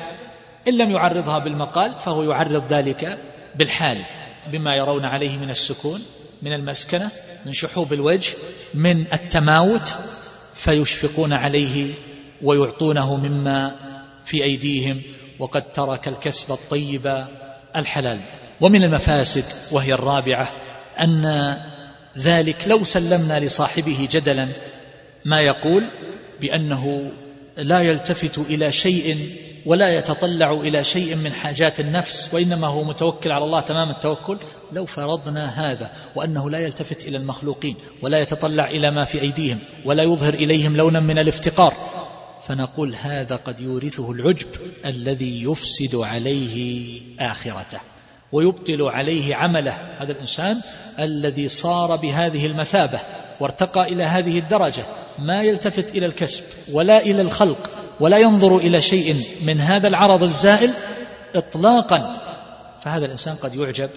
إن 0.69 0.79
لم 0.79 0.91
يعرضها 0.91 1.45
بالمقال 1.45 2.01
فهو 2.01 2.23
يعرض 2.23 2.73
ذلك 2.73 3.19
بالحال 3.57 4.05
بما 4.53 4.77
يرون 4.77 5.05
عليه 5.05 5.39
من 5.39 5.51
السكون 5.51 6.03
من 6.43 6.53
المسكنة 6.53 7.11
من 7.47 7.53
شحوب 7.53 7.93
الوجه 7.93 8.33
من 8.75 9.05
التماوت 9.13 9.99
فيشفقون 10.55 11.33
عليه 11.33 11.95
ويعطونه 12.43 13.17
مما 13.17 13.75
في 14.25 14.45
أيديهم 14.45 15.03
وقد 15.39 15.73
ترك 15.73 16.09
الكسب 16.09 16.53
الطيب 16.53 17.27
الحلال. 17.77 18.21
ومن 18.61 18.85
المفاسد 18.85 19.45
وهي 19.73 19.95
الرابعة 19.95 20.53
أن 21.01 21.55
ذلك 22.19 22.69
لو 22.69 22.85
سلمنا 22.85 23.41
لصاحبه 23.41 24.09
جدلا 24.11 24.49
ما 25.25 25.41
يقول 25.41 25.85
بأنه 26.41 27.11
لا 27.57 27.81
يلتفت 27.81 28.39
إلى 28.39 28.73
شيء 28.73 29.31
ولا 29.67 29.99
يتطلع 29.99 30.53
إلى 30.53 30.85
شيء 30.85 31.15
من 31.15 31.33
حاجات 31.33 31.81
النفس 31.81 32.35
وإنما 32.35 32.67
هو 32.67 32.85
متوكل 32.85 33.33
على 33.33 33.45
الله 33.45 33.61
تمام 33.61 33.91
التوكل 33.91 34.39
لو 34.73 34.87
فرضنا 34.87 35.71
هذا 35.71 35.91
وأنه 36.17 36.51
لا 36.51 36.59
يلتفت 36.59 37.09
إلى 37.09 37.17
المخلوقين 37.17 37.77
ولا 38.03 38.21
يتطلع 38.21 38.65
إلى 38.65 38.91
ما 38.91 39.05
في 39.05 39.21
أيديهم 39.21 39.59
ولا 39.85 40.03
يظهر 40.03 40.35
إليهم 40.35 40.77
لونا 40.77 41.01
من 41.01 41.19
الافتقار 41.19 41.75
فنقول 42.45 42.95
هذا 42.95 43.37
قد 43.37 43.61
يورثه 43.61 44.11
العجب 44.11 44.49
الذي 44.85 45.43
يفسد 45.43 45.95
عليه 45.95 47.01
آخرته 47.21 47.81
ويبطل 48.35 48.83
عليه 48.83 49.35
عمله. 49.35 49.79
هذا 49.99 50.13
الإنسان 50.13 50.61
الذي 50.99 51.49
صار 51.49 51.97
بهذه 51.97 52.47
المثابة 52.47 53.01
وارتقى 53.41 53.93
إلى 53.93 54.05
هذه 54.05 54.39
الدرجة 54.39 54.87
ما 55.19 55.43
يلتفت 55.43 55.97
إلى 55.97 56.07
الكسب 56.07 56.45
ولا 56.73 56.99
إلى 56.99 57.23
الخلق 57.23 57.71
ولا 58.01 58.19
ينظر 58.19 58.57
إلى 58.57 58.81
شيء 58.81 59.17
من 59.45 59.61
هذا 59.61 59.89
العرض 59.89 60.23
الزائل 60.23 60.71
إطلاقا. 61.35 62.21
فهذا 62.81 63.05
الإنسان 63.05 63.35
قد 63.35 63.55
يعجب 63.55 63.91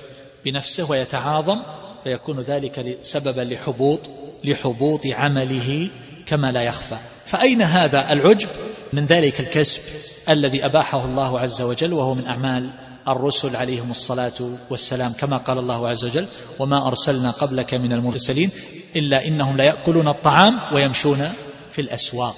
بنفسه 0.46 0.92
ويتعاظم 0.92 1.64
فيكون 2.04 2.40
ذلك 2.40 2.98
سببا 3.02 3.42
لحبوط 3.42 4.10
لحبوط 4.44 5.02
عمله 5.08 5.90
كما 6.26 6.52
لا 6.52 6.62
يخفى. 6.62 6.98
فأين 7.26 7.62
هذا 7.62 8.14
العجب؟ 8.14 8.50
من 8.94 9.06
ذلك 9.06 9.40
الكسب 9.40 9.82
الذي 10.30 10.66
أباحه 10.66 11.06
الله 11.06 11.40
عز 11.40 11.62
وجل 11.62 11.94
وهو 11.94 12.14
من 12.14 12.28
أعمال 12.28 12.87
الرسل 13.08 13.56
عليهم 13.56 13.92
الصلاة 13.92 14.34
والسلام 14.70 15.14
كما 15.14 15.38
قال 15.38 15.58
الله 15.58 15.88
عز 15.88 16.06
وجل 16.06 16.28
وما 16.60 16.88
أرسلنا 16.88 17.32
قبلك 17.32 17.74
من 17.74 17.94
المرسلين 17.94 18.52
إلا 18.96 19.26
إنهم 19.26 19.58
ليأكلون 19.58 20.08
الطعام 20.08 20.74
ويمشون 20.74 21.30
في 21.72 21.82
الأسواق. 21.82 22.36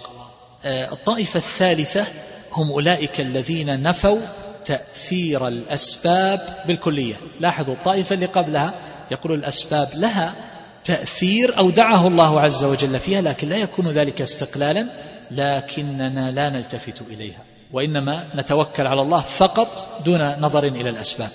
آه، 0.66 0.94
الطائفة 0.94 1.38
الثالثة 1.38 2.06
هم 2.52 2.72
أولئك 2.72 3.22
الذين 3.22 3.84
نفوا 3.84 4.20
تأثير 4.66 5.48
الأسباب 5.48 6.64
بالكلية. 6.68 7.16
لاحظوا 7.40 7.74
الطائفة 7.74 8.16
اللي 8.16 8.26
قبلها 8.26 8.74
يقول 9.12 9.34
الأسباب 9.34 9.88
لها 9.96 10.36
تأثير 10.84 11.58
أودعه 11.58 12.08
الله 12.08 12.42
عز 12.42 12.64
وجل 12.64 13.00
فيها 13.00 13.22
لكن 13.22 13.50
لا 13.50 13.58
يكون 13.58 13.88
ذلك 13.88 14.22
استقلالا 14.22 14.88
لكننا 15.32 16.32
لا 16.32 16.50
نلتفت 16.50 17.02
إليها. 17.02 17.49
وإنما 17.74 18.36
نتوكل 18.36 18.88
على 18.88 19.02
الله 19.02 19.22
فقط 19.22 20.02
دون 20.06 20.40
نظر 20.40 20.64
إلى 20.64 20.90
الأسباب. 20.90 21.30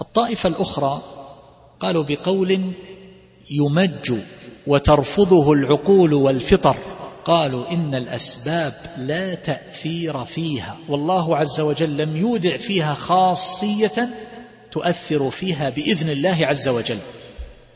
الطائفة 0.00 0.48
الأخرى 0.48 1.02
قالوا 1.80 2.04
بقول 2.04 2.72
يمج 3.50 4.12
وترفضه 4.66 5.52
العقول 5.52 6.14
والفطر. 6.14 6.76
قالوا 7.24 7.70
إن 7.70 7.94
الأسباب 7.94 8.72
لا 8.96 9.34
تأثير 9.34 10.24
فيها 10.24 10.76
والله 10.88 11.36
عز 11.36 11.60
وجل 11.60 11.96
لم 11.96 12.16
يودع 12.16 12.56
فيها 12.56 12.94
خاصية 12.94 14.08
تؤثر 14.72 15.30
فيها 15.30 15.70
بإذن 15.70 16.10
الله 16.10 16.46
عز 16.46 16.68
وجل. 16.68 16.98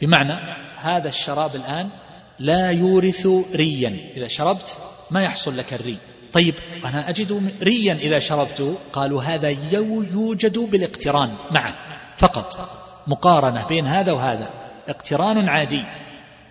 بمعنى 0.01 0.33
هذا 0.81 1.09
الشراب 1.09 1.55
الآن 1.55 1.91
لا 2.39 2.71
يورث 2.71 3.29
ريا. 3.55 3.97
إذا 4.17 4.29
شربت 4.29 4.79
ما 5.11 5.23
يحصل 5.23 5.57
لك 5.57 5.75
الري. 5.75 5.99
طيب 6.37 6.55
أنا 6.85 7.09
أجد 7.09 7.51
ريا 7.63 7.95
إذا 7.95 8.19
شربته 8.19 8.75
قالوا 8.93 9.23
هذا 9.23 9.49
يوجد 9.49 10.59
بالاقتران 10.59 11.31
معه. 11.51 11.75
فقط 12.17 12.69
مقارنة 13.07 13.67
بين 13.67 13.87
هذا 13.87 14.13
وهذا. 14.13 14.51
اقتران 14.89 15.49
عادي. 15.49 15.85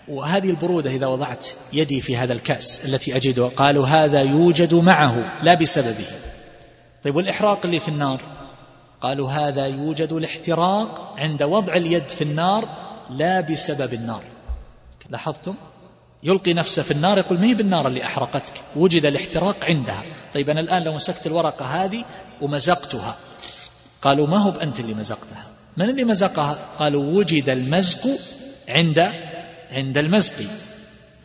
وهذه 0.07 0.49
البرودة 0.49 0.89
إذا 0.89 1.07
وضعت 1.07 1.47
يدي 1.73 2.01
في 2.01 2.17
هذا 2.17 2.33
الكأس 2.33 2.85
التي 2.85 3.15
أجدها 3.15 3.49
قالوا 3.49 3.87
هذا 3.87 4.21
يوجد 4.21 4.73
معه 4.73 5.43
لا 5.43 5.53
بسببه. 5.53 6.07
طيب 7.03 7.15
والإحراق 7.15 7.65
اللي 7.65 7.79
في 7.79 7.87
النار؟ 7.87 8.21
قالوا 9.01 9.31
هذا 9.31 9.65
يوجد 9.65 10.13
الاحتراق 10.13 11.13
عند 11.17 11.43
وضع 11.43 11.75
اليد 11.75 12.09
في 12.09 12.23
النار 12.23 12.69
لا 13.09 13.41
بسبب 13.41 13.93
النار. 13.93 14.23
لاحظتم؟ 15.09 15.55
يلقي 16.25 16.53
نفسه 16.53 16.83
في 16.83 16.91
النار 16.91 17.17
يقول 17.17 17.39
ما 17.39 17.45
هي 17.45 17.53
بالنار 17.53 17.87
اللي 17.87 18.05
أحرقتك؟ 18.05 18.53
وجد 18.75 19.05
الاحتراق 19.05 19.65
عندها. 19.65 20.05
طيب 20.33 20.49
أنا 20.49 20.59
الآن 20.59 20.83
لو 20.83 20.93
مسكت 20.93 21.27
الورقة 21.27 21.65
هذه 21.65 22.05
ومزقتها 22.41 23.17
قالوا 24.01 24.27
ما 24.27 24.37
هو 24.37 24.51
بأنت 24.51 24.79
اللي 24.79 24.93
مزقتها. 24.93 25.43
من 25.77 25.89
اللي 25.89 26.03
مزقها؟ 26.03 26.53
قالوا 26.79 27.03
وجد 27.03 27.49
المزق 27.49 28.07
عند 28.67 29.11
عند 29.71 29.97
المزق. 29.97 30.35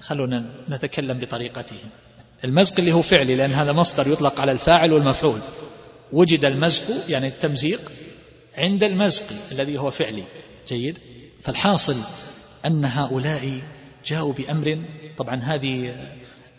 خلونا 0.00 0.44
نتكلم 0.68 1.18
بطريقته 1.18 1.76
المزق 2.44 2.78
اللي 2.78 2.92
هو 2.92 3.02
فعلي 3.02 3.34
لأن 3.34 3.52
هذا 3.52 3.72
مصدر 3.72 4.12
يطلق 4.12 4.40
على 4.40 4.52
الفاعل 4.52 4.92
والمفعول. 4.92 5.40
وجد 6.12 6.44
المزق 6.44 6.84
يعني 7.08 7.28
التمزيق 7.28 7.92
عند 8.56 8.84
المزق 8.84 9.26
الذي 9.52 9.78
هو 9.78 9.90
فعلي. 9.90 10.24
جيد؟ 10.68 10.98
فالحاصل 11.42 11.96
أن 12.66 12.84
هؤلاء 12.84 13.60
جاءوا 14.06 14.32
بأمر 14.32 14.84
طبعا 15.18 15.36
هذه 15.36 15.94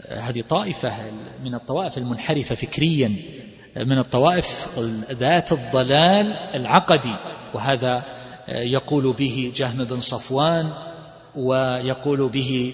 هذه 0.09 0.41
طائفة 0.41 1.11
من 1.43 1.55
الطوائف 1.55 1.97
المنحرفة 1.97 2.55
فكريا 2.55 3.15
من 3.77 3.97
الطوائف 3.97 4.79
ذات 5.11 5.51
الضلال 5.51 6.33
العقدي 6.33 7.15
وهذا 7.53 8.03
يقول 8.47 9.13
به 9.13 9.51
جهم 9.55 9.83
بن 9.83 9.99
صفوان 9.99 10.73
ويقول 11.35 12.29
به 12.29 12.73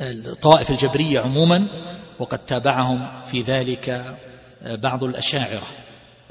الطوائف 0.00 0.70
الجبرية 0.70 1.20
عموما 1.20 1.68
وقد 2.18 2.38
تابعهم 2.38 3.22
في 3.22 3.42
ذلك 3.42 4.16
بعض 4.62 5.04
الأشاعرة 5.04 5.62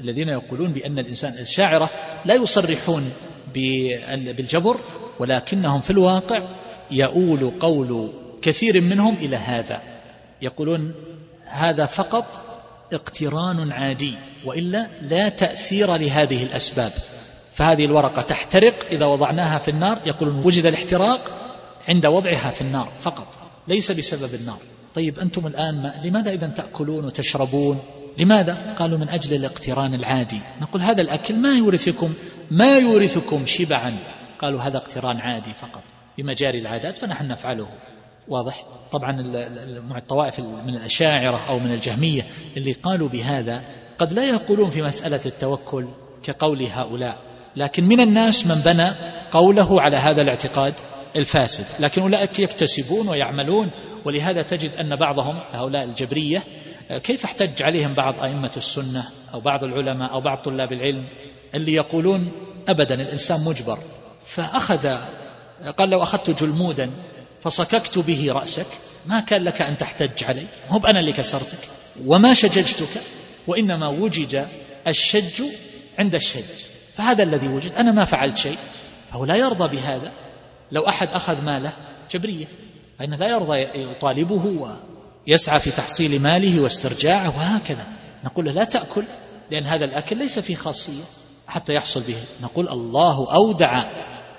الذين 0.00 0.28
يقولون 0.28 0.72
بأن 0.72 0.98
الإنسان 0.98 1.32
الشاعرة 1.32 1.90
لا 2.24 2.34
يصرحون 2.34 3.12
بالجبر 3.54 4.80
ولكنهم 5.18 5.80
في 5.80 5.90
الواقع 5.90 6.42
يؤول 6.90 7.50
قول 7.60 8.12
كثير 8.42 8.80
منهم 8.80 9.14
إلى 9.14 9.36
هذا. 9.36 9.82
يقولون 10.42 10.94
هذا 11.44 11.86
فقط 11.86 12.40
اقتران 12.92 13.72
عادي 13.72 14.14
وإلا 14.46 14.88
لا 15.02 15.28
تأثير 15.28 15.96
لهذه 15.96 16.42
الأسباب. 16.42 16.92
فهذه 17.52 17.84
الورقة 17.84 18.22
تحترق 18.22 18.74
إذا 18.90 19.06
وضعناها 19.06 19.58
في 19.58 19.70
النار. 19.70 19.98
يقولون 20.06 20.44
وجد 20.44 20.66
الاحتراق 20.66 21.20
عند 21.88 22.06
وضعها 22.06 22.50
في 22.50 22.60
النار 22.60 22.92
فقط 23.00 23.38
ليس 23.68 23.90
بسبب 23.90 24.34
النار. 24.34 24.58
طيب 24.94 25.18
أنتم 25.18 25.46
الآن 25.46 25.82
ما 25.82 25.94
لماذا 26.04 26.32
إذا 26.32 26.46
تأكلون 26.46 27.04
وتشربون؟ 27.04 27.78
لماذا؟ 28.18 28.74
قالوا 28.78 28.98
من 28.98 29.08
أجل 29.08 29.36
الاقتران 29.36 29.94
العادي. 29.94 30.40
نقول 30.60 30.82
هذا 30.82 31.02
الأكل 31.02 31.36
ما 31.36 31.56
يورثكم 31.56 32.14
ما 32.50 32.78
يورثكم 32.78 33.46
شبعا. 33.46 33.96
قالوا 34.38 34.60
هذا 34.60 34.76
اقتران 34.76 35.16
عادي 35.16 35.54
فقط. 35.54 35.82
بمجاري 36.18 36.58
العادات 36.58 36.98
فنحن 36.98 37.28
نفعله. 37.28 37.68
واضح؟ 38.28 38.64
طبعا 38.92 39.20
الطوائف 39.96 40.40
من 40.40 40.76
الأشاعرة 40.76 41.48
أو 41.48 41.58
من 41.58 41.72
الجهمية 41.72 42.22
اللي 42.56 42.72
قالوا 42.72 43.08
بهذا 43.08 43.64
قد 43.98 44.12
لا 44.12 44.28
يقولون 44.28 44.70
في 44.70 44.82
مسألة 44.82 45.20
التوكل 45.26 45.88
كقول 46.22 46.62
هؤلاء 46.62 47.18
لكن 47.56 47.84
من 47.84 48.00
الناس 48.00 48.46
من 48.46 48.54
بنى 48.54 48.90
قوله 49.30 49.80
على 49.80 49.96
هذا 49.96 50.22
الاعتقاد 50.22 50.74
الفاسد 51.16 51.84
لكن 51.84 52.02
أولئك 52.02 52.38
يكتسبون 52.38 53.08
ويعملون 53.08 53.70
ولهذا 54.04 54.42
تجد 54.42 54.76
أن 54.76 54.96
بعضهم 54.96 55.40
هؤلاء 55.52 55.84
الجبرية 55.84 56.44
كيف 57.02 57.24
احتج 57.24 57.62
عليهم 57.62 57.94
بعض 57.94 58.20
أئمة 58.20 58.52
السنة 58.56 59.04
أو 59.34 59.40
بعض 59.40 59.64
العلماء 59.64 60.12
أو 60.12 60.20
بعض 60.20 60.38
طلاب 60.44 60.72
العلم 60.72 61.08
اللي 61.54 61.72
يقولون 61.72 62.32
أبدا 62.68 62.94
الإنسان 62.94 63.44
مجبر 63.44 63.78
فأخذ 64.20 64.98
قال 65.78 65.90
لو 65.90 66.02
أخذت 66.02 66.42
جلمودا 66.42 66.90
فصككت 67.40 67.98
به 67.98 68.32
رأسك 68.32 68.66
ما 69.06 69.20
كان 69.20 69.44
لك 69.44 69.62
أن 69.62 69.76
تحتج 69.76 70.24
علي 70.24 70.46
هو 70.68 70.78
أنا 70.78 71.00
اللي 71.00 71.12
كسرتك 71.12 71.58
وما 72.06 72.34
شججتك 72.34 73.02
وإنما 73.46 73.88
وجد 73.88 74.48
الشج 74.86 75.42
عند 75.98 76.14
الشج 76.14 76.64
فهذا 76.94 77.22
الذي 77.22 77.48
وجد 77.48 77.72
أنا 77.72 77.92
ما 77.92 78.04
فعلت 78.04 78.38
شيء 78.38 78.58
فهو 79.10 79.24
لا 79.24 79.36
يرضى 79.36 79.76
بهذا 79.76 80.12
لو 80.72 80.88
أحد 80.88 81.08
أخذ 81.08 81.42
ماله 81.42 81.72
جبرية 82.10 82.46
فإنه 82.98 83.16
لا 83.16 83.28
يرضى 83.28 83.90
يطالبه 83.90 84.70
ويسعى 85.26 85.60
في 85.60 85.70
تحصيل 85.70 86.22
ماله 86.22 86.60
واسترجاعه 86.60 87.36
وهكذا 87.36 87.86
نقول 88.24 88.44
له 88.44 88.52
لا 88.52 88.64
تأكل 88.64 89.04
لأن 89.50 89.64
هذا 89.64 89.84
الأكل 89.84 90.16
ليس 90.18 90.38
فيه 90.38 90.54
خاصية 90.54 91.02
حتى 91.46 91.72
يحصل 91.72 92.00
به 92.00 92.16
نقول 92.42 92.68
الله 92.68 93.34
أودع 93.34 93.84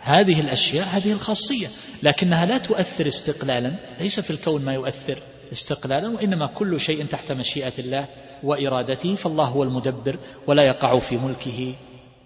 هذه 0.01 0.41
الأشياء 0.41 0.87
هذه 0.87 1.11
الخاصية. 1.13 1.67
لكنها 2.03 2.45
لا 2.45 2.57
تؤثر 2.57 3.07
استقلالا 3.07 3.75
ليس 3.99 4.19
في 4.19 4.31
الكون 4.31 4.65
ما 4.65 4.73
يؤثر 4.73 5.21
استقلالا 5.51 6.07
وإنما 6.09 6.47
كل 6.47 6.79
شيء 6.79 7.05
تحت 7.05 7.31
مشيئة 7.31 7.73
الله 7.79 8.07
وإرادته 8.43 9.15
فالله 9.15 9.45
هو 9.45 9.63
المدبر 9.63 10.17
ولا 10.47 10.63
يقع 10.63 10.99
في 10.99 11.17
ملكه 11.17 11.75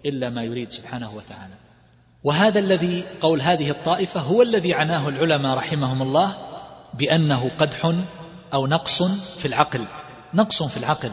إلا 0.06 0.30
ما 0.30 0.42
يريد 0.42 0.72
سبحانه 0.72 1.14
وتعالى. 1.14 1.54
وهذا 2.24 2.60
الذي 2.60 3.04
قول 3.20 3.42
هذه 3.42 3.70
الطائفة 3.70 4.20
هو 4.20 4.42
الذي 4.42 4.74
عناه 4.74 5.08
العلماء 5.08 5.56
رحمهم 5.56 6.02
الله 6.02 6.36
بأنه 6.94 7.50
قدح 7.58 7.92
أو 8.54 8.66
نقص 8.66 9.02
في 9.38 9.48
العقل. 9.48 9.84
نقص 10.34 10.62
في 10.62 10.76
العقل. 10.76 11.10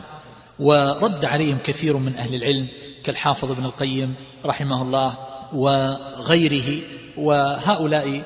ورد 0.59 1.25
عليهم 1.25 1.57
كثير 1.65 1.97
من 1.97 2.15
أهل 2.15 2.35
العلم 2.35 2.67
كالحافظ 3.03 3.51
ابن 3.51 3.65
القيم 3.65 4.15
رحمه 4.45 4.81
الله 4.81 5.30
وغيره 5.53 6.81
وهؤلاء 7.17 8.23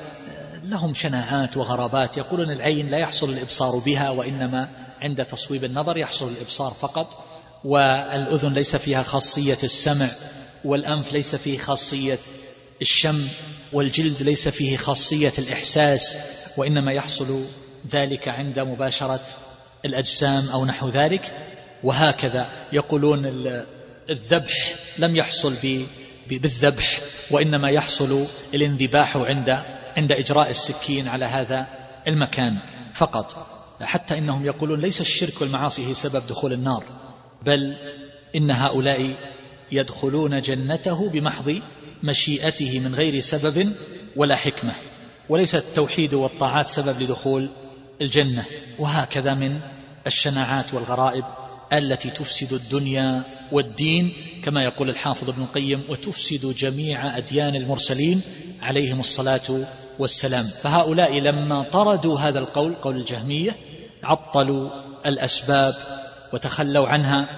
لهم 0.62 0.94
شناعات 0.94 1.56
وغرابات. 1.56 2.16
يقولون 2.16 2.50
العين 2.50 2.90
لا 2.90 2.98
يحصل 2.98 3.30
الإبصار 3.30 3.78
بها 3.78 4.10
وإنما 4.10 4.68
عند 5.02 5.24
تصويب 5.24 5.64
النظر 5.64 5.96
يحصل 5.96 6.28
الإبصار 6.28 6.76
فقط. 6.80 7.24
والأذن 7.64 8.52
ليس 8.52 8.76
فيها 8.76 9.02
خاصية 9.02 9.58
السمع 9.64 10.08
والأنف 10.64 11.12
ليس 11.12 11.36
فيه 11.36 11.58
خاصية 11.58 12.18
الشم 12.82 13.26
والجلد 13.72 14.22
ليس 14.22 14.48
فيه 14.48 14.76
خاصية 14.76 15.32
الإحساس 15.38 16.16
وإنما 16.56 16.92
يحصل 16.92 17.44
ذلك 17.92 18.28
عند 18.28 18.60
مباشرة 18.60 19.24
الأجسام 19.84 20.48
أو 20.52 20.64
نحو 20.64 20.88
ذلك. 20.88 21.32
وهكذا 21.82 22.46
يقولون 22.72 23.22
الذبح 24.10 24.74
لم 24.98 25.16
يحصل 25.16 25.54
بالذبح 26.28 27.00
وإنما 27.30 27.70
يحصل 27.70 28.24
الانذباح 28.54 29.16
عند 29.16 29.62
عند 29.96 30.12
إجراء 30.12 30.50
السكين 30.50 31.08
على 31.08 31.24
هذا 31.24 31.66
المكان 32.08 32.56
فقط. 32.92 33.46
حتى 33.80 34.18
إنهم 34.18 34.46
يقولون 34.46 34.80
ليس 34.80 35.00
الشرك 35.00 35.40
والمعاصي 35.40 35.86
هي 35.86 35.94
سبب 35.94 36.26
دخول 36.26 36.52
النار 36.52 36.84
بل 37.42 37.76
إن 38.36 38.50
هؤلاء 38.50 39.14
يدخلون 39.72 40.40
جنته 40.40 41.08
بمحض 41.08 41.60
مشيئته 42.02 42.80
من 42.80 42.94
غير 42.94 43.20
سبب 43.20 43.72
ولا 44.16 44.36
حكمة 44.36 44.74
وليس 45.28 45.54
التوحيد 45.54 46.14
والطاعات 46.14 46.68
سبب 46.68 47.02
لدخول 47.02 47.48
الجنة. 48.02 48.44
وهكذا 48.78 49.34
من 49.34 49.60
الشناعات 50.06 50.74
والغرائب 50.74 51.24
التي 51.72 52.10
تفسد 52.10 52.52
الدنيا 52.52 53.22
والدين 53.52 54.12
كما 54.44 54.64
يقول 54.64 54.90
الحافظ 54.90 55.28
ابن 55.28 55.42
القيم 55.42 55.84
وتفسد 55.88 56.46
جميع 56.46 57.16
أديان 57.16 57.54
المرسلين 57.54 58.22
عليهم 58.62 59.00
الصلاة 59.00 59.64
والسلام. 59.98 60.44
فهؤلاء 60.44 61.20
لما 61.20 61.70
طردوا 61.70 62.18
هذا 62.18 62.38
القول 62.38 62.74
قول 62.74 62.96
الجهمية 62.96 63.56
عطلوا 64.04 64.70
الأسباب 65.06 65.74
وتخلوا 66.32 66.88
عنها 66.88 67.28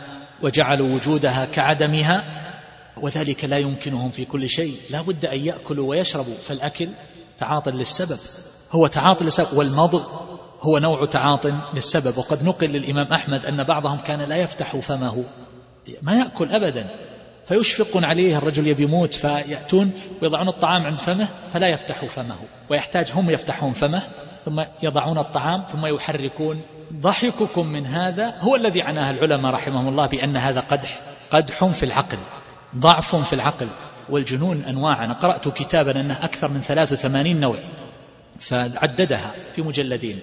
وجعلوا 0.42 0.94
وجودها 0.94 1.44
كعدمها 1.44 2.24
وذلك 3.02 3.44
لا 3.44 3.58
يمكنهم 3.58 4.10
في 4.10 4.24
كل 4.24 4.48
شيء. 4.48 4.76
لا 4.90 5.02
بد 5.02 5.24
أن 5.24 5.46
يأكلوا 5.46 5.88
ويشربوا 5.88 6.34
فالأكل 6.44 6.88
تعاطى 7.38 7.70
للسبب. 7.70 8.18
هو 8.72 8.86
تعاطي 8.86 9.24
للسبب 9.24 9.52
والمضغ 9.52 10.02
هو 10.62 10.78
نوع 10.78 11.06
تعاط 11.06 11.46
للسبب. 11.74 12.18
وقد 12.18 12.44
نقل 12.44 12.66
للإمام 12.66 13.06
أحمد 13.06 13.46
أن 13.46 13.64
بعضهم 13.64 13.98
كان 13.98 14.22
لا 14.22 14.36
يفتح 14.36 14.76
فمه. 14.76 15.24
ما 16.02 16.14
يأكل 16.14 16.52
أبدا. 16.52 16.90
فيشفقون 17.48 18.04
عليه 18.04 18.38
الرجل 18.38 18.66
يبي 18.66 18.82
يموت 18.82 19.14
فيأتون 19.14 19.92
ويضعون 20.22 20.48
الطعام 20.48 20.82
عند 20.82 21.00
فمه 21.00 21.28
فلا 21.52 21.68
يفتح 21.68 22.04
فمه. 22.04 22.36
ويحتاج 22.70 23.12
هم 23.14 23.30
يفتحون 23.30 23.72
فمه 23.72 24.02
ثم 24.44 24.62
يضعون 24.82 25.18
الطعام 25.18 25.64
ثم 25.66 25.86
يحركون. 25.86 26.62
ضحككم 26.92 27.66
من 27.66 27.86
هذا. 27.86 28.34
هو 28.38 28.56
الذي 28.56 28.82
عناه 28.82 29.10
العلماء 29.10 29.52
رحمهم 29.52 29.88
الله 29.88 30.06
بأن 30.06 30.36
هذا 30.36 30.60
قدح 30.60 31.00
قدح 31.30 31.64
في 31.64 31.82
العقل 31.82 32.18
ضعف 32.76 33.16
في 33.16 33.32
العقل. 33.32 33.68
والجنون 34.08 34.64
أنواع 34.64 35.04
أنا 35.04 35.14
قرأت 35.14 35.48
كتابا 35.48 36.00
أنه 36.00 36.24
أكثر 36.24 36.48
من 36.48 36.60
83 36.60 37.40
نوع 37.40 37.58
فعددها 38.40 39.34
في 39.54 39.62
مجلدين. 39.62 40.20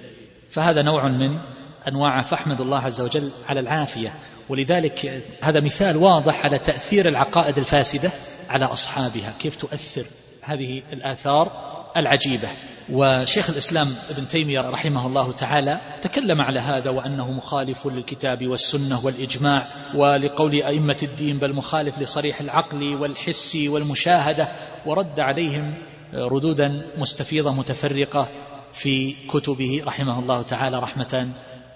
فهذا 0.49 0.82
نوع 0.82 1.07
من 1.07 1.39
أنواع 1.88 2.21
فأحمد 2.21 2.61
الله 2.61 2.79
عز 2.79 3.01
وجل 3.01 3.31
على 3.49 3.59
العافية. 3.59 4.13
ولذلك 4.49 5.23
هذا 5.41 5.59
مثال 5.59 5.97
واضح 5.97 6.45
على 6.45 6.59
تأثير 6.59 7.07
العقائد 7.09 7.57
الفاسدة 7.57 8.11
على 8.49 8.65
أصحابها. 8.65 9.33
كيف 9.39 9.55
تؤثر 9.55 10.05
هذه 10.41 10.83
الآثار 10.93 11.51
العجيبة. 11.97 12.49
وشيخ 12.89 13.49
الإسلام 13.49 13.88
ابن 14.09 14.27
تيمية 14.27 14.59
رحمه 14.59 15.07
الله 15.07 15.31
تعالى 15.31 15.77
تكلم 16.01 16.41
على 16.41 16.59
هذا 16.59 16.89
وأنه 16.89 17.31
مخالف 17.31 17.88
للكتاب 17.88 18.47
والسنة 18.47 19.05
والإجماع 19.05 19.67
ولقول 19.95 20.53
أئمة 20.53 20.97
الدين 21.03 21.38
بل 21.38 21.53
مخالف 21.53 21.99
لصريح 21.99 22.41
العقل 22.41 22.95
والحس 22.95 23.55
والمشاهدة 23.55 24.49
ورد 24.86 25.19
عليهم 25.19 25.77
ردودا 26.13 26.86
مستفيضة 26.97 27.53
متفرقة 27.53 28.29
في 28.71 29.15
كتبه 29.29 29.83
رحمه 29.86 30.19
الله 30.19 30.41
تعالى 30.41 30.79
رحمة 30.79 31.29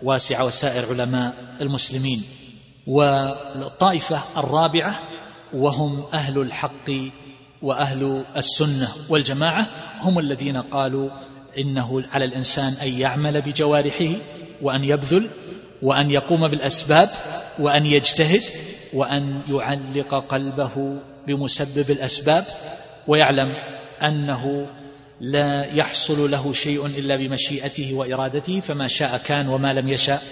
واسعة 0.04 0.46
وسائر 0.46 0.86
علماء 0.90 1.34
المسلمين 1.62 2.24
والطائفة 2.88 4.24
الرابعة 4.38 5.00
وهم 5.54 6.04
أهل 6.14 6.38
الحق 6.42 6.92
وأهل 7.62 8.26
السنة 8.38 8.88
والجماعة 9.10 9.68
هم 10.00 10.20
الذين 10.20 10.58
قالوا 10.58 11.10
إنه 11.58 12.04
على 12.12 12.26
الإنسان 12.26 12.74
أن 12.74 13.00
يعمل 13.00 13.42
بجوارحه 13.42 14.16
وأن 14.62 14.84
يبذل 14.84 15.30
وأن 15.82 16.12
يقوم 16.12 16.48
بالأسباب 16.48 17.10
وأن 17.60 17.86
يجتهد 17.86 18.44
وأن 18.94 19.42
يعلق 19.48 20.16
قلبه 20.16 21.00
بمسبب 21.28 21.92
الأسباب 21.92 22.44
ويعلم 23.08 23.54
أنه 24.02 24.68
لا 25.22 25.66
يحصل 25.66 26.32
له 26.32 26.54
شيء 26.54 26.86
إلا 26.86 27.16
بمشيئته 27.16 27.94
وإرادته 27.94 28.60
فما 28.60 28.88
شاء 28.88 29.18
كان 29.18 29.48
وما 29.48 29.74
لم 29.74 29.88
يشاء 29.88 30.24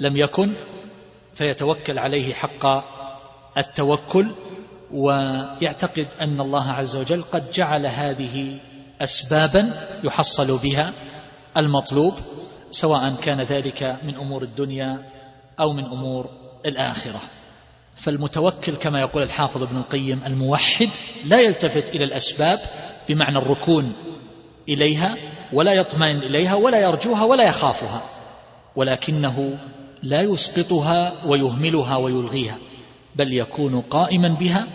لم 0.00 0.16
يكن 0.16 0.54
فيتوكل 1.34 1.98
عليه 1.98 2.34
حق 2.34 2.66
التوكل. 3.58 4.26
ويعتقد 4.92 6.06
أن 6.20 6.40
الله 6.40 6.72
عز 6.72 6.96
وجل 6.96 7.22
قد 7.22 7.50
جعل 7.50 7.86
هذه 7.86 8.58
أسبابا 9.00 9.70
يحصل 10.04 10.58
بها 10.58 10.92
المطلوب 11.56 12.14
سواء 12.70 13.14
كان 13.14 13.40
ذلك 13.40 13.98
من 14.02 14.14
أمور 14.14 14.42
الدنيا 14.42 15.04
أو 15.60 15.72
من 15.72 15.84
أمور 15.84 16.30
الآخرة. 16.66 17.20
فالمتوكل 17.96 18.74
كما 18.74 19.00
يقول 19.00 19.22
الحافظ 19.22 19.62
ابن 19.62 19.76
القيم 19.76 20.20
الموحد 20.26 20.90
لا 21.24 21.40
يلتفت 21.40 21.94
إلى 21.94 22.04
الأسباب 22.04 22.58
بمعنى 23.08 23.38
الركون 23.38 23.92
إليها 24.68 25.16
ولا 25.52 25.72
يطمئن 25.72 26.16
إليها 26.16 26.54
ولا 26.54 26.80
يرجوها 26.80 27.24
ولا 27.24 27.48
يخافها 27.48 28.02
ولكنه 28.76 29.58
لا 30.02 30.22
يسقطها 30.22 31.26
ويهملها 31.26 31.96
ويلغيها 31.96 32.58
بل 33.16 33.32
يكون 33.32 33.80
قائما 33.80 34.28
بها 34.28 34.66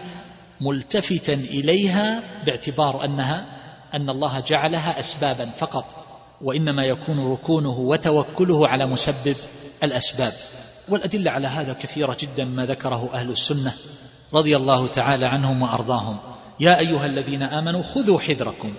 ملتفتا 0.62 1.34
إليها 1.34 2.24
باعتبار 2.46 3.06
أنها 3.06 3.46
أن 3.94 4.10
الله 4.10 4.40
جعلها 4.40 5.00
أسبابا 5.00 5.46
فقط 5.46 6.06
وإنما 6.42 6.84
يكون 6.86 7.32
ركونه 7.32 7.80
وتوكله 7.80 8.68
على 8.68 8.86
مسبب 8.86 9.36
الأسباب. 9.84 10.34
والأدلة 10.90 11.32
على 11.32 11.48
هذا 11.48 11.74
كثيرة 11.74 12.18
جدا 12.20 12.46
ما 12.46 12.66
ذكره 12.66 13.10
أهل 13.14 13.30
السنة 13.30 13.74
رضي 14.34 14.58
الله 14.58 14.88
تعالى 14.88 15.26
عنهم 15.26 15.62
وأرضاهم. 15.62 16.18
يا 16.60 16.80
أيها 16.80 17.06
الذين 17.06 17.44
آمنوا 17.44 17.84
خذوا 17.84 18.20
حذركم. 18.20 18.74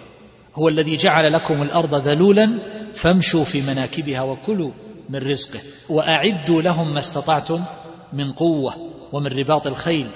هو 0.55 0.69
الذي 0.69 0.97
جعل 0.97 1.33
لكم 1.33 1.63
الأرض 1.63 1.95
ذلولا 1.95 2.51
فامشوا 2.95 3.45
في 3.45 3.63
مناكبها 3.63 4.23
وكلوا 4.23 4.71
من 5.09 5.19
رزقه 5.19 5.61
وأعدوا 5.89 6.63
لهم 6.63 6.93
ما 6.93 6.99
استطعتم 6.99 7.65
من 8.13 8.33
قوة 8.33 8.75
ومن 9.13 9.27
رباط 9.27 9.67
الخيل 9.67 10.11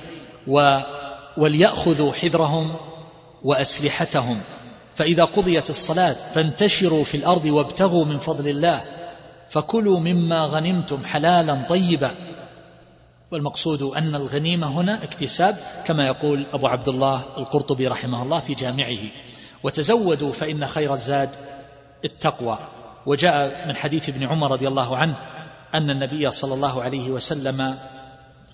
و 0.47 0.76
وليأخذوا 1.36 2.12
حذرهم 2.12 2.76
وأسلحتهم. 3.45 4.41
فإذا 4.95 5.24
قضيت 5.24 5.70
الصلاة 5.70 6.12
فانتشروا 6.12 7.05
في 7.05 7.16
الأرض 7.16 7.45
وابتغوا 7.45 8.05
من 8.05 8.18
فضل 8.18 8.49
الله 8.49 8.82
فكلوا 9.49 10.01
مما 10.01 10.41
غنمتم 10.41 11.05
حلالا 11.05 11.66
طيبا. 11.68 12.14
والمقصود 13.32 13.82
أن 13.82 14.14
الغنيمة 14.14 14.80
هنا 14.80 15.05
اكتساب 15.05 15.57
كما 15.84 16.07
يقول 16.07 16.47
أبو 16.53 16.66
عبد 16.66 16.89
الله 16.89 17.22
القرطبي 17.39 17.89
رحمه 17.89 18.22
الله 18.22 18.41
في 18.41 18.55
جامعه. 18.55 18.99
وتزودوا 19.62 20.32
فإن 20.32 20.66
خير 20.66 20.94
الزاد 20.94 21.30
التقوى. 22.04 22.59
وجاء 23.06 23.68
من 23.68 23.76
حديث 23.76 24.09
ابن 24.09 24.26
عمر 24.26 24.52
رضي 24.52 24.68
الله 24.68 24.96
عنه 24.96 25.16
أن 25.74 25.90
النبي 25.90 26.30
صلى 26.30 26.54
الله 26.54 26.82
عليه 26.82 27.11
وسلم 27.11 27.78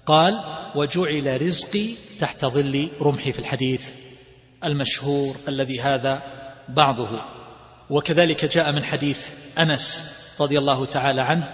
قال 0.07 0.45
وجعل 0.75 1.43
رزقي 1.43 1.95
تحت 2.21 2.45
ظل 2.45 2.89
رمحي. 3.01 3.33
في 3.33 3.39
الحديث 3.39 3.95
المشهور 4.65 5.37
الذي 5.49 5.81
هذا 5.81 6.23
بعضه. 6.69 7.21
وكذلك 7.91 8.45
جاء 8.45 8.73
من 8.73 8.85
حديث 8.85 9.31
أنس 9.59 10.07
رضي 10.41 10.59
الله 10.59 10.85
تعالى 10.87 11.21
عنه 11.21 11.49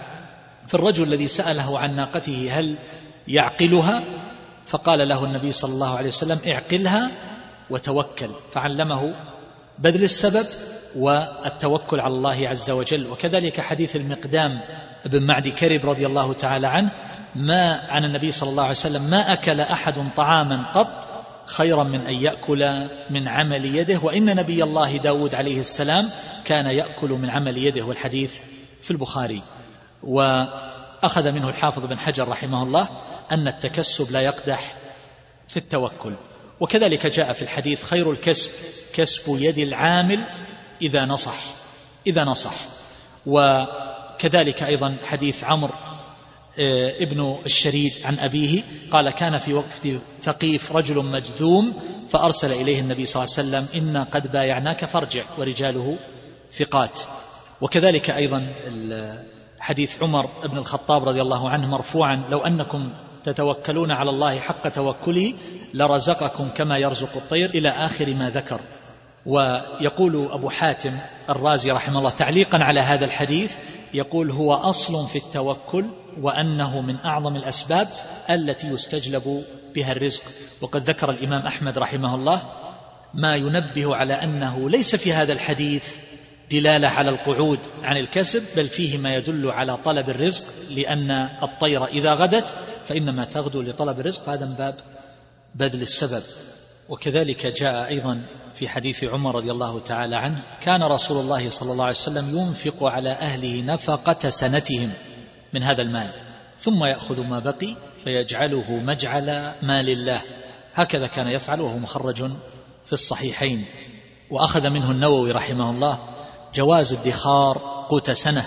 في 0.67 0.73
الرجل 0.73 1.03
الذي 1.03 1.27
سأله 1.27 1.79
عن 1.79 1.95
ناقته 1.95 2.59
هل 2.59 2.75
يعقلها؟ 3.27 4.03
فقال 4.65 5.09
له 5.09 5.25
النبي 5.25 5.51
صلى 5.51 5.73
الله 5.73 5.97
عليه 5.97 6.07
وسلم 6.07 6.39
اعقلها 6.47 7.11
وتوكل. 7.69 8.29
فعلمه 8.51 9.30
بذل 9.79 10.03
السبب 10.03 10.45
والتوكل 10.95 11.99
على 11.99 12.13
الله 12.13 12.49
عز 12.49 12.71
وجل. 12.71 13.07
وكذلك 13.07 13.61
حديث 13.61 13.95
المقدام 13.95 14.59
بن 15.05 15.27
معد 15.27 15.47
كرب 15.47 15.89
رضي 15.89 16.05
الله 16.05 16.33
تعالى 16.33 16.67
عنه 16.67 16.89
ما 17.35 17.81
عن 17.89 18.05
النبي 18.05 18.31
صلى 18.31 18.49
الله 18.49 18.63
عليه 18.63 18.71
وسلم 18.71 19.01
ما 19.01 19.33
أكل 19.33 19.61
أحد 19.61 20.09
طعاما 20.15 20.63
قط 20.73 21.09
خيرا 21.45 21.83
من 21.83 22.01
أن 22.01 22.13
يأكل 22.13 22.89
من 23.09 23.27
عمل 23.27 23.75
يده. 23.75 23.99
وإن 24.03 24.35
نبي 24.35 24.63
الله 24.63 24.97
داود 24.97 25.35
عليه 25.35 25.59
السلام 25.59 26.05
كان 26.45 26.65
يأكل 26.65 27.09
من 27.09 27.29
عمل 27.29 27.57
يده. 27.57 27.85
والحديث 27.85 28.35
في 28.81 28.91
البخاري. 28.91 29.41
وأخذ 30.03 31.31
منه 31.31 31.49
الحافظ 31.49 31.85
بن 31.85 31.99
حجر 31.99 32.27
رحمه 32.27 32.63
الله 32.63 32.89
أن 33.31 33.47
التكسب 33.47 34.11
لا 34.11 34.21
يقدح 34.21 34.75
في 35.47 35.57
التوكل. 35.57 36.13
وكذلك 36.61 37.07
جاء 37.07 37.33
في 37.33 37.41
الحديث 37.41 37.83
خير 37.83 38.11
الكسب 38.11 38.51
كسب 38.93 39.37
يد 39.39 39.57
العامل 39.57 40.23
إذا 40.81 41.05
نصح 41.05 41.43
إذا 42.07 42.23
نصح. 42.23 42.55
وكذلك 43.25 44.63
أيضا 44.63 44.97
حديث 45.03 45.43
عمرو 45.43 45.73
آه، 46.59 47.03
ابن 47.03 47.39
الشريد 47.45 47.93
عن 48.05 48.19
أبيه 48.19 48.61
قال 48.91 49.09
كان 49.09 49.37
في 49.37 49.53
وقت 49.53 49.87
ثقيف 50.21 50.71
رجل 50.71 51.05
مجذوم 51.05 51.73
فأرسل 52.09 52.51
إليه 52.51 52.79
النبي 52.79 53.05
صلى 53.05 53.23
الله 53.23 53.35
عليه 53.37 53.67
وسلم 53.67 53.81
إنا 53.81 54.03
قد 54.03 54.31
بايعناك 54.31 54.85
فارجع 54.85 55.25
ورجاله 55.37 55.99
ثقات. 56.51 56.99
وكذلك 57.61 58.09
أيضا 58.09 58.47
حديث 59.59 60.03
عمر 60.03 60.25
بن 60.25 60.57
الخطاب 60.57 61.07
رضي 61.07 61.21
الله 61.21 61.49
عنه 61.49 61.67
مرفوعا 61.67 62.23
لو 62.29 62.39
أنكم 62.39 62.93
تتوكلون 63.23 63.91
على 63.91 64.09
الله 64.09 64.39
حق 64.39 64.69
توكله 64.69 65.33
لرزقكم 65.73 66.49
كما 66.55 66.77
يرزق 66.77 67.15
الطير 67.15 67.49
إلى 67.49 67.69
آخر 67.69 68.13
ما 68.13 68.29
ذكر. 68.29 68.59
ويقول 69.25 70.31
أبو 70.31 70.49
حاتم 70.49 70.97
الرازي 71.29 71.71
رحمه 71.71 71.99
الله 71.99 72.09
تعليقا 72.09 72.57
على 72.57 72.79
هذا 72.79 73.05
الحديث 73.05 73.55
يقول 73.93 74.31
هو 74.31 74.53
أصل 74.53 75.07
في 75.07 75.15
التوكل 75.15 75.85
وأنه 76.21 76.81
من 76.81 76.95
أعظم 77.05 77.35
الأسباب 77.35 77.87
التي 78.29 78.67
يستجلب 78.67 79.43
بها 79.75 79.91
الرزق. 79.91 80.23
وقد 80.61 80.89
ذكر 80.89 81.09
الإمام 81.09 81.45
أحمد 81.45 81.77
رحمه 81.77 82.15
الله 82.15 82.43
ما 83.13 83.35
ينبه 83.35 83.95
على 83.95 84.13
أنه 84.13 84.69
ليس 84.69 84.95
في 84.95 85.13
هذا 85.13 85.33
الحديث 85.33 85.95
دلالة 86.51 86.87
على 86.87 87.09
القعود 87.09 87.59
عن 87.83 87.97
الكسب 87.97 88.43
بل 88.55 88.67
فيه 88.67 88.97
ما 88.97 89.15
يدل 89.15 89.51
على 89.51 89.77
طلب 89.77 90.09
الرزق 90.09 90.47
لأن 90.75 91.11
الطير 91.43 91.85
إذا 91.85 92.13
غدت 92.13 92.55
فإنما 92.85 93.25
تغدو 93.25 93.61
لطلب 93.61 93.99
الرزق 93.99 94.29
هذا 94.29 94.45
من 94.45 94.53
باب 94.53 94.75
بذل 95.55 95.81
السبب. 95.81 96.23
وكذلك 96.89 97.45
جاء 97.45 97.87
أيضا 97.87 98.21
في 98.53 98.69
حديث 98.69 99.03
عمر 99.03 99.35
رضي 99.35 99.51
الله 99.51 99.79
تعالى 99.79 100.15
عنه 100.15 100.43
كان 100.61 100.83
رسول 100.83 101.17
الله 101.17 101.49
صلى 101.49 101.71
الله 101.71 101.83
عليه 101.83 101.95
وسلم 101.95 102.37
ينفق 102.37 102.83
على 102.83 103.09
أهله 103.09 103.61
نفقة 103.61 104.29
سنتهم 104.29 104.91
من 105.53 105.63
هذا 105.63 105.81
المال 105.81 106.09
ثم 106.57 106.83
يأخذ 106.83 107.21
ما 107.21 107.39
بقي 107.39 107.75
فيجعله 108.03 108.71
مجعل 108.73 109.53
مال 109.61 109.89
الله. 109.89 110.21
هكذا 110.73 111.07
كان 111.07 111.27
يفعل 111.27 111.61
وهو 111.61 111.77
مخرج 111.77 112.31
في 112.85 112.93
الصحيحين. 112.93 113.65
وأخذ 114.31 114.69
منه 114.69 114.91
النووي 114.91 115.31
رحمه 115.31 115.69
الله 115.69 116.10
جواز 116.53 116.93
ادخار 116.93 117.85
قوت 117.89 118.11
سنة 118.11 118.45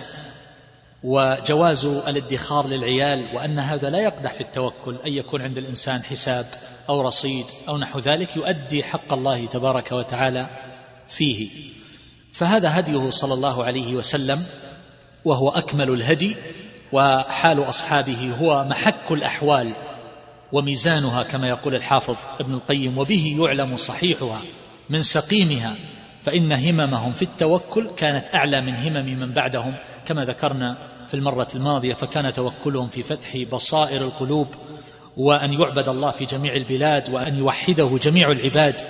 وجواز 1.03 1.85
الادخار 1.85 2.67
للعيال 2.67 3.37
وأن 3.37 3.59
هذا 3.59 3.91
لا 3.91 3.99
يقدح 3.99 4.35
في 4.35 4.41
التوكل 4.41 4.97
أن 5.07 5.13
يكون 5.13 5.43
عند 5.43 5.59
الإنسان 5.59 6.03
حساب 6.03 6.47
أو 6.89 7.01
رصيد 7.01 7.47
أو 7.69 7.79
نحو 7.79 7.99
ذلك 7.99 8.37
يؤدي 8.37 8.85
حق 8.85 9.13
الله 9.13 9.47
تبارك 9.47 9.93
وتعالى 9.93 10.47
فيه. 11.09 11.49
فهذا 12.33 12.79
هديه 12.79 13.11
صلى 13.11 13.35
الله 13.35 13.65
عليه 13.65 13.95
وسلم 13.95 14.43
وهو 15.25 15.49
أكمل 15.49 15.91
الهدي 15.91 16.37
وحال 16.93 17.69
أصحابه 17.69 18.35
هو 18.41 18.65
محك 18.65 19.13
الأحوال 19.13 19.73
وميزانها 20.53 21.23
كما 21.23 21.49
يقول 21.49 21.75
الحافظ 21.75 22.17
ابن 22.41 22.55
القيم 22.55 22.99
وبه 22.99 23.37
يعلم 23.39 23.77
صحيحها 23.77 24.43
من 24.91 25.03
سقيمها. 25.03 25.77
فإن 26.25 26.53
هممهم 26.53 27.13
في 27.13 27.23
التوكل 27.23 27.91
كانت 27.97 28.35
أعلى 28.35 28.61
من 28.61 28.77
همم 28.77 29.21
من 29.21 29.33
بعدهم 29.33 29.75
كما 30.07 30.25
ذكرنا 30.25 30.79
في 31.07 31.15
المرة 31.15 31.49
الماضية 31.55 31.95
فكان 31.95 32.33
توكلهم 32.33 32.89
في 32.89 33.03
فتح 33.03 33.37
بصائر 33.53 34.01
القلوب 34.01 34.49
وأن 35.17 35.53
يعبد 35.53 35.89
الله 35.89 36.11
في 36.11 36.25
جميع 36.25 36.55
البلاد 36.55 37.11
وأن 37.11 37.39
يوحده 37.39 37.99
جميع 38.03 38.31
العباد 38.31 38.81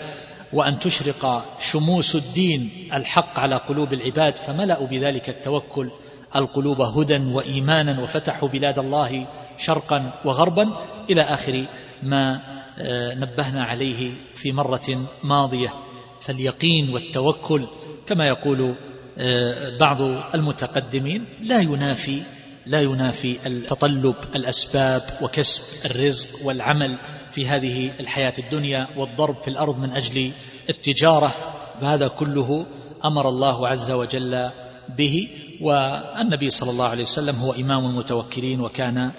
وأن 0.52 0.78
تشرق 0.78 1.44
شموس 1.60 2.16
الدين 2.16 2.70
الحق 2.92 3.38
على 3.38 3.56
قلوب 3.56 3.92
العباد 3.92 4.38
فملأوا 4.38 4.86
بذلك 4.86 5.28
التوكل 5.28 5.90
القلوب 6.36 6.80
هدى 6.80 7.16
وإيمانا 7.16 8.02
وفتحوا 8.02 8.48
بلاد 8.48 8.78
الله 8.78 9.26
شرقا 9.58 10.10
وغربا 10.24 10.78
إلى 11.10 11.22
آخر 11.22 11.64
ما 12.02 12.40
آه، 12.78 13.14
نبهنا 13.14 13.64
عليه 13.64 14.10
في 14.34 14.52
مرة 14.52 15.06
ماضية. 15.24 15.93
فاليقين 16.24 16.94
والتوكل 16.94 17.66
كما 18.06 18.24
يقول 18.24 18.74
آه، 19.18 19.78
بعض 19.78 20.02
المتقدمين 20.34 21.24
لا 21.42 21.60
ينافي 21.60 22.22
لا 22.66 22.80
ينافي 22.80 23.46
التطلب 23.46 24.14
الأسباب 24.34 25.02
وكسب 25.22 25.90
الرزق 25.90 26.28
والعمل 26.44 26.96
في 27.30 27.46
هذه 27.46 27.90
الحياة 28.00 28.32
الدنيا 28.38 28.88
والضرب 28.96 29.36
في 29.42 29.48
الأرض 29.48 29.78
من 29.78 29.90
أجل 29.90 30.32
التجارة. 30.70 31.34
فهذا 31.80 32.08
كله 32.08 32.66
أمر 33.04 33.28
الله 33.28 33.68
عز 33.68 33.90
وجل 33.90 34.50
به 34.88 35.28
والنبي 35.60 36.50
صلى 36.50 36.70
الله 36.70 36.88
عليه 36.88 37.02
وسلم 37.02 37.36
هو 37.36 37.52
إمام 37.52 37.86
المتوكلين 37.86 38.60
وكان 38.60 39.10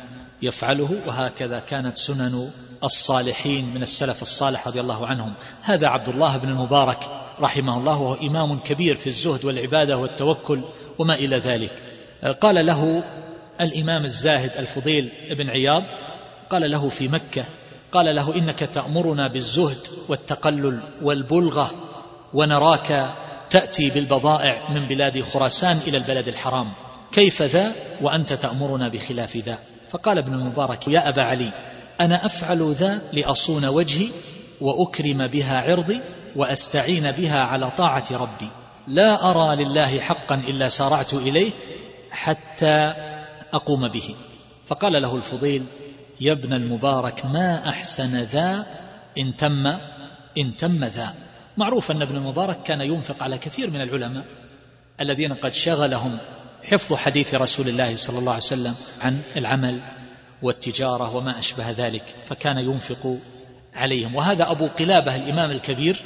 يفعله 0.42 1.02
وهكذا 1.08 1.60
كانت 1.60 1.98
سنن 1.98 2.50
الصالحين 2.86 3.74
من 3.74 3.82
السلف 3.82 4.22
الصالح 4.22 4.68
رضي 4.68 4.82
الله 4.82 5.08
عنهم. 5.08 5.34
هذا 5.62 5.88
عبد 5.88 6.10
الله 6.10 6.38
بن 6.38 6.50
المبارك 6.50 7.00
رحمه 7.42 7.78
الله 7.78 7.98
وهو 8.00 8.14
إمام 8.14 8.60
كبير 8.60 8.96
في 8.96 9.08
الزهد 9.08 9.46
والعبادة 9.46 9.98
والتوكل 9.98 10.64
وما 11.00 11.14
إلى 11.14 11.38
ذلك. 11.38 11.72
قال 12.42 12.66
له 12.66 13.04
الإمام 13.62 14.04
الزاهد 14.04 14.52
الفضيل 14.60 15.12
بن 15.38 15.50
عياض 15.50 15.84
قال 16.50 16.72
له 16.72 16.90
في 16.90 17.08
مكة 17.08 17.46
قال 17.92 18.16
له 18.16 18.36
إنك 18.36 18.60
تأمرنا 18.60 19.28
بالزهد 19.28 19.88
والتقلل 20.10 20.80
والبلغة 21.02 21.72
ونراك 22.34 23.16
تأتي 23.50 23.90
بالبضائع 23.90 24.72
من 24.72 24.88
بلاد 24.88 25.22
خراسان 25.22 25.78
إلى 25.88 25.98
البلد 25.98 26.28
الحرام. 26.28 26.72
كيف 27.12 27.42
ذا 27.42 27.72
وأنت 28.02 28.34
تأمرنا 28.34 28.90
بخلاف 28.90 29.38
ذا؟ 29.38 29.60
فقال 29.90 30.18
ابن 30.18 30.34
المبارك 30.34 30.88
يا 30.88 31.10
أبا 31.10 31.22
علي 31.22 31.52
أنا 32.02 32.26
أفعل 32.26 32.72
ذا 32.72 33.02
لأصون 33.14 33.66
وجهي 33.66 34.10
وأكرم 34.62 35.28
بها 35.28 35.62
عرضي 35.62 36.00
وأستعين 36.36 37.12
بها 37.12 37.40
على 37.40 37.72
طاعة 37.72 38.06
ربي. 38.12 38.50
لا 38.88 39.30
أرى 39.30 39.64
لله 39.64 40.00
حقا 40.00 40.36
إلا 40.36 40.70
سارعت 40.70 41.14
إليه 41.14 41.52
حتى 42.12 42.94
أقوم 43.54 43.88
به. 43.88 44.16
فقال 44.66 45.02
له 45.02 45.16
الفضيل 45.16 45.64
يا 46.22 46.32
ابن 46.34 46.54
المبارك 46.54 47.26
ما 47.26 47.70
أحسن 47.70 48.18
ذا 48.18 48.66
إن 49.18 49.36
تم 49.36 49.68
إن 50.38 50.58
تم 50.58 50.86
ذا؟ 50.86 51.14
معروف 51.58 51.92
أن 51.92 52.02
ابن 52.02 52.16
المبارك 52.16 52.64
كان 52.64 52.82
ينفق 52.82 53.24
على 53.24 53.38
كثير 53.38 53.70
من 53.70 53.82
العلماء 53.82 54.26
الذين 55.02 55.34
قد 55.34 55.54
شغلهم 55.54 56.18
حفظ 56.64 56.96
حديث 56.96 57.36
رسول 57.36 57.68
الله 57.70 57.96
صلى 57.96 58.20
الله 58.20 58.32
عليه 58.32 58.44
وسلم 58.44 58.76
عن 59.02 59.22
العمل. 59.38 59.82
والتجارة 60.46 61.16
وما 61.16 61.40
أشبه 61.40 61.72
ذلك 61.72 62.16
فكان 62.26 62.58
ينفق 62.58 63.18
عليهم. 63.74 64.16
وهذا 64.16 64.52
أبو 64.52 64.68
قلابة 64.68 65.16
الإمام 65.16 65.52
الكبير 65.52 66.02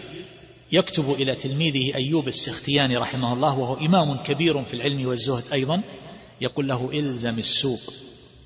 يكتب 0.72 1.12
إلى 1.12 1.36
تلميذه 1.36 1.96
أيوب 1.96 2.28
السختياني 2.28 2.98
رحمه 2.98 3.34
الله 3.34 3.58
وهو 3.58 3.74
إمام 3.74 4.24
كبير 4.24 4.62
في 4.64 4.74
العلم 4.74 5.08
والزهد 5.08 5.44
أيضا 5.54 5.82
يقول 6.42 6.68
له 6.68 6.90
إلزم 6.94 7.40
السوق 7.40 7.80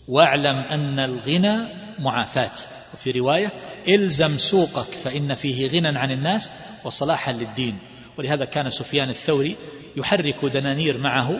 واعلم 0.08 0.56
أن 0.56 1.00
الغنى 1.00 1.58
معافاة. 2.00 2.54
وفي 2.94 3.12
رواية 3.12 3.52
إلزم 3.88 4.38
سوقك 4.38 4.94
فإن 4.98 5.34
فيه 5.34 5.68
غنى 5.68 6.00
عن 6.00 6.12
الناس 6.12 6.52
وصلاحا 6.86 7.32
للدين. 7.32 7.80
ولهذا 8.18 8.46
كان 8.46 8.70
سفيان 8.70 9.10
الثوري 9.10 9.56
يحرك 9.98 10.46
دنانير 10.46 10.98
معه 10.98 11.32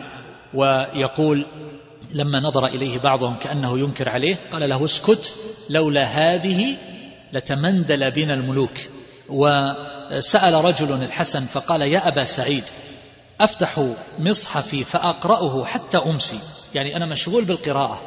ويقول 0.54 1.46
لما 2.12 2.40
نظر 2.40 2.66
إليه 2.66 2.98
بعضهم 2.98 3.36
كأنه 3.36 3.78
ينكر 3.78 4.08
عليه 4.08 4.36
قال 4.52 4.68
له 4.68 4.84
اسكت 4.84 5.32
لولا 5.70 6.04
هذه 6.04 6.76
لتمندل 7.32 8.10
بنا 8.10 8.34
الملوك. 8.34 8.78
وسأل 9.28 10.64
رجل 10.64 10.92
الحسن 10.92 11.44
فقال 11.44 11.82
يا 11.82 12.08
أبا 12.08 12.24
سعيد 12.24 12.64
أفتح 13.40 13.86
مصحفي 14.18 14.84
فأقرأه 14.84 15.64
حتى 15.64 15.98
أمسي. 15.98 16.38
يعني 16.74 16.96
أنا 16.96 17.06
مشغول 17.06 17.44
بالقراءة. 17.44 18.00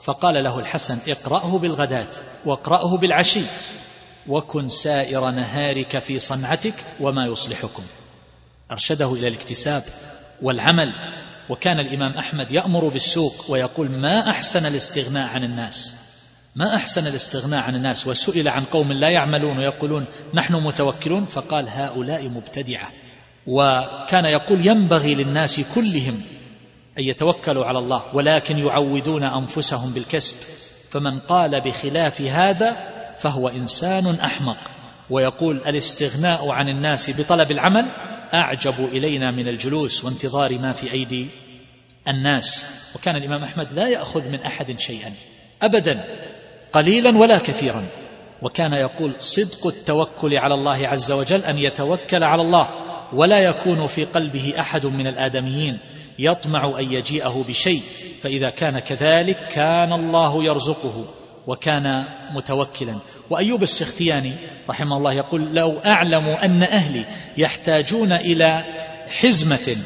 فقال 0.00 0.44
له 0.44 0.58
الحسن 0.58 0.98
اقرأه 1.08 1.58
بالغداة 1.58 2.10
واقرأه 2.44 2.96
بالعشي 2.96 3.42
وكن 4.28 4.68
سائر 4.68 5.30
نهارك 5.30 5.98
في 5.98 6.18
صنعتك 6.18 6.74
وما 7.00 7.26
يصلحكم. 7.26 7.82
أرشده 8.70 9.12
إلى 9.12 9.28
الاكتساب 9.28 9.82
والعمل. 10.42 10.94
وكان 11.48 11.80
الإمام 11.80 12.12
أحمد 12.12 12.50
يأمر 12.50 12.88
بالسوق 12.88 13.44
ويقول 13.48 13.90
ما 13.90 14.30
أحسن 14.30 14.66
الاستغناء 14.66 15.28
عن 15.28 15.44
الناس؟ 15.44 15.96
ما 16.56 16.76
أحسن 16.76 17.06
الاستغناء 17.06 17.60
عن 17.60 17.74
الناس؟ 17.74 18.06
وسئل 18.06 18.48
عن 18.48 18.64
قوم 18.64 18.92
لا 18.92 19.08
يعملون 19.08 19.58
ويقولون 19.58 20.06
نحن 20.34 20.54
متوكلون؟ 20.54 21.26
فقال 21.26 21.68
هؤلاء 21.68 22.28
مبتدعة. 22.28 22.92
وكان 23.46 24.24
يقول 24.24 24.66
ينبغي 24.66 25.14
للناس 25.14 25.60
كلهم 25.74 26.20
أن 26.98 27.04
يتوكلوا 27.04 27.64
على 27.64 27.78
الله 27.78 28.02
ولكن 28.14 28.58
يعودون 28.58 29.24
أنفسهم 29.24 29.90
بالكسب. 29.90 30.36
فمن 30.90 31.18
قال 31.18 31.60
بخلاف 31.60 32.20
هذا 32.20 32.76
فهو 33.18 33.48
إنسان 33.48 34.06
أحمق. 34.24 34.58
ويقول 35.10 35.56
الاستغناء 35.66 36.50
عن 36.50 36.68
الناس 36.68 37.10
بطلب 37.10 37.50
العمل 37.50 37.92
أعجب 38.34 38.84
إلينا 38.92 39.30
من 39.30 39.48
الجلوس 39.48 40.04
وانتظار 40.04 40.58
ما 40.58 40.72
في 40.72 40.92
أيدي 40.92 41.26
الناس. 42.08 42.66
وكان 42.94 43.16
الإمام 43.16 43.44
أحمد 43.44 43.72
لا 43.72 43.88
يأخذ 43.88 44.28
من 44.28 44.40
أحد 44.40 44.80
شيئا 44.80 45.14
أبدا 45.62 46.04
قليلا 46.72 47.18
ولا 47.18 47.38
كثيرا. 47.38 47.86
وكان 48.42 48.72
يقول 48.72 49.14
صدق 49.18 49.66
التوكل 49.66 50.34
على 50.36 50.54
الله 50.54 50.88
عز 50.88 51.12
وجل 51.12 51.44
أن 51.44 51.58
يتوكل 51.58 52.24
على 52.24 52.42
الله 52.42 52.70
ولا 53.12 53.38
يكون 53.38 53.86
في 53.86 54.04
قلبه 54.04 54.54
أحد 54.58 54.86
من 54.86 55.06
الآدميين 55.06 55.78
يطمع 56.18 56.78
أن 56.78 56.92
يجيئه 56.92 57.44
بشيء 57.48 57.82
فإذا 58.22 58.50
كان 58.50 58.78
كذلك 58.78 59.38
كان 59.52 59.92
الله 59.92 60.44
يرزقه. 60.44 61.04
وكان 61.46 62.04
متوكلا. 62.30 62.98
وأيوب 63.30 63.62
السختياني 63.62 64.32
رحمه 64.68 64.96
الله 64.96 65.12
يقول 65.12 65.54
لو 65.54 65.78
أعلم 65.78 66.26
أن 66.28 66.62
أهلي 66.62 67.04
يحتاجون 67.38 68.12
إلى 68.12 68.64
حزمة 69.20 69.76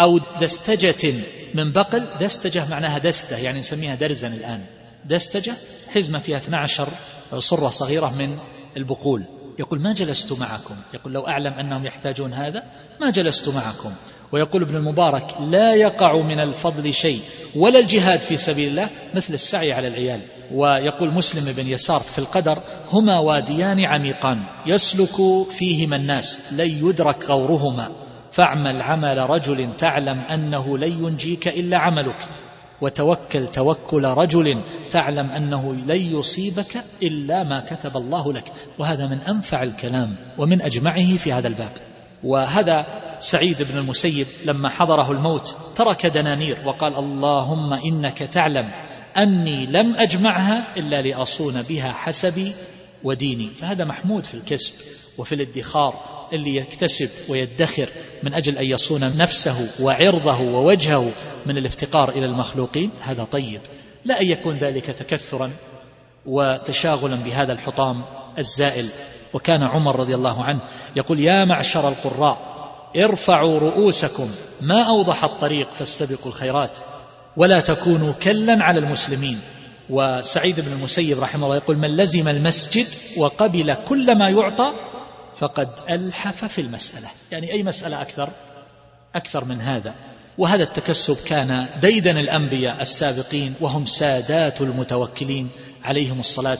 أو 0.00 0.20
دستجة 0.40 1.14
من 1.54 1.72
بقل 1.72 2.06
دستجة 2.20 2.70
معناها 2.70 2.98
دستة 2.98 3.36
يعني 3.36 3.58
نسميها 3.58 3.94
درزا 3.94 4.28
الآن. 4.28 4.64
دستجة 5.04 5.54
حزمة 5.88 6.18
فيها 6.18 6.36
12 6.36 6.88
صرة 7.38 7.68
صغيرة 7.68 8.14
من 8.18 8.38
البقول. 8.76 9.24
يقول 9.58 9.80
ما 9.80 9.92
جلست 9.92 10.32
معكم؟ 10.32 10.74
يقول 10.94 11.12
لو 11.12 11.26
أعلم 11.26 11.52
أنهم 11.52 11.86
يحتاجون 11.86 12.32
هذا 12.32 12.62
ما 13.00 13.10
جلست 13.10 13.48
معكم؟ 13.48 13.92
ويقول 14.32 14.62
ابن 14.62 14.76
المبارك 14.76 15.34
لا 15.40 15.74
يقع 15.74 16.16
من 16.16 16.40
الفضل 16.40 16.94
شيء 16.94 17.20
ولا 17.54 17.78
الجهاد 17.78 18.20
في 18.20 18.36
سبيل 18.36 18.68
الله 18.68 18.88
مثل 19.14 19.34
السعي 19.34 19.72
على 19.72 19.88
العيال. 19.88 20.20
ويقول 20.52 21.14
مسلم 21.14 21.52
بن 21.56 21.70
يسار 21.72 22.00
في 22.00 22.18
القدر 22.18 22.58
هما 22.92 23.18
واديان 23.18 23.84
عميقان 23.84 24.42
يسلك 24.66 25.46
فيهما 25.50 25.96
الناس 25.96 26.52
لن 26.52 26.88
يدرك 26.88 27.30
غورهما. 27.30 27.88
فاعمل 28.32 28.82
عمل 28.82 29.30
رجل 29.30 29.76
تعلم 29.76 30.18
أنه 30.18 30.78
لن 30.78 31.04
ينجيك 31.04 31.48
إلا 31.48 31.78
عملك. 31.78 32.28
وتوكل 32.80 33.48
توكل 33.48 34.04
رجل 34.04 34.60
تعلم 34.90 35.30
أنه 35.30 35.74
لن 35.74 36.00
يصيبك 36.18 36.84
إلا 37.02 37.42
ما 37.42 37.60
كتب 37.60 37.96
الله 37.96 38.32
لك. 38.32 38.52
وهذا 38.78 39.06
من 39.06 39.18
أنفع 39.18 39.62
الكلام 39.62 40.16
ومن 40.38 40.62
أجمعه 40.62 41.16
في 41.16 41.32
هذا 41.32 41.48
الباب. 41.48 41.72
وهذا 42.24 42.86
سعيد 43.18 43.56
بن 43.72 43.78
المسيب 43.78 44.26
لما 44.44 44.68
حضره 44.68 45.10
الموت 45.12 45.56
ترك 45.76 46.06
دنانير 46.06 46.58
وقال 46.66 46.96
اللهم 46.96 47.72
إنك 47.72 48.18
تعلم 48.18 48.70
أني 49.18 49.66
لم 49.66 49.96
أجمعها 49.96 50.76
إلا 50.76 51.02
لأصون 51.02 51.62
بها 51.62 51.92
حسبي 51.92 52.52
وديني. 53.04 53.50
فهذا 53.50 53.84
محمود 53.84 54.26
في 54.26 54.34
الكسب 54.34 54.74
وفي 55.18 55.34
الادخار 55.34 55.94
اللي 56.32 56.56
يكتسب 56.56 57.10
ويدخر 57.28 57.88
من 58.22 58.34
أجل 58.34 58.58
أن 58.58 58.64
يصون 58.64 59.00
نفسه 59.18 59.84
وعرضه 59.84 60.40
ووجهه 60.40 61.10
من 61.46 61.58
الافتقار 61.58 62.08
إلى 62.08 62.26
المخلوقين. 62.26 62.90
هذا 63.00 63.24
طيب. 63.24 63.60
لا 64.04 64.20
أن 64.20 64.30
يكون 64.30 64.56
ذلك 64.56 64.86
تكثرا 64.86 65.52
وتشاغلا 66.26 67.16
بهذا 67.16 67.52
الحطام 67.52 68.04
الزائل. 68.38 68.86
وكان 69.32 69.62
عمر 69.62 69.96
رضي 69.96 70.14
الله 70.14 70.44
عنه 70.44 70.60
يقول 70.96 71.20
يا 71.20 71.44
معشر 71.44 71.88
القراء 71.88 72.56
ارفعوا 72.96 73.58
رؤوسكم 73.58 74.28
ما 74.60 74.82
أوضح 74.82 75.24
الطريق 75.24 75.74
فاستبقوا 75.74 76.26
الخيرات. 76.26 76.78
ولا 77.36 77.60
تكونوا 77.60 78.12
كلا 78.12 78.64
على 78.64 78.80
المسلمين. 78.80 79.38
وسعيد 79.90 80.60
بن 80.60 80.72
المسيب 80.72 81.20
رحمه 81.20 81.44
الله 81.44 81.56
يقول 81.56 81.76
من 81.76 81.96
لزم 81.96 82.28
المسجد 82.28 82.86
وقبل 83.16 83.74
كل 83.88 84.18
ما 84.18 84.30
يعطى 84.30 84.72
فقد 85.36 85.68
ألحف 85.90 86.44
في 86.44 86.60
المسألة. 86.60 87.08
يعني 87.32 87.52
أي 87.52 87.62
مسألة 87.62 88.02
أكثر؟ 88.02 88.28
أكثر 89.14 89.44
من 89.44 89.60
هذا. 89.60 89.94
وهذا 90.38 90.62
التكسب 90.62 91.16
كان 91.26 91.66
ديدن 91.80 92.18
الأنبياء 92.18 92.82
السابقين 92.82 93.54
وهم 93.60 93.84
سادات 93.84 94.60
المتوكلين 94.60 95.48
عليهم 95.84 96.20
الصلاة 96.20 96.58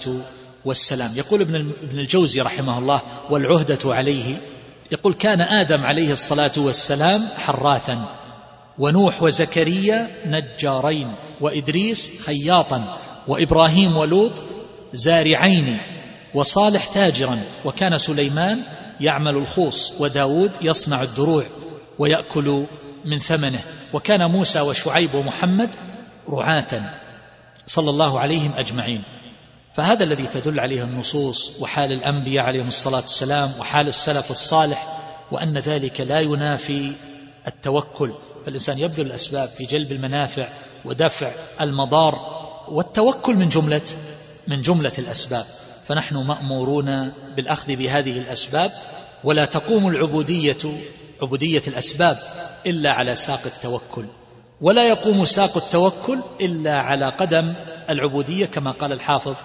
والسلام. 0.65 1.11
يقول 1.17 1.41
ابن 1.41 1.73
الجوزي 1.93 2.41
رحمه 2.41 2.79
الله 2.79 3.03
والعهدة 3.31 3.79
عليه 3.85 4.39
يقول 4.93 5.15
كان 5.15 5.41
آدم 5.41 5.85
عليه 5.85 6.13
الصلاة 6.13 6.53
والسلام 6.57 7.29
حراثا 7.37 8.26
ونوح 8.79 9.23
وزكريا 9.23 10.11
نجارين 10.27 11.15
وإدريس 11.41 12.23
خياطا 12.23 12.99
وإبراهيم 13.29 13.97
ولوط 13.97 14.43
زارعين 14.93 15.79
وصالح 16.35 16.87
تاجرا 16.87 17.41
وكان 17.65 17.99
سليمان 17.99 18.63
يعمل 19.01 19.37
الخوص 19.37 19.93
وداود 20.01 20.53
يصنع 20.63 21.03
الدروع 21.03 21.45
ويأكل 21.99 22.67
من 23.05 23.19
ثمنه 23.19 23.61
وكان 23.93 24.31
موسى 24.31 24.61
وشعيب 24.61 25.15
ومحمد 25.15 25.75
رعاة 26.29 26.95
صلى 27.67 27.91
الله 27.91 28.21
عليهم 28.21 28.53
أجمعين. 28.57 29.03
فهذا 29.75 30.05
الذي 30.05 30.27
تدل 30.27 30.61
عليه 30.61 30.83
النصوص 30.83 31.61
وحال 31.61 31.93
الأنبياء 31.93 32.45
عليهم 32.45 32.67
الصلاة 32.67 33.01
والسلام 33.01 33.51
وحال 33.61 33.89
السلف 33.89 34.31
الصالح 34.31 34.99
وأن 35.33 35.59
ذلك 35.59 36.01
لا 36.01 36.21
ينافي 36.21 36.93
التوكل 37.47 38.13
فالإنسان 38.47 38.79
يبذل 38.79 39.07
الأسباب 39.07 39.49
في 39.49 39.65
جلب 39.65 39.93
المنافع 39.93 40.49
ودفع 40.85 41.33
المضار 41.61 42.19
والتوكل 42.69 43.35
من 43.35 43.49
جملة 43.49 43.83
من 44.49 44.61
جملة 44.61 44.93
الأسباب. 44.99 45.45
فنحن 45.85 46.17
مأمورون 46.17 47.13
بالأخذ 47.37 47.77
بهذه 47.77 48.19
الأسباب 48.19 48.73
ولا 49.25 49.45
تقوم 49.45 49.89
العبودية 49.89 50.59
عبودية 51.23 51.63
الأسباب 51.69 52.19
إلا 52.67 52.93
على 52.93 53.15
ساق 53.15 53.41
التوكل. 53.47 54.05
ولا 54.61 54.89
يقوم 54.89 55.25
ساق 55.25 55.57
التوكل 55.57 56.19
إلا 56.41 56.73
على 56.73 57.09
قدم 57.09 57.55
العبودية 57.91 58.47
كما 58.47 58.71
قال 58.71 58.93
الحافظ 58.93 59.37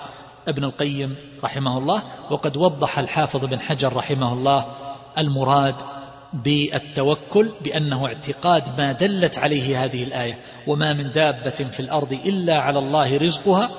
ابن 0.47 0.63
القيم 0.63 1.15
رحمه 1.43 1.77
الله. 1.77 2.03
وقد 2.29 2.57
وضح 2.57 2.99
الحافظ 2.99 3.45
بن 3.45 3.59
حجر 3.59 3.93
رحمه 3.93 4.33
الله 4.33 4.75
المراد 5.17 6.00
بالتوكل 6.34 7.51
بأنه 7.61 8.07
اعتقاد 8.07 8.82
ما 8.82 8.91
دلت 8.91 9.38
عليه 9.38 9.84
هذه 9.84 10.03
الآية 10.03 10.39
وما 10.67 10.93
من 10.93 11.11
دابة 11.11 11.49
في 11.49 11.79
الأرض 11.79 12.13
إلا 12.13 12.61
على 12.61 12.79
الله 12.79 13.17
رزقها 13.17 13.69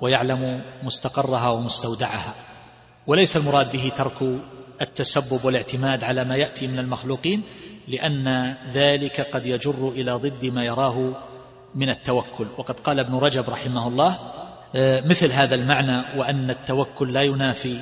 ويعلم 0.00 0.62
مستقرها 0.82 1.48
ومستودعها. 1.48 2.34
وليس 3.06 3.36
المراد 3.36 3.72
به 3.72 3.92
ترك 3.96 4.38
التسبب 4.80 5.44
والاعتماد 5.44 6.04
على 6.04 6.24
ما 6.24 6.36
يأتي 6.36 6.66
من 6.66 6.78
المخلوقين 6.78 7.42
لأن 7.88 8.56
ذلك 8.72 9.20
قد 9.20 9.46
يجر 9.46 9.88
إلى 9.88 10.12
ضد 10.12 10.44
ما 10.44 10.64
يراه 10.64 11.12
من 11.74 11.90
التوكل. 11.90 12.46
وقد 12.58 12.80
قال 12.80 13.00
ابن 13.00 13.14
رجب 13.14 13.50
رحمه 13.50 13.88
الله 13.88 14.18
آه، 14.74 15.00
مثل 15.06 15.32
هذا 15.32 15.54
المعنى 15.54 16.18
وأن 16.18 16.50
التوكل 16.50 17.12
لا 17.12 17.22
ينافي 17.22 17.80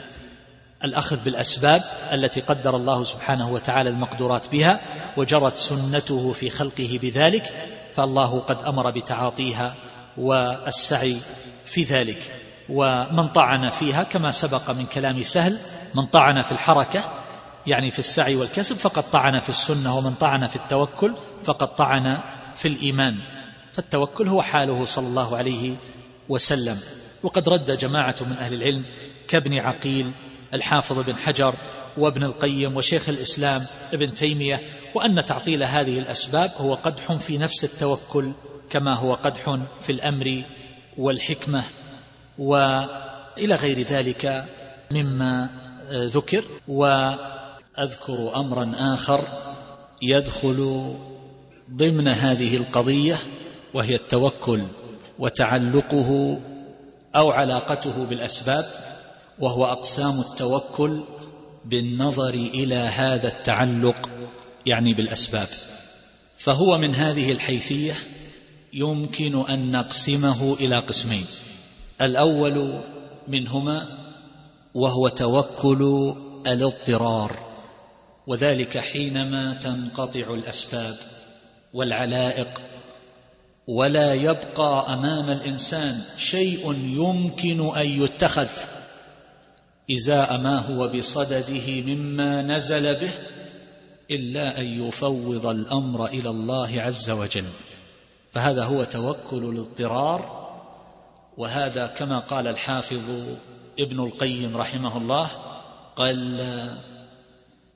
الأخذ 0.84 1.16
بالأسباب 1.16 1.82
التي 2.12 2.40
قدر 2.40 2.76
الله 2.76 3.04
سبحانه 3.04 3.52
وتعالى 3.52 3.90
المقدورات 3.90 4.48
بها 4.48 4.80
وجرت 5.16 5.56
سنته 5.56 6.32
في 6.32 6.50
خلقه 6.50 6.98
بذلك 7.02 7.52
فالله 7.92 8.40
قد 8.40 8.62
أمر 8.62 8.90
بتعاطيها 8.90 9.74
والسعي 10.16 11.16
في 11.64 11.82
ذلك. 11.82 12.32
ومن 12.68 13.28
طعن 13.28 13.68
فيها 13.68 14.02
كما 14.02 14.30
سبق 14.30 14.70
من 14.70 14.86
كلام 14.86 15.22
سهل 15.22 15.58
من 15.94 16.06
طعن 16.06 16.42
في 16.42 16.52
الحركة 16.52 17.04
يعني 17.66 17.90
في 17.90 17.98
السعي 17.98 18.36
والكسب 18.36 18.76
فقد 18.76 19.10
طعن 19.10 19.40
في 19.40 19.48
السنة 19.48 19.98
ومن 19.98 20.14
طعن 20.14 20.46
في 20.46 20.56
التوكل 20.56 21.14
فقد 21.44 21.76
طعن 21.76 22.20
في 22.54 22.68
الإيمان. 22.68 23.18
فالتوكل 23.72 24.28
هو 24.28 24.42
حاله 24.42 24.84
صلى 24.84 25.06
الله 25.06 25.36
عليه 25.36 25.74
وسلم. 26.28 26.76
وقد 27.22 27.48
رد 27.48 27.76
جماعة 27.76 28.16
من 28.20 28.36
أهل 28.36 28.54
العلم 28.54 28.84
كابن 29.28 29.58
عقيل 29.58 30.12
الحافظ 30.54 30.98
بن 30.98 31.16
حجر 31.16 31.54
وابن 31.96 32.22
القيم 32.22 32.76
وشيخ 32.76 33.08
الإسلام 33.08 33.62
ابن 33.92 34.14
تيمية 34.14 34.60
وأن 34.94 35.24
تعطيل 35.24 35.62
هذه 35.62 35.98
الأسباب 35.98 36.50
هو 36.56 36.74
قدح 36.74 37.12
في 37.12 37.38
نفس 37.38 37.64
التوكل 37.64 38.32
كما 38.70 38.94
هو 38.94 39.14
قدح 39.14 39.58
في 39.80 39.92
الأمر 39.92 40.44
والحكمة 40.98 41.64
وإلى 42.38 43.54
غير 43.54 43.80
ذلك 43.80 44.44
مما 44.90 45.48
ذكر. 45.92 46.44
وأذكر 46.68 48.36
أمرا 48.36 48.72
آخر 48.74 49.24
يدخل 50.02 50.94
ضمن 51.70 52.08
هذه 52.08 52.56
القضية 52.56 53.16
وهي 53.74 53.94
التوكل 53.94 54.62
وتعلقه 55.18 56.40
أو 57.16 57.30
علاقته 57.30 58.04
بالأسباب 58.04 58.64
وهو 59.40 59.64
أقسام 59.64 60.20
التوكل 60.20 61.00
بالنظر 61.64 62.34
إلى 62.34 62.74
هذا 62.74 63.28
التعلق 63.28 64.10
يعني 64.66 64.94
بالأسباب. 64.94 65.48
فهو 66.38 66.78
من 66.78 66.94
هذه 66.94 67.32
الحيثية 67.32 67.94
يمكن 68.72 69.46
أن 69.50 69.72
نقسمه 69.72 70.54
إلى 70.60 70.78
قسمين. 70.78 71.24
الأول 72.00 72.80
منهما 73.28 73.98
وهو 74.74 75.08
توكل 75.08 76.14
الاضطرار 76.46 77.48
وذلك 78.26 78.78
حينما 78.78 79.54
تنقطع 79.54 80.34
الأسباب 80.34 80.94
والعلائق 81.74 82.60
ولا 83.66 84.14
يبقى 84.14 84.92
أمام 84.92 85.30
الإنسان 85.30 86.00
شيء 86.18 86.72
يمكن 86.72 87.76
أن 87.76 87.86
يتخذ. 88.02 88.48
إزاء 89.90 90.40
ما 90.40 90.58
هو 90.58 90.88
بصدده 90.88 91.94
مما 91.94 92.42
نزل 92.42 92.94
به 92.94 93.10
إلا 94.10 94.60
أن 94.60 94.64
يفوض 94.64 95.46
الأمر 95.46 96.06
إلى 96.06 96.30
الله 96.30 96.82
عز 96.82 97.10
وجل. 97.10 97.44
فهذا 98.32 98.64
هو 98.64 98.84
توكل 98.84 99.44
الاضطرار 99.44 100.48
وهذا 101.36 101.86
كما 101.86 102.18
قال 102.18 102.48
الحافظ 102.48 103.26
ابن 103.78 104.00
القيم 104.00 104.56
رحمه 104.56 104.96
الله 104.96 105.30
قل 105.96 106.40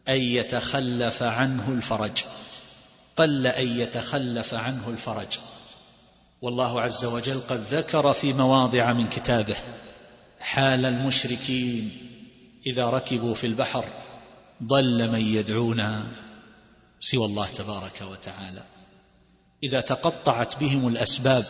أن 0.08 0.20
يتخلف 0.20 1.22
عنه 1.22 1.72
الفرج 1.72 2.24
قل 3.16 3.46
أن 3.46 3.68
يتخلف 3.78 4.54
عنه 4.54 4.88
الفرج. 4.88 5.38
والله 6.42 6.80
عز 6.82 7.04
وجل 7.04 7.40
قد 7.48 7.60
ذكر 7.70 8.12
في 8.12 8.32
مواضع 8.32 8.92
من 8.92 9.08
كتابه 9.08 9.56
حال 10.42 10.86
المشركين 10.86 11.90
إذا 12.66 12.90
ركبوا 12.90 13.34
في 13.34 13.46
البحر 13.46 13.84
ضل 14.62 15.10
من 15.12 15.20
يدعونا 15.20 16.16
سوى 17.00 17.24
الله 17.24 17.46
تبارك 17.46 18.02
وتعالى. 18.02 18.64
إذا 19.62 19.80
تقطعت 19.80 20.56
بهم 20.56 20.88
الأسباب 20.88 21.44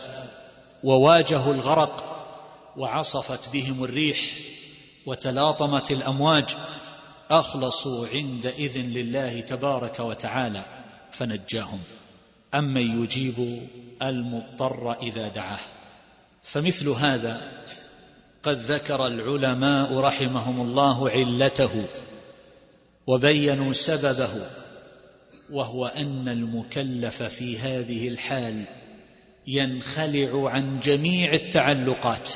وواجهوا 0.83 1.53
الغرق 1.53 2.09
وعصفت 2.77 3.53
بهم 3.53 3.83
الريح 3.83 4.37
وتلاطمت 5.05 5.91
الأمواج 5.91 6.57
أخلصوا 7.31 8.07
عندئذ 8.07 8.77
لله 8.77 9.41
تبارك 9.41 9.99
وتعالى 9.99 10.65
فنجاهم. 11.11 11.79
أمن 12.53 13.03
يجيب 13.03 13.67
المضطر 14.01 14.93
إذا 15.01 15.27
دعاه. 15.27 15.65
فمثل 16.43 16.89
هذا 16.89 17.63
قد 18.43 18.57
ذكر 18.57 19.07
العلماء 19.07 19.97
رحمهم 19.97 20.61
الله 20.61 21.09
علته 21.09 21.85
وبينوا 23.07 23.73
سببه 23.73 24.47
وهو 25.51 25.85
أن 25.85 26.29
المكلف 26.29 27.23
في 27.23 27.57
هذه 27.57 28.07
الحال 28.07 28.65
ينخلع 29.47 30.49
عن 30.49 30.79
جميع 30.79 31.33
التعلقات 31.33 32.29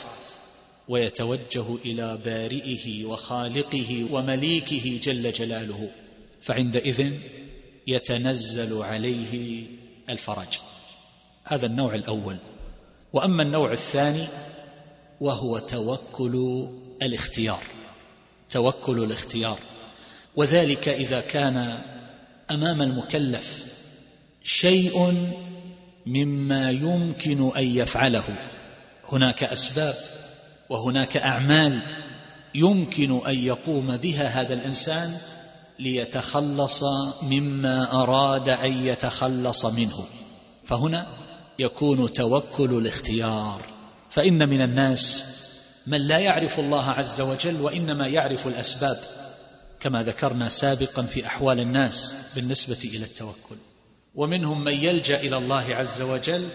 ويتوجه 0.88 1.76
إلى 1.86 2.18
بارئه 2.26 3.06
وخالقه 3.06 4.08
ومليكه 4.12 5.00
جل 5.04 5.32
جلاله 5.32 5.90
فعندئذ 6.42 7.14
يتنزل 7.88 8.82
عليه 8.82 9.64
الفرج. 10.10 10.60
هذا 11.44 11.66
النوع 11.66 11.96
الأول. 11.96 12.38
وأما 13.14 13.44
النوع 13.44 13.72
الثاني 13.72 14.28
وهو 15.22 15.58
توكل 15.60 16.68
الاختيار 17.02 17.64
توكل 18.50 19.04
الاختيار. 19.04 19.60
وذلك 20.36 20.90
إذا 20.90 21.22
كان 21.22 21.80
أمام 22.52 22.82
المكلف 22.82 23.66
شيء 24.44 25.14
مما 26.06 26.72
يمكن 26.72 27.52
أن 27.58 27.64
يفعله. 27.64 28.24
هناك 29.12 29.44
أسباب 29.44 29.96
وهناك 30.70 31.18
أعمال 31.18 31.82
يمكن 32.56 33.28
أن 33.28 33.36
يقوم 33.36 33.98
بها 33.98 34.28
هذا 34.28 34.54
الإنسان 34.54 35.18
ليتخلص 35.80 36.84
مما 37.24 38.04
أراد 38.04 38.50
أن 38.50 38.88
يتخلص 38.88 39.66
منه. 39.66 40.06
فهنا 40.66 41.08
يكون 41.60 42.14
توكل 42.14 42.78
الاختيار. 42.78 43.77
فإن 44.10 44.50
من 44.50 44.62
الناس 44.62 45.24
من 45.88 46.02
لا 46.02 46.20
يعرف 46.20 46.60
الله 46.60 46.90
عز 46.90 47.22
وجل 47.22 47.62
وإنما 47.62 48.08
يعرف 48.08 48.48
الأسباب 48.48 49.00
كما 49.80 50.04
ذكرنا 50.04 50.50
سابقا 50.50 51.02
في 51.02 51.26
أحوال 51.26 51.60
الناس 51.60 52.16
بالنسبة 52.36 52.80
إلى 52.84 53.06
التوكل. 53.06 53.56
ومنهم 54.16 54.64
من 54.64 54.74
يلجأ 54.74 55.20
إلى 55.20 55.38
الله 55.38 55.76
عز 55.76 56.02
وجل 56.02 56.50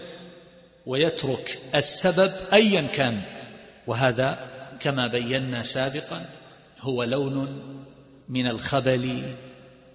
ويترك 0.85 1.59
السبب 1.75 2.31
أيا 2.53 2.81
كان. 2.81 3.21
وهذا 3.87 4.49
كما 4.79 5.07
بينا 5.07 5.63
سابقا 5.63 6.25
هو 6.79 7.03
لون 7.03 7.63
من 8.29 8.47
الخبل 8.47 9.21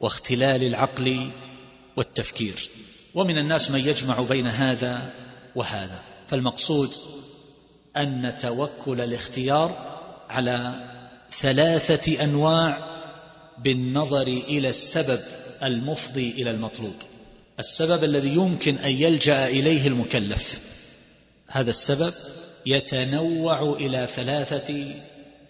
واختلال 0.00 0.62
العقل 0.62 1.30
والتفكير. 1.96 2.70
ومن 3.14 3.38
الناس 3.38 3.70
من 3.70 3.80
يجمع 3.80 4.20
بين 4.20 4.46
هذا 4.46 5.12
وهذا. 5.54 6.02
فالمقصود 6.26 6.94
أن 7.98 8.38
توكل 8.38 9.00
الاختيار 9.00 9.98
على 10.28 10.88
ثلاثة 11.30 12.24
أنواع 12.24 12.98
بالنظر 13.58 14.26
إلى 14.26 14.68
السبب 14.68 15.20
المفضي 15.62 16.30
إلى 16.30 16.50
المطلوب. 16.50 16.94
السبب 17.58 18.04
الذي 18.04 18.28
يمكن 18.28 18.76
أن 18.76 18.90
يلجأ 18.90 19.46
إليه 19.46 19.86
المكلف. 19.86 20.60
هذا 21.48 21.70
السبب 21.70 22.12
يتنوع 22.66 23.72
إلى 23.72 24.06
ثلاثة 24.06 24.94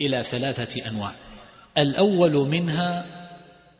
إلى 0.01 0.24
ثلاثة 0.24 0.88
أنواع. 0.88 1.14
الأول 1.78 2.32
منها 2.32 3.07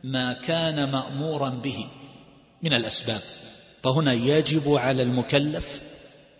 ما 0.03 0.33
كان 0.33 0.91
مأمورا 0.91 1.49
به 1.49 1.87
من 2.63 2.73
الأسباب. 2.73 3.21
فهنا 3.83 4.13
يجب 4.13 4.73
على 4.73 5.03
المكلف 5.03 5.81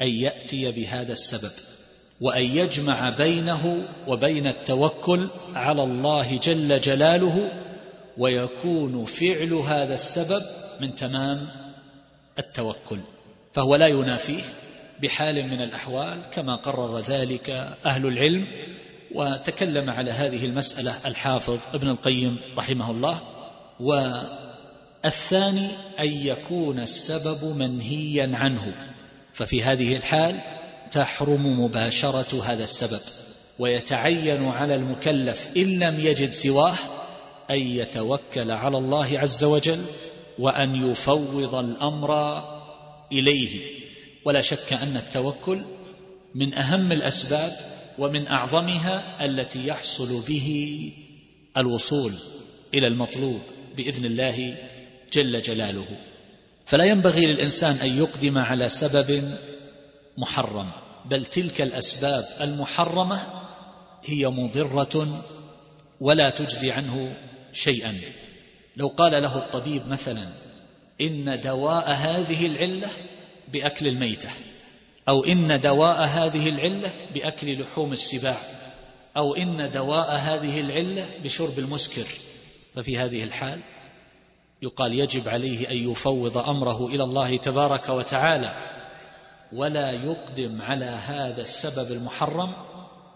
أن 0.02 0.08
يأتي 0.08 0.72
بهذا 0.72 1.14
السبب. 1.14 1.52
وأن 2.22 2.44
يجمع 2.44 3.10
بينه 3.10 3.88
وبين 4.08 4.48
التوكل 4.48 5.28
على 5.56 5.84
الله 5.84 6.38
جل 6.38 6.82
جلاله 6.82 7.52
ويكون 8.18 9.06
فعل 9.06 9.54
هذا 9.54 9.94
السبب 9.94 10.42
من 10.82 10.96
تمام 10.96 11.48
التوكل. 12.40 13.00
فهو 13.54 13.76
لا 13.76 13.88
ينافيه 13.88 14.44
بحال 15.02 15.48
من 15.48 15.62
الأحوال 15.62 16.22
كما 16.32 16.56
قرر 16.56 16.98
ذلك 16.98 17.50
أهل 17.86 18.06
العلم 18.06 18.48
وتكلم 19.16 19.90
على 19.90 20.12
هذه 20.12 20.46
المسألة 20.46 21.08
الحافظ 21.08 21.60
ابن 21.74 21.90
القيم 21.90 22.38
رحمه 22.58 22.92
الله. 22.92 23.22
والثاني 23.80 25.68
أن 26.00 26.08
يكون 26.08 26.80
السبب 26.80 27.58
منهيا 27.58 28.32
عنه. 28.34 28.74
ففي 29.34 29.64
هذه 29.64 29.96
الحال 29.96 30.40
تحرم 30.92 31.60
مباشرة 31.60 32.44
هذا 32.44 32.64
السبب 32.64 33.02
ويتعين 33.60 34.46
على 34.46 34.76
المكلف 34.76 35.50
إن 35.58 35.80
لم 35.80 36.00
يجد 36.00 36.32
سواه 36.32 36.76
أن 37.52 37.60
يتوكل 37.60 38.52
على 38.52 38.78
الله 38.78 39.20
عز 39.20 39.44
وجل 39.44 39.82
وأن 40.40 40.76
يفوض 40.76 41.56
الأمر 41.56 42.44
إليه. 43.12 43.80
ولا 44.26 44.42
شك 44.42 44.74
أن 44.74 44.98
التوكل 44.98 45.62
من 46.36 46.54
أهم 46.54 46.92
الأسباب 46.92 47.52
ومن 47.98 48.28
أعظمها 48.28 49.26
التي 49.26 49.68
يحصل 49.68 50.22
به 50.28 50.92
الوصول 51.58 52.14
إلى 52.74 52.88
المطلوب 52.88 53.40
بإذن 53.78 54.06
الله 54.06 54.58
جل 55.14 55.42
جلاله. 55.42 55.86
فلا 56.66 56.84
ينبغي 56.84 57.26
للإنسان 57.26 57.76
أن 57.76 57.98
يقدم 57.98 58.38
على 58.38 58.70
سبب 58.70 59.34
محرم 60.20 60.72
بل 61.06 61.26
تلك 61.26 61.62
الأسباب 61.62 62.24
المحرمة 62.42 63.28
هي 64.06 64.28
مضرة 64.28 65.24
ولا 66.02 66.30
تجدي 66.30 66.72
عنه 66.72 67.16
شيئا. 67.54 67.96
لو 68.78 68.88
قال 68.88 69.12
له 69.12 69.38
الطبيب 69.38 69.88
مثلا 69.88 70.28
إن 71.02 71.42
دواء 71.42 71.92
هذه 71.92 72.46
العلة 72.46 72.92
بأكل 73.54 73.88
الميتة 73.88 74.30
أو 75.10 75.24
إن 75.24 75.60
دواء 75.60 76.02
هذه 76.02 76.50
العلة 76.50 76.94
بأكل 77.14 77.62
لحوم 77.62 77.92
السباع 77.92 78.38
أو 79.18 79.36
إن 79.36 79.72
دواء 79.72 80.12
هذه 80.16 80.60
العلة 80.60 81.10
بشرب 81.24 81.60
المسكر 81.60 82.06
ففي 82.76 82.98
هذه 82.98 83.24
الحال 83.24 83.62
يقال 84.62 84.94
يجب 84.94 85.30
عليه 85.30 85.70
أن 85.70 85.92
يفوض 85.92 86.38
أمره 86.38 86.88
إلى 86.88 87.04
الله 87.04 87.38
تبارك 87.38 87.90
وتعالى 87.90 88.79
ولا 89.54 89.92
يقدم 89.92 90.62
على 90.62 90.86
هذا 90.86 91.42
السبب 91.42 91.92
المحرم 91.92 92.54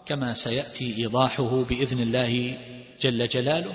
كما 0.06 0.34
سيأتي 0.34 0.98
إيضاحه 0.98 1.64
بإذن 1.64 2.00
الله 2.00 2.58
جل 3.02 3.28
جلاله 3.28 3.74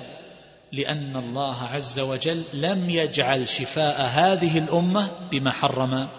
لأن 0.71 1.15
الله 1.15 1.55
عز 1.55 1.99
وجل 1.99 2.43
لم 2.53 2.89
يجعل 2.89 3.47
شفاء 3.47 4.01
هذه 4.01 4.57
الأمة 4.57 5.11
بما 5.31 5.51
حرم 5.51 6.09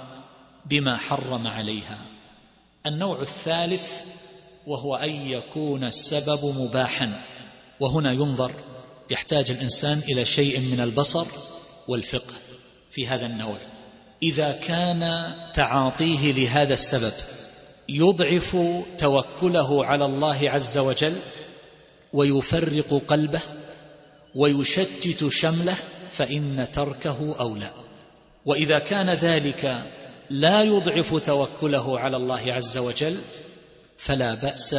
بما 0.66 0.97
حرم 0.97 1.47
عليها. 1.47 1.99
النوع 2.86 3.20
الثالث 3.20 3.93
وهو 4.66 4.95
أن 4.95 5.11
يكون 5.11 5.84
السبب 5.84 6.55
مباحا 6.59 7.22
وهنا 7.80 8.12
ينظر 8.12 8.55
يحتاج 9.11 9.51
الإنسان 9.51 9.99
إلى 10.09 10.24
شيء 10.24 10.61
من 10.61 10.80
البصر 10.80 11.26
والفقه 11.88 12.34
في 12.91 13.09
هذا 13.09 13.26
النوع. 13.26 13.59
إذا 14.22 14.52
كان 14.52 15.32
تعاطيه 15.54 16.32
لهذا 16.32 16.74
السبب 16.74 17.12
يضعف 17.88 18.56
توكله 18.98 19.84
على 19.84 20.04
الله 20.04 20.50
عز 20.50 20.78
وجل 20.78 21.16
ويفرق 22.12 23.02
قلبه 23.08 23.40
ويشتت 24.34 25.28
شمله 25.28 25.76
فإن 26.12 26.68
تركه 26.72 27.36
أولى. 27.40 27.74
وإذا 28.46 28.78
كان 28.78 29.10
ذلك 29.10 29.82
لا 30.30 30.62
يضعف 30.62 31.16
توكله 31.16 31.98
على 31.98 32.16
الله 32.16 32.42
عز 32.48 32.78
وجل 32.78 33.20
فلا 33.96 34.34
بأس 34.34 34.76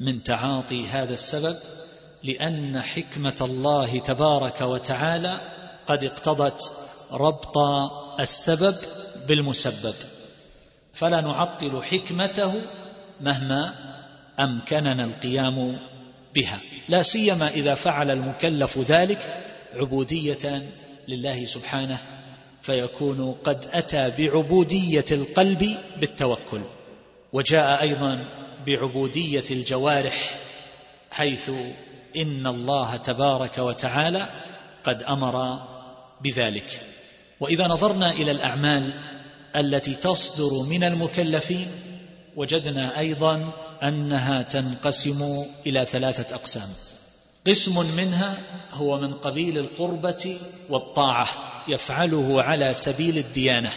من 0.00 0.22
تعاطي 0.22 0.86
هذا 0.86 1.14
السبب 1.14 1.56
لأن 2.22 2.80
حكمة 2.80 3.36
الله 3.40 3.98
تبارك 3.98 4.60
وتعالى 4.60 5.40
قد 5.86 6.04
اقتضت 6.04 6.72
ربط 7.12 7.56
السبب 8.20 8.74
بالمسبب. 9.28 9.94
فلا 10.94 11.20
نعطل 11.20 11.82
حكمته 11.82 12.62
مهما 13.20 13.74
أمكننا 14.40 15.04
القيام 15.04 15.78
بها. 16.34 16.60
لا 16.88 17.02
سيما 17.02 17.48
إذا 17.48 17.74
فعل 17.74 18.10
المكلف 18.10 18.78
ذلك 18.78 19.44
عبودية 19.74 20.62
لله 21.08 21.44
سبحانه 21.44 21.98
فيكون 22.62 23.32
قد 23.44 23.68
أتى 23.72 24.12
بعبودية 24.18 25.04
القلب 25.10 25.76
بالتوكل. 26.00 26.60
وجاء 27.32 27.82
أيضا 27.82 28.24
بعبودية 28.66 29.44
الجوارح 29.50 30.40
حيث 31.10 31.50
إن 32.16 32.46
الله 32.46 32.96
تبارك 32.96 33.58
وتعالى 33.58 34.28
قد 34.84 35.02
أمر 35.02 35.58
بذلك. 36.20 36.85
وإذا 37.40 37.66
نظرنا 37.66 38.10
إلى 38.10 38.30
الأعمال 38.30 38.92
التي 39.56 39.94
تصدر 39.94 40.62
من 40.62 40.84
المكلفين 40.84 41.68
وجدنا 42.36 42.98
أيضا 42.98 43.52
أنها 43.82 44.42
تنقسم 44.42 45.44
إلى 45.66 45.86
ثلاثة 45.86 46.34
أقسام. 46.34 46.68
قسم 47.46 47.96
منها 47.96 48.36
هو 48.72 49.00
من 49.00 49.14
قبيل 49.14 49.58
القربة 49.58 50.38
والطاعة 50.68 51.28
يفعله 51.68 52.42
على 52.42 52.74
سبيل 52.74 53.18
الديانة. 53.18 53.72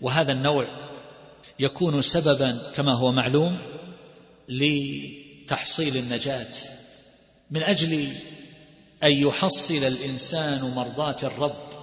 وهذا 0.00 0.32
النوع 0.32 0.66
يكون 1.58 2.02
سببا 2.02 2.58
كما 2.76 2.94
هو 2.94 3.12
معلوم 3.12 3.58
لتحصيل 4.48 5.96
النجاة. 5.96 6.52
من 7.50 7.62
أجل 7.62 8.08
أن 9.02 9.12
يحصل 9.12 9.74
الإنسان 9.74 10.72
مرضاة 10.76 11.16
الرب 11.22 11.75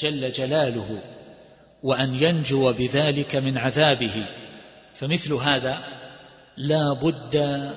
جل 0.00 0.32
جلاله 0.32 0.98
وأن 1.82 2.14
ينجو 2.14 2.72
بذلك 2.72 3.36
من 3.36 3.58
عذابه. 3.58 4.26
فمثل 4.94 5.32
هذا 5.32 5.84
لا 6.56 6.92
بد 6.92 7.70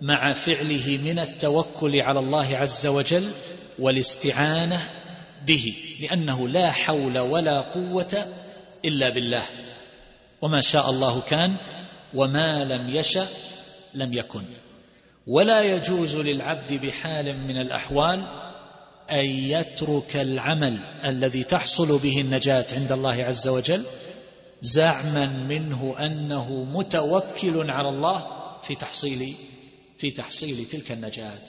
مع 0.00 0.32
فعله 0.32 0.98
من 1.04 1.18
التوكل 1.18 2.00
على 2.00 2.18
الله 2.18 2.56
عز 2.56 2.86
وجل 2.86 3.30
والاستعانة 3.78 4.90
به 5.46 5.74
لأنه 6.00 6.48
لا 6.48 6.70
حول 6.70 7.18
ولا 7.18 7.60
قوة 7.60 8.26
إلا 8.84 9.08
بالله. 9.08 9.44
وما 10.42 10.60
شاء 10.60 10.90
الله 10.90 11.20
كان 11.20 11.54
وما 12.14 12.64
لم 12.64 12.88
يشأ 12.88 13.26
لم 13.94 14.12
يكن. 14.12 14.44
ولا 15.26 15.62
يجوز 15.62 16.16
للعبد 16.16 16.72
بحال 16.72 17.38
من 17.38 17.60
الأحوال 17.60 18.41
أن 19.12 19.24
يترك 19.24 20.16
العمل 20.16 20.78
الذي 21.04 21.44
تحصل 21.44 21.98
به 21.98 22.20
النجاة 22.20 22.66
عند 22.72 22.92
الله 22.92 23.24
عز 23.24 23.48
وجل 23.48 23.84
زعما 24.62 25.26
منه 25.26 25.94
أنه 25.98 26.64
متوكل 26.64 27.70
على 27.70 27.88
الله 27.88 28.26
في 28.62 28.74
تحصيل 28.74 29.34
في 29.98 30.10
تحصيل 30.10 30.64
تلك 30.64 30.92
النجاة. 30.92 31.42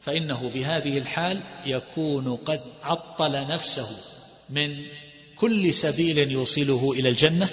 فإنه 0.00 0.52
بهذه 0.54 0.98
الحال 0.98 1.40
يكون 1.66 2.36
قد 2.36 2.60
عطل 2.82 3.46
نفسه 3.46 3.88
من 4.50 4.76
كل 5.38 5.74
سبيل 5.74 6.30
يوصله 6.30 6.92
إلى 6.92 7.08
الجنة 7.08 7.48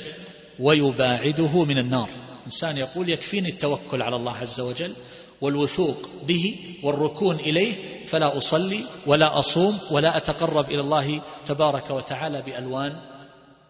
ويباعده 0.59 1.63
من 1.63 1.77
النار. 1.77 2.09
إنسان 2.45 2.77
يقول 2.77 3.09
يكفيني 3.09 3.49
التوكل 3.49 4.01
على 4.01 4.15
الله 4.15 4.31
عز 4.31 4.59
وجل 4.59 4.93
والوثوق 5.41 6.09
به 6.27 6.55
والركون 6.83 7.35
إليه 7.35 7.98
فلا 8.09 8.37
أصلي 8.37 8.83
ولا 9.05 9.39
أصوم 9.39 9.79
ولا 9.91 10.17
أتقرب 10.17 10.71
إلى 10.71 10.81
الله 10.81 11.21
تبارك 11.45 11.89
وتعالى 11.89 12.41
بألوان 12.41 12.99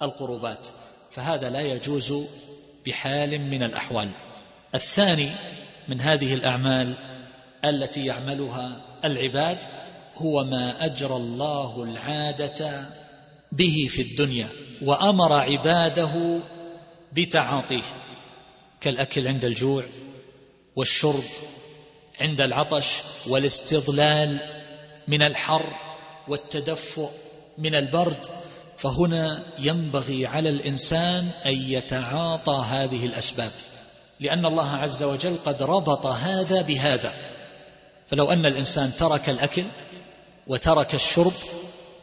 القربات. 0.01 0.67
فهذا 1.11 1.49
لا 1.49 1.61
يجوز 1.61 2.13
بحال 2.85 3.41
من 3.41 3.63
الأحوال. 3.63 4.09
الثاني 4.75 5.29
من 5.87 6.01
هذه 6.01 6.33
الأعمال 6.33 6.93
التي 7.65 8.05
يعملها 8.05 8.81
العباد 9.05 9.63
هو 10.17 10.43
ما 10.43 10.85
أجرى 10.85 11.15
الله 11.15 11.83
العادة 11.83 12.85
به 13.51 13.87
في 13.89 14.01
الدنيا 14.01 14.47
وأمر 14.81 15.33
عباده 15.33 16.39
بتعاطيه 17.13 17.81
كالأكل 18.81 19.27
عند 19.27 19.45
الجوع 19.45 19.83
والشرب 20.75 21.23
عند 22.21 22.41
العطش 22.41 23.01
والاستظلال 23.27 24.37
من 25.07 25.21
الحر 25.21 25.65
والتدفؤ 26.27 27.09
من 27.57 27.75
البرد 27.75 28.25
فهنا 28.77 29.43
ينبغي 29.59 30.27
على 30.27 30.49
الإنسان 30.49 31.29
أن 31.45 31.53
يتعاطى 31.53 32.65
هذه 32.69 33.05
الأسباب 33.05 33.51
لأن 34.19 34.45
الله 34.45 34.69
عز 34.69 35.03
وجل 35.03 35.37
قد 35.45 35.63
ربط 35.63 36.05
هذا 36.05 36.61
بهذا. 36.61 37.13
فلو 38.07 38.31
أن 38.31 38.45
الإنسان 38.45 38.95
ترك 38.95 39.29
الأكل 39.29 39.63
وترك 40.47 40.95
الشرب 40.95 41.33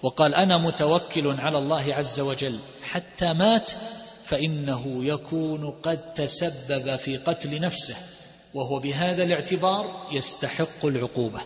وقال 0.03 0.35
أنا 0.35 0.59
متوكل 0.59 1.41
على 1.41 1.59
الله 1.59 1.95
عز 1.95 2.21
وجل 2.21 2.59
حتى 2.83 3.33
مات 3.33 3.71
فإنه 4.25 5.05
يكون 5.05 5.71
قد 5.71 6.15
تسبب 6.15 6.97
في 6.97 7.17
قتل 7.17 7.61
نفسه. 7.61 7.97
وهو 8.57 8.79
بهذا 8.79 9.23
الاعتبار 9.23 10.09
يستحق 10.13 10.87
العقوبة. 10.87 11.41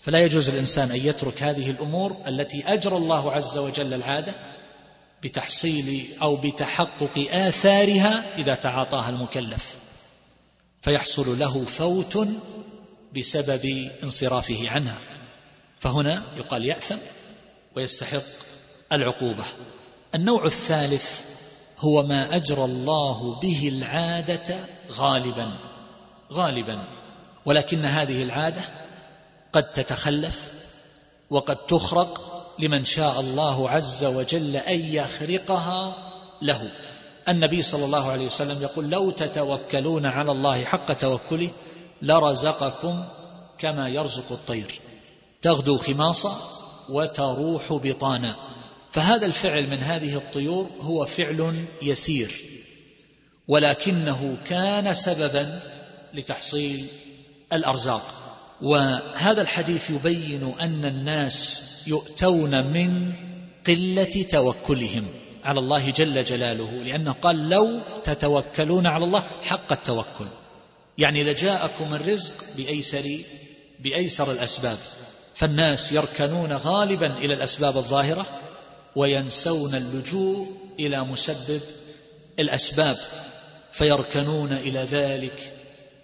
فلا 0.00 0.18
يجوز 0.24 0.48
الإنسان 0.48 0.90
أن 0.90 0.96
يترك 0.96 1.42
هذه 1.42 1.70
الأمور 1.70 2.16
التي 2.26 2.64
أجرى 2.66 2.96
الله 2.96 3.32
عز 3.32 3.58
وجل 3.58 3.94
العادة 3.94 4.34
بتحصيل 5.22 6.06
أو 6.22 6.36
بتحقق 6.36 7.28
آثارها 7.30 8.38
إذا 8.38 8.54
تعاطاها 8.54 9.08
المكلف 9.08 9.78
فيحصل 10.82 11.38
له 11.38 11.64
فوت 11.64 12.28
بسبب 13.16 13.90
انصرافه 14.02 14.70
عنها. 14.70 14.98
فهنا 15.78 16.22
يقال 16.36 16.66
يأثم 16.66 16.98
ويستحق 17.76 18.22
العقوبة. 18.92 19.44
النوع 20.14 20.44
الثالث 20.44 21.20
هو 21.78 22.02
ما 22.02 22.36
أجرى 22.36 22.64
الله 22.64 23.40
به 23.40 23.68
العادة 23.68 24.56
غالبا. 24.90 25.75
غالبا 26.32 26.84
ولكن 27.46 27.84
هذه 27.84 28.22
العادة 28.22 28.60
قد 29.52 29.62
تتخلف 29.62 30.50
وقد 31.30 31.56
تخرق 31.56 32.36
لمن 32.58 32.84
شاء 32.84 33.20
الله 33.20 33.70
عز 33.70 34.04
وجل 34.04 34.56
أن 34.56 34.80
يخرقها 34.80 35.96
له. 36.42 36.70
النبي 37.28 37.62
صلى 37.62 37.84
الله 37.84 38.10
عليه 38.10 38.26
وسلم 38.26 38.62
يقول 38.62 38.90
لو 38.90 39.10
تتوكلون 39.10 40.06
على 40.06 40.32
الله 40.32 40.64
حق 40.64 40.92
توكله 40.92 41.50
لرزقكم 42.02 43.04
كما 43.58 43.88
يرزق 43.88 44.32
الطير. 44.32 44.80
تغدو 45.42 45.78
خماصا 45.78 46.36
وتروح 46.88 47.72
بطانا. 47.72 48.36
فهذا 48.92 49.26
الفعل 49.26 49.62
من 49.62 49.78
هذه 49.78 50.16
الطيور 50.16 50.70
هو 50.80 51.06
فعل 51.06 51.66
يسير 51.82 52.34
ولكنه 53.48 54.38
كان 54.44 54.94
سببا 54.94 55.60
لتحصيل 56.14 56.86
الأرزاق. 57.52 58.14
وهذا 58.62 59.42
الحديث 59.42 59.90
يبين 59.90 60.54
أن 60.60 60.84
الناس 60.84 61.62
يؤتون 61.86 62.66
من 62.66 63.12
قلة 63.66 64.24
توكلهم 64.30 65.06
على 65.44 65.60
الله 65.60 65.90
جل 65.90 66.24
جلاله 66.24 66.70
لأنه 66.70 67.12
قال 67.12 67.48
لو 67.48 67.80
تتوكلون 68.04 68.86
على 68.86 69.04
الله 69.04 69.20
حق 69.42 69.72
التوكل. 69.72 70.26
يعني 70.98 71.24
لجاءكم 71.24 71.94
الرزق 71.94 72.32
بأيسر 72.56 73.18
بأيسر 73.80 74.32
الأسباب. 74.32 74.78
فالناس 75.34 75.92
يركنون 75.92 76.52
غالبا 76.52 77.18
إلى 77.18 77.34
الأسباب 77.34 77.76
الظاهرة 77.76 78.26
وينسون 78.96 79.74
اللجوء 79.74 80.56
إلى 80.80 81.04
مسبب 81.04 81.60
الأسباب 82.38 82.96
فيركنون 83.72 84.52
إلى 84.52 84.78
ذلك 84.78 85.55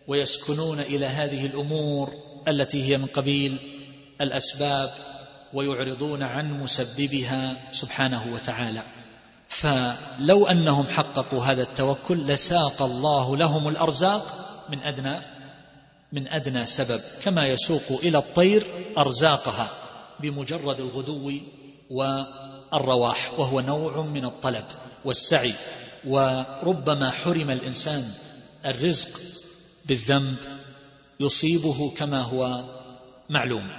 ويسكنون 0.08 0.80
إلى 0.80 1.06
هذه 1.06 1.46
الأمور 1.46 2.12
التي 2.48 2.88
هي 2.88 2.98
من 2.98 3.06
قبيل 3.06 3.58
الأسباب 4.20 4.90
ويعرضون 5.54 6.22
عن 6.22 6.60
مسببها 6.60 7.56
سبحانه 7.70 8.34
وتعالى. 8.34 8.82
فلو 9.48 10.46
أنهم 10.46 10.86
حققوا 10.86 11.44
هذا 11.44 11.62
التوكل 11.62 12.26
لساق 12.26 12.82
الله 12.82 13.36
لهم 13.36 13.68
الأرزاق 13.68 14.24
من 14.68 14.78
أدنى 14.78 15.20
من 16.12 16.28
أدنى 16.28 16.66
سبب 16.66 17.00
كما 17.22 17.46
يسوق 17.46 18.00
إلى 18.02 18.18
الطير 18.18 18.66
أرزاقها 18.98 19.70
بمجرد 20.20 20.80
الغدو 20.80 21.32
والرواح 21.90 23.38
وهو 23.38 23.60
نوع 23.60 24.02
من 24.02 24.24
الطلب 24.24 24.64
والسعي. 25.04 25.52
وربما 26.06 27.10
حرم 27.10 27.50
الإنسان 27.50 28.04
الرزق 28.66 29.20
بالذنب 29.86 30.36
يصيبه 31.20 31.94
كما 31.96 32.20
هو 32.22 32.64
معلوم. 33.30 33.70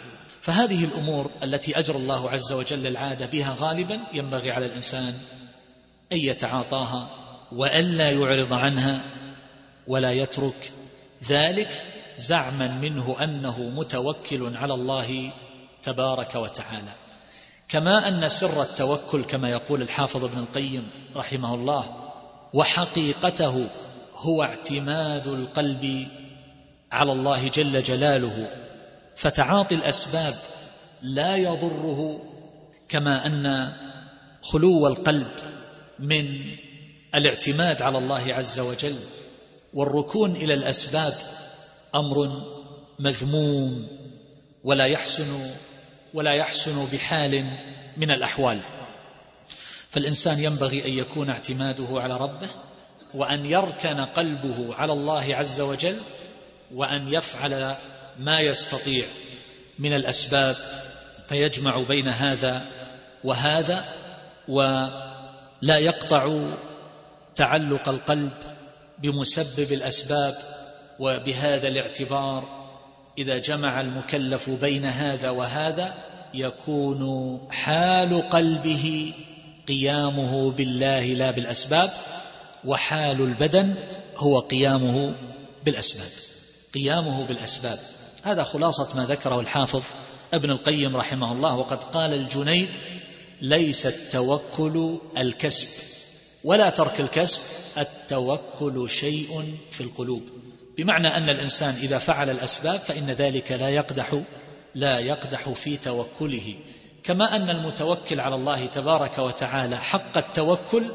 فهذه 0.41 0.85
الأمور 0.85 1.31
التي 1.43 1.79
اجرى 1.79 1.97
الله 1.97 2.29
عز 2.29 2.53
وجل 2.53 2.87
العادة 2.87 3.25
بها 3.25 3.57
غالبا 3.59 3.99
ينبغي 4.13 4.51
على 4.51 4.65
الإنسان 4.65 5.13
أن 6.11 6.17
يتعاطاها 6.17 7.09
والا 7.51 8.11
يعرض 8.11 8.53
عنها 8.53 9.05
ولا 9.87 10.11
يترك 10.11 10.71
ذلك 11.27 11.81
زعما 12.17 12.67
منه 12.67 13.15
أنه 13.23 13.59
متوكل 13.59 14.57
على 14.57 14.73
الله 14.73 15.31
تبارك 15.83 16.35
وتعالى. 16.35 16.91
كما 17.69 18.07
أن 18.07 18.29
سر 18.29 18.61
التوكل 18.61 19.23
كما 19.23 19.49
يقول 19.49 19.81
الحافظ 19.81 20.23
ابن 20.23 20.39
القيم 20.39 20.89
رحمه 21.15 21.55
الله 21.55 21.95
وحقيقته 22.53 23.67
هو 24.15 24.43
اعتماد 24.43 25.27
القلب 25.27 26.07
على 26.91 27.11
الله 27.11 27.47
جل 27.47 27.83
جلاله 27.83 28.47
فتعاطي 29.15 29.75
الأسباب 29.75 30.33
لا 31.01 31.35
يضره 31.35 32.21
كما 32.89 33.25
أن 33.25 33.73
خلو 34.41 34.87
القلب 34.87 35.31
من 35.99 36.41
الاعتماد 37.15 37.81
على 37.81 37.97
الله 37.97 38.33
عز 38.33 38.59
وجل 38.59 38.99
والركون 39.73 40.35
إلى 40.35 40.53
الأسباب 40.53 41.13
أمر 41.95 42.43
مذموم 42.99 43.87
ولا 44.63 44.85
يحسن 44.85 45.49
ولا 46.13 46.31
يحسن 46.31 46.87
بحال 46.93 47.45
من 47.97 48.11
الأحوال. 48.11 48.59
فالإنسان 49.89 50.39
ينبغي 50.39 50.85
أن 50.85 50.97
يكون 50.97 51.29
اعتماده 51.29 51.87
على 51.91 52.17
ربه 52.17 52.49
وأن 53.13 53.45
يركن 53.45 53.99
قلبه 53.99 54.75
على 54.75 54.93
الله 54.93 55.35
عز 55.35 55.61
وجل 55.61 55.99
وأن 56.73 57.13
يفعل 57.13 57.75
ما 58.19 58.39
يستطيع 58.39 59.05
من 59.79 59.93
الأسباب 59.93 60.55
فيجمع 61.29 61.81
بين 61.87 62.07
هذا 62.07 62.65
وهذا 63.23 63.85
ولا 64.47 65.77
يقطع 65.77 66.39
تعلق 67.35 67.89
القلب 67.89 68.31
بمسبب 68.99 69.71
الأسباب 69.73 70.33
وبهذا 70.99 71.67
الاعتبار 71.67 72.63
إذا 73.17 73.37
جمع 73.37 73.81
المكلف 73.81 74.49
بين 74.49 74.85
هذا 74.85 75.29
وهذا 75.29 75.93
يكون 76.33 77.41
حال 77.51 78.29
قلبه 78.29 79.13
قيامه 79.67 80.51
بالله 80.51 81.05
لا 81.05 81.31
بالأسباب 81.31 81.89
وحال 82.65 83.21
البدن 83.21 83.75
هو 84.17 84.39
قيامه 84.39 85.13
بالأسباب. 85.65 86.11
قيامه 86.73 87.25
بالأسباب. 87.25 87.79
هذا 88.23 88.43
خلاصة 88.43 88.97
ما 88.97 89.05
ذكره 89.05 89.39
الحافظ 89.39 89.83
ابن 90.33 90.51
القيم 90.51 90.97
رحمه 90.97 91.31
الله 91.31 91.55
وقد 91.57 91.83
قال 91.83 92.13
الجنيد 92.13 92.69
ليس 93.41 93.85
التوكل 93.85 94.97
الكسب 95.17 95.67
ولا 96.43 96.69
ترك 96.69 97.01
الكسب 97.01 97.39
التوكل 97.77 98.89
شيء 98.89 99.57
في 99.71 99.81
القلوب. 99.81 100.23
بمعنى 100.77 101.07
أن 101.07 101.29
الإنسان 101.29 101.73
إذا 101.73 101.97
فعل 101.97 102.29
الأسباب 102.29 102.79
فإن 102.79 103.05
ذلك 103.05 103.51
لا 103.51 103.69
يقدح 103.69 104.21
لا 104.75 104.99
يقدح 104.99 105.49
في 105.49 105.77
توكله. 105.77 106.55
كما 107.03 107.35
أن 107.35 107.49
المتوكل 107.49 108.19
على 108.19 108.35
الله 108.35 108.65
تبارك 108.65 109.19
وتعالى 109.19 109.77
حق 109.77 110.17
التوكل 110.17 110.91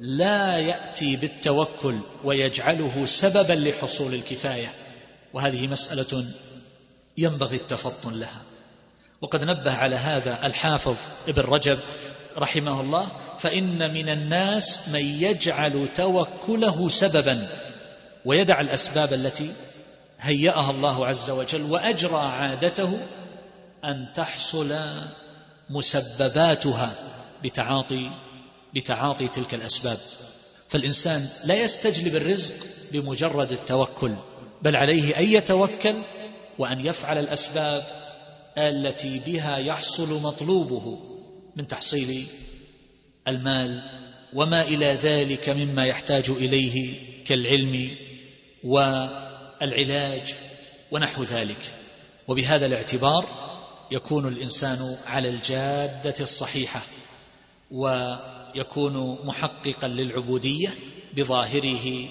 لا 0.00 0.58
يأتي 0.58 1.16
بالتوكل 1.16 1.98
ويجعله 2.24 3.06
سببا 3.06 3.52
لحصول 3.52 4.14
الكفاية. 4.14 4.72
وهذه 5.32 5.66
مسألة 5.66 6.24
ينبغي 7.18 7.56
التفطن 7.56 8.12
لها. 8.12 8.42
وقد 9.20 9.44
نبه 9.44 9.72
على 9.72 9.96
هذا 9.96 10.46
الحافظ 10.46 10.96
ابن 11.28 11.42
رجب 11.42 11.78
رحمه 12.38 12.80
الله 12.80 13.12
فإن 13.38 13.94
من 13.94 14.08
الناس 14.08 14.88
من 14.88 15.00
يجعل 15.00 15.88
توكله 15.94 16.88
سببا 16.88 17.48
ويدع 18.24 18.60
الأسباب 18.60 19.12
التي 19.12 19.52
هيأها 20.20 20.70
الله 20.70 21.06
عز 21.06 21.30
وجل 21.30 21.62
وأجرى 21.62 22.16
عادته 22.20 22.98
أن 23.84 24.06
تحصل 24.14 24.76
مسبباتها 25.70 26.94
بتعاطي 27.44 28.10
بتعاطي 28.74 29.28
تلك 29.28 29.54
الأسباب. 29.54 29.98
فالإنسان 30.68 31.28
لا 31.44 31.62
يستجلب 31.64 32.16
الرزق 32.16 32.54
بمجرد 32.92 33.52
التوكل 33.52 34.14
بل 34.62 34.76
عليه 34.76 35.18
أن 35.18 35.24
يتوكل 35.24 36.02
وأن 36.58 36.86
يفعل 36.86 37.18
الأسباب 37.18 37.84
التي 38.58 39.18
بها 39.18 39.58
يحصل 39.58 40.22
مطلوبه 40.22 40.98
من 41.56 41.66
تحصيل 41.66 42.26
المال 43.28 43.82
وما 44.34 44.62
إلى 44.62 44.86
ذلك 44.86 45.48
مما 45.48 45.86
يحتاج 45.86 46.30
إليه 46.30 46.94
كالعلم 47.24 47.96
والعلاج 48.64 50.34
ونحو 50.90 51.24
ذلك. 51.24 51.74
وبهذا 52.28 52.66
الاعتبار 52.66 53.24
يكون 53.90 54.28
الإنسان 54.28 54.96
على 55.06 55.28
الجادة 55.28 56.14
الصحيحة 56.20 56.80
ويكون 58.54 59.18
محققا 59.24 59.88
للعبودية 59.88 60.74
بظاهره 61.16 62.08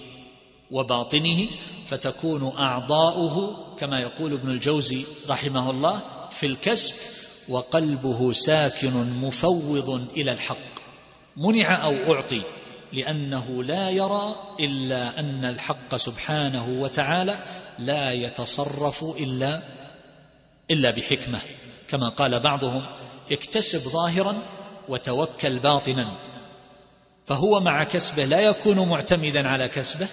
وباطنه 0.71 1.47
فتكون 1.85 2.57
أعضاؤه 2.57 3.65
كما 3.79 3.99
يقول 3.99 4.33
ابن 4.33 4.49
الجوزي 4.49 5.05
رحمه 5.29 5.69
الله 5.69 6.03
في 6.29 6.45
الكسب 6.45 6.93
وقلبه 7.49 8.31
ساكن 8.31 8.93
مفوض 9.21 10.07
إلى 10.17 10.31
الحق. 10.31 10.73
منع 11.37 11.83
أو 11.83 12.13
أعطي 12.13 12.41
لأنه 12.93 13.63
لا 13.63 13.89
يرى 13.89 14.35
إلا 14.59 15.19
أن 15.19 15.45
الحق 15.45 15.95
سبحانه 15.95 16.81
وتعالى 16.81 17.43
لا 17.79 18.11
يتصرف 18.11 19.03
إلا 19.03 19.61
إلا 20.71 20.91
بحكمة. 20.91 21.41
كما 21.87 22.09
قال 22.09 22.39
بعضهم 22.39 22.85
اكتسب 23.31 23.79
ظاهرا 23.79 24.35
وتوكل 24.89 25.59
باطنا. 25.59 26.32
فهو 27.25 27.59
مع 27.59 27.83
كسبه 27.83 28.25
لا 28.25 28.39
يكون 28.39 28.89
معتمدا 28.89 29.47
على 29.47 29.67
كسبه 29.67 30.07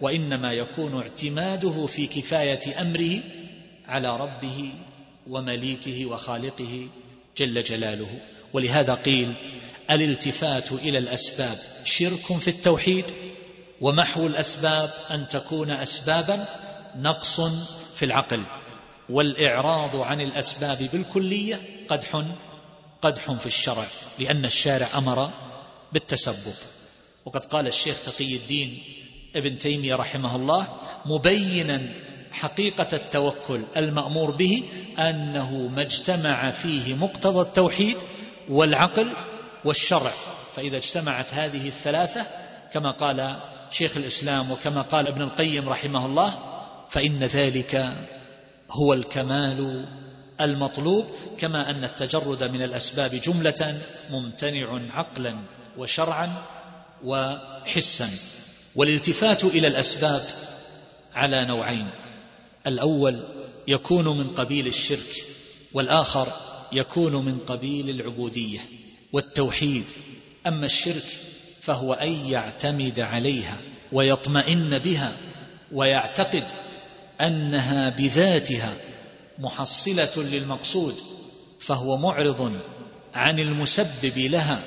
وإنما 0.00 0.52
يكون 0.52 1.02
اعتماده 1.02 1.86
في 1.86 2.06
كفاية 2.06 2.80
أمره 2.80 3.20
على 3.88 4.16
ربه 4.16 4.72
ومليكه 5.26 6.06
وخالقه 6.06 6.88
جل 7.36 7.62
جلاله. 7.62 8.18
ولهذا 8.52 8.94
قيل 8.94 9.32
الالتفات 9.90 10.72
إلى 10.72 10.98
الأسباب 10.98 11.56
شرك 11.84 12.38
في 12.38 12.48
التوحيد 12.48 13.04
ومحو 13.80 14.26
الأسباب 14.26 14.90
أن 15.10 15.28
تكون 15.28 15.70
أسبابا 15.70 16.44
نقص 16.96 17.40
في 17.94 18.04
العقل 18.04 18.42
والإعراض 19.08 19.96
عن 19.96 20.20
الأسباب 20.20 20.88
بالكلية 20.92 21.60
قدح 21.88 22.24
قدح 23.02 23.32
في 23.32 23.46
الشرع 23.46 23.84
لأن 24.18 24.44
الشارع 24.44 24.88
أمر 24.94 25.30
بالتسبب. 25.96 26.54
وقد 27.24 27.44
قال 27.44 27.66
الشيخ 27.66 28.02
تقي 28.02 28.36
الدين 28.36 28.82
ابن 29.36 29.58
تيمية 29.58 29.94
رحمه 29.94 30.36
الله 30.36 30.68
مبينا 31.06 31.82
حقيقة 32.32 32.86
التوكل 32.92 33.64
المأمور 33.76 34.30
به 34.30 34.62
أنه 34.98 35.56
ما 35.56 35.82
اجتمع 35.82 36.50
فيه 36.50 36.94
مقتضى 36.94 37.40
التوحيد 37.40 37.96
والعقل 38.48 39.12
والشرع. 39.64 40.12
فإذا 40.56 40.76
اجتمعت 40.76 41.34
هذه 41.34 41.68
الثلاثة 41.68 42.26
كما 42.72 42.90
قال 42.90 43.40
شيخ 43.70 43.96
الإسلام 43.96 44.50
وكما 44.50 44.82
قال 44.82 45.06
ابن 45.06 45.22
القيم 45.22 45.68
رحمه 45.68 46.06
الله 46.06 46.38
فإن 46.88 47.18
ذلك 47.18 47.92
هو 48.70 48.92
الكمال 48.92 49.86
المطلوب 50.40 51.06
كما 51.38 51.70
أن 51.70 51.84
التجرد 51.84 52.44
من 52.44 52.62
الأسباب 52.62 53.10
جملة 53.14 53.78
ممتنع 54.10 54.80
عقلا. 54.90 55.36
وشرعا 55.78 56.42
وحسا. 57.04 58.10
والالتفات 58.74 59.44
إلى 59.44 59.66
الأسباب 59.66 60.22
على 61.14 61.44
نوعين. 61.44 61.90
الأول 62.66 63.20
يكون 63.68 64.18
من 64.18 64.26
قبيل 64.26 64.66
الشرك 64.66 65.26
والآخر 65.72 66.32
يكون 66.72 67.24
من 67.24 67.38
قبيل 67.38 67.90
العبودية 67.90 68.60
والتوحيد. 69.12 69.84
أما 70.46 70.66
الشرك 70.66 71.04
فهو 71.60 71.92
أن 71.92 72.12
يعتمد 72.12 73.00
عليها 73.00 73.58
ويطمئن 73.92 74.78
بها 74.78 75.16
ويعتقد 75.72 76.44
أنها 77.20 77.88
بذاتها 77.88 78.74
محصلة 79.38 80.12
للمقصود 80.16 81.00
فهو 81.60 81.96
معرض 81.96 82.60
عن 83.14 83.40
المسبب 83.40 84.18
لها 84.18 84.62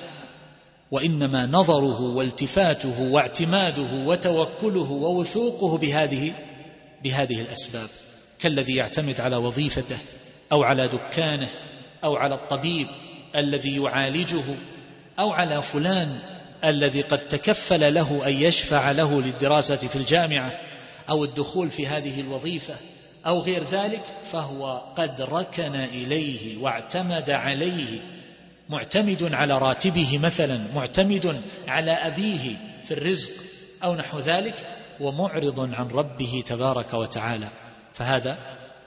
وإنما 0.91 1.45
نظره 1.45 2.01
والتفاته 2.01 3.01
واعتماده 3.01 4.05
وتوكله 4.05 4.91
ووثوقه 4.91 5.77
بهذه 5.77 6.33
بهذه 7.03 7.41
الأسباب. 7.41 7.89
كالذي 8.39 8.75
يعتمد 8.75 9.21
على 9.21 9.35
وظيفته 9.35 9.97
أو 10.51 10.63
على 10.63 10.87
دكانه 10.87 11.49
أو 12.03 12.15
على 12.15 12.35
الطبيب 12.35 12.87
الذي 13.35 13.75
يعالجه 13.75 14.43
أو 15.19 15.31
على 15.31 15.61
فلان 15.61 16.19
الذي 16.63 17.01
قد 17.01 17.27
تكفل 17.27 17.93
له 17.93 18.27
أن 18.27 18.33
يشفع 18.33 18.91
له 18.91 19.21
للدراسة 19.21 19.75
في 19.75 19.95
الجامعة 19.95 20.51
أو 21.09 21.23
الدخول 21.23 21.71
في 21.71 21.87
هذه 21.87 22.21
الوظيفة 22.21 22.75
أو 23.25 23.39
غير 23.39 23.63
ذلك 23.63 24.03
فهو 24.31 24.81
قد 24.95 25.21
ركن 25.21 25.75
إليه 25.75 26.57
واعتمد 26.57 27.29
عليه 27.29 27.99
معتمد 28.69 29.33
على 29.33 29.57
راتبه 29.57 30.17
مثلا 30.17 30.61
معتمد 30.75 31.41
على 31.67 31.91
أبيه 31.91 32.55
في 32.85 32.91
الرزق 32.91 33.31
أو 33.83 33.95
نحو 33.95 34.19
ذلك 34.19 34.55
ومعرض 34.99 35.59
عن 35.75 35.87
ربه 35.87 36.43
تبارك 36.45 36.93
وتعالى. 36.93 37.47
فهذا 37.93 38.37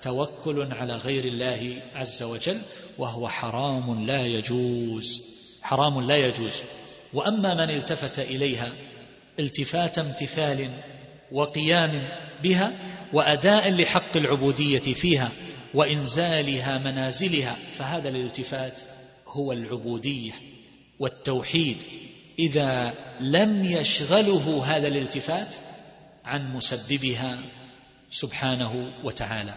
توكل 0.02 0.72
على 0.72 0.94
غير 0.96 1.24
الله 1.24 1.82
عز 1.94 2.22
وجل 2.22 2.58
وهو 2.98 3.28
حرام 3.28 4.06
لا 4.06 4.26
يجوز. 4.26 5.22
حرام 5.62 6.06
لا 6.06 6.16
يجوز. 6.16 6.62
وأما 7.12 7.54
من 7.54 7.70
التفت 7.74 8.18
إليها 8.18 8.72
التفات 9.38 9.98
امتثال 9.98 10.70
وقيام 11.32 12.02
بها 12.42 12.72
وأداء 13.12 13.70
لحق 13.70 14.16
العبودية 14.16 14.78
فيها 14.94 15.30
وإنزالها 15.74 16.78
منازلها 16.78 17.56
فهذا 17.72 18.08
الالتفات 18.08 18.80
هو 19.32 19.52
العبودية 19.52 20.32
والتوحيد. 20.98 21.84
إذا 22.38 22.94
لم 23.20 23.64
يشغله 23.64 24.62
هذا 24.66 24.88
الالتفات 24.88 25.54
عن 26.24 26.54
مسببها 26.54 27.38
سبحانه 28.10 28.92
وتعالى. 29.04 29.54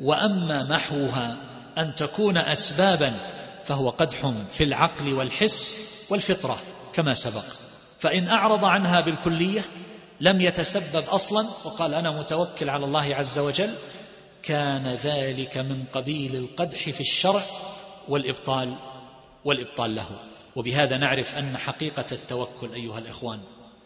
وأما 0.00 0.64
محوها 0.64 1.36
أن 1.78 1.94
تكون 1.94 2.36
اسبابا 2.36 3.14
فهو 3.64 3.90
قدح 3.90 4.32
في 4.52 4.64
العقل 4.64 5.14
والحس 5.14 5.80
والفطرة 6.10 6.58
كما 6.92 7.14
سبق. 7.14 7.44
فإن 8.00 8.28
أعرض 8.28 8.64
عنها 8.64 9.00
بالكلية 9.00 9.60
لم 10.20 10.40
يتسبب 10.40 11.04
أصلا 11.08 11.46
وقال 11.64 11.94
أنا 11.94 12.10
متوكل 12.10 12.70
على 12.70 12.84
الله 12.84 13.14
عز 13.14 13.38
وجل 13.38 13.74
كان 14.42 14.86
ذلك 14.86 15.58
من 15.58 15.84
قبيل 15.92 16.36
القدح 16.36 16.90
في 16.90 17.00
الشرع 17.00 17.42
والإبطال 18.08 18.76
والإبطال 19.44 19.94
له. 19.94 20.08
وبهذا 20.56 20.96
نعرف 20.96 21.38
أن 21.38 21.56
حقيقة 21.56 22.06
التوكل 22.12 22.72
أيها 22.74 22.98
الإخوان 22.98 23.40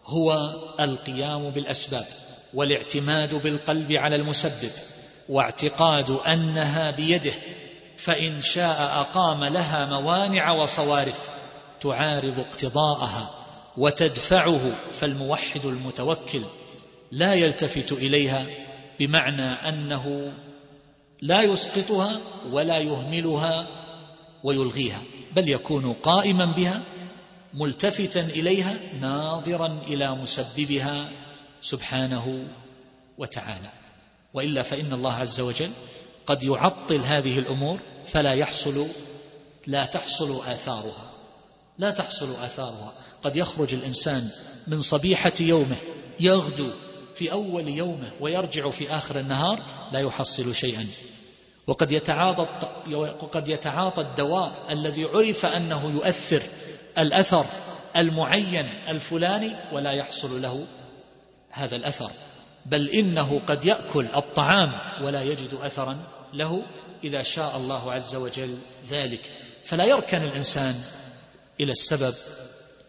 هو 0.06 0.54
القيام 0.80 1.50
بالأسباب 1.50 2.06
والاعتماد 2.54 3.42
بالقلب 3.42 3.92
على 3.92 4.16
المسبب 4.16 4.70
واعتقاد 5.28 6.10
أنها 6.10 6.90
بيده 6.90 7.32
فإن 7.96 8.42
شاء 8.42 8.80
أقام 8.80 9.44
لها 9.44 9.86
موانع 9.86 10.52
وصوارف 10.52 11.28
تعارض 11.80 12.38
اقتضاءها 12.38 13.30
وتدفعه 13.76 14.90
فالموحد 14.92 15.66
المتوكل 15.66 16.42
لا 17.12 17.34
يلتفت 17.34 17.92
إليها 17.92 18.46
بمعنى 18.98 19.46
أنه 19.68 20.32
لا 21.22 21.42
يسقطها 21.42 22.20
ولا 22.52 22.78
يهملها 22.78 23.66
ويلغيها. 24.44 25.02
بل 25.36 25.48
يكون 25.48 25.92
قائما 25.92 26.44
بها 26.44 26.82
ملتفتا 27.54 28.20
إليها 28.20 28.78
ناظرا 29.00 29.82
إلى 29.86 30.14
مسببها 30.14 31.10
سبحانه 31.60 32.44
وتعالى. 33.18 33.70
وإلا 34.34 34.62
فإن 34.62 34.92
الله 34.92 35.12
عز 35.12 35.40
وجل 35.40 35.70
قد 36.26 36.42
يعطل 36.42 37.00
هذه 37.00 37.38
الأمور 37.38 37.80
فلا 38.06 38.34
يحصل 38.34 38.86
لا 39.66 39.84
تحصل 39.84 40.46
آثارها. 40.46 41.10
لا 41.78 41.90
تحصل 41.90 42.30
آثارها. 42.44 42.92
قد 43.22 43.36
يخرج 43.36 43.74
الإنسان 43.74 44.30
من 44.66 44.80
صبيحة 44.80 45.32
يومه 45.40 45.76
يغدو 46.20 46.70
في 47.14 47.32
أول 47.32 47.68
يومه 47.68 48.12
ويرجع 48.20 48.70
في 48.70 48.90
آخر 48.90 49.20
النهار 49.20 49.62
لا 49.92 50.00
يحصل 50.00 50.54
شيئا. 50.54 50.86
وقد 51.66 51.92
يتعاطى 51.92 52.48
وقد 52.94 53.48
يتعاطى 53.48 54.02
الدواء 54.02 54.72
الذي 54.72 55.04
عرف 55.04 55.46
أنه 55.46 55.90
يؤثر 55.90 56.42
الأثر 56.98 57.46
المعين 57.96 58.68
الفلاني 58.88 59.56
ولا 59.72 59.92
يحصل 59.92 60.42
له 60.42 60.66
هذا 61.50 61.76
الأثر. 61.76 62.10
بل 62.66 62.88
إنه 62.88 63.40
قد 63.46 63.64
يأكل 63.64 64.06
الطعام 64.16 64.72
ولا 65.04 65.22
يجد 65.22 65.54
أثرا 65.62 65.98
له 66.32 66.62
إذا 67.04 67.22
شاء 67.22 67.56
الله 67.56 67.92
عز 67.92 68.14
وجل 68.14 68.58
ذلك. 68.88 69.32
فلا 69.64 69.84
يركن 69.84 70.22
الإنسان 70.22 70.74
إلى 71.60 71.72
السبب 71.72 72.14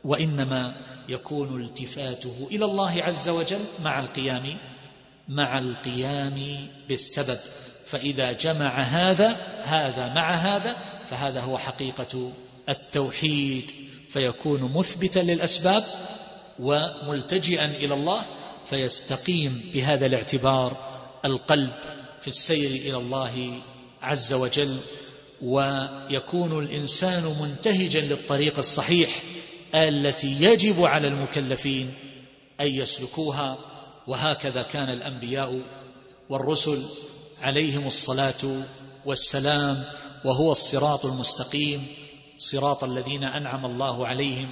وإنما 0.03 0.75
يكون 1.09 1.61
التفاته 1.61 2.47
إلى 2.51 2.65
الله 2.65 3.03
عز 3.03 3.29
وجل 3.29 3.61
مع 3.83 3.99
القيام 3.99 4.57
مع 5.27 5.59
القيام 5.59 6.67
بالسبب. 6.87 7.37
فإذا 7.85 8.31
جمع 8.31 8.79
هذا 8.79 9.37
هذا 9.63 10.13
مع 10.13 10.35
هذا 10.35 10.75
فهذا 11.05 11.41
هو 11.41 11.57
حقيقة 11.57 12.31
التوحيد. 12.69 13.71
فيكون 14.09 14.73
مثبتا 14.73 15.19
للأسباب 15.19 15.83
وملتجئا 16.59 17.65
إلى 17.65 17.93
الله 17.93 18.25
فيستقيم 18.65 19.71
بهذا 19.73 20.05
الاعتبار 20.05 20.77
القلب 21.25 21.71
في 22.21 22.27
السير 22.27 22.69
إلى 22.69 22.97
الله 22.97 23.61
عز 24.01 24.33
وجل 24.33 24.77
ويكون 25.41 26.59
الإنسان 26.63 27.23
منتهجا 27.41 28.01
للطريق 28.01 28.57
الصحيح 28.57 29.09
التي 29.75 30.43
يجب 30.43 30.85
على 30.85 31.07
المكلفين 31.07 31.93
أن 32.61 32.67
يسلكوها. 32.67 33.57
وهكذا 34.07 34.63
كان 34.63 34.89
الأنبياء 34.89 35.61
والرسل 36.29 36.83
عليهم 37.41 37.87
الصلاة 37.87 38.63
والسلام 39.05 39.83
وهو 40.25 40.51
الصراط 40.51 41.05
المستقيم 41.05 41.87
صراط 42.37 42.83
الذين 42.83 43.23
أنعم 43.23 43.65
الله 43.65 44.07
عليهم 44.07 44.51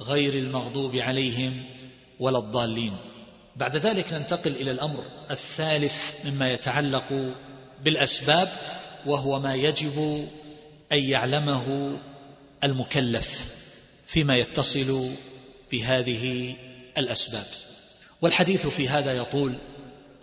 غير 0.00 0.34
المغضوب 0.34 0.96
عليهم 0.96 1.62
ولا 2.20 2.38
الضالين. 2.38 2.96
بعد 3.56 3.76
ذلك 3.76 4.12
ننتقل 4.12 4.50
إلى 4.50 4.70
الأمر 4.70 5.04
الثالث 5.30 6.14
مما 6.24 6.52
يتعلق 6.52 7.32
بالأسباب 7.84 8.48
وهو 9.06 9.40
ما 9.40 9.54
يجب 9.54 10.28
أن 10.92 10.98
يعلمه 10.98 11.98
المكلف 12.64 13.50
فيما 14.06 14.36
يتصل 14.36 15.10
بهذه 15.72 16.56
الأسباب. 16.98 17.46
والحديث 18.22 18.66
في 18.66 18.88
هذا 18.88 19.16
يطول 19.16 19.54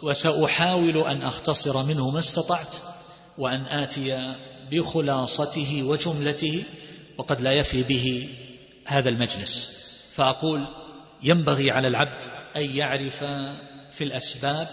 وسأحاول 0.03 0.97
أن 0.97 1.21
أختصر 1.21 1.84
منه 1.84 2.09
ما 2.09 2.19
استطعت 2.19 2.75
وأن 3.38 3.65
آتي 3.65 4.34
بخلاصته 4.71 5.84
وجملته 5.84 6.63
وقد 7.17 7.41
لا 7.41 7.51
يفي 7.51 7.84
به 7.84 8.30
هذا 8.88 9.09
المجلس. 9.09 9.84
فأقول 10.13 10.65
ينبغي 11.23 11.71
على 11.71 11.88
العبد 11.88 12.23
أن 12.55 12.75
يعرف 12.75 13.23
في 13.91 14.03
الأسباب 14.03 14.67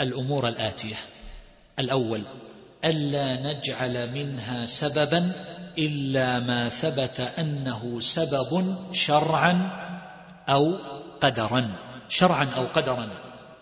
الأمور 0.00 0.48
الآتية. 0.48 0.96
الأول 1.78 2.22
ألا 2.84 3.52
نجعل 3.52 4.10
منها 4.12 4.66
سببا 4.66 5.32
إلا 5.78 6.38
ما 6.38 6.68
ثبت 6.68 7.20
أنه 7.38 8.00
سبب 8.00 8.76
شرعا 8.92 9.70
أو 10.48 10.78
قدرا. 11.20 11.70
شرعا 12.08 12.48
أو 12.56 12.64
قدرا. 12.74 13.08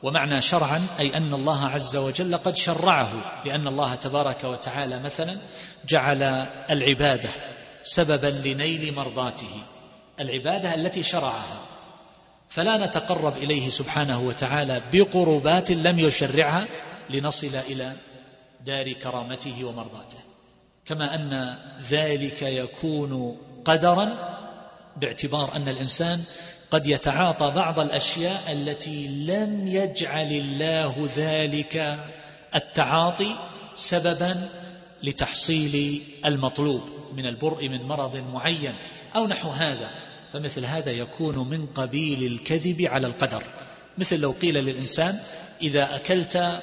ومعنى 0.06 0.40
شرعا 0.40 0.86
أي 0.98 1.16
أن 1.16 1.34
الله 1.34 1.66
عز 1.66 1.96
وجل 1.96 2.36
قد 2.36 2.56
شرعه 2.56 3.42
لأن 3.44 3.66
الله 3.66 3.94
تبارك 3.94 4.44
وتعالى 4.44 4.98
مثلا 4.98 5.38
جعل 5.88 6.22
العبادة 6.70 7.28
سببا 7.82 8.48
لنيل 8.48 8.94
مرضاته 8.94 9.62
العبادة 10.20 10.74
التي 10.74 11.02
شرعها 11.02 11.66
فلا 12.48 12.86
نتقرب 12.86 13.36
إليه 13.36 13.68
سبحانه 13.68 14.20
وتعالى 14.20 14.82
بقربات 14.92 15.70
لم 15.70 15.98
يشرعها 15.98 16.66
لنصل 17.10 17.56
إلى 17.68 17.92
دار 18.64 18.92
كرامته 18.92 19.64
ومرضاته. 19.64 20.18
كما 20.84 21.14
أن 21.14 21.58
ذلك 21.82 22.42
يكون 22.42 23.38
قدرا 23.64 24.12
باعتبار 24.96 25.56
أن 25.56 25.68
الإنسان 25.68 26.24
قد 26.70 26.86
يتعاطى 26.86 27.50
بعض 27.50 27.80
الأشياء 27.80 28.52
التي 28.52 29.08
لم 29.08 29.68
يجعل 29.68 30.32
الله 30.32 31.08
ذلك 31.16 31.98
التعاطي 32.54 33.36
سببا 33.74 34.48
لتحصيل 35.02 36.02
المطلوب 36.24 36.82
من 37.12 37.26
البرء 37.26 37.68
من 37.68 37.82
مرض 37.82 38.16
معين 38.16 38.74
أو 39.16 39.26
نحو 39.26 39.48
هذا. 39.48 39.90
فمثل 40.32 40.64
هذا 40.64 40.90
يكون 40.90 41.48
من 41.48 41.66
قبيل 41.66 42.26
الكذب 42.26 42.82
على 42.82 43.06
القدر. 43.06 43.42
مثل 43.98 44.20
لو 44.20 44.30
قيل 44.30 44.54
للإنسان 44.54 45.18
إذا 45.62 45.96
أكلت 45.96 46.62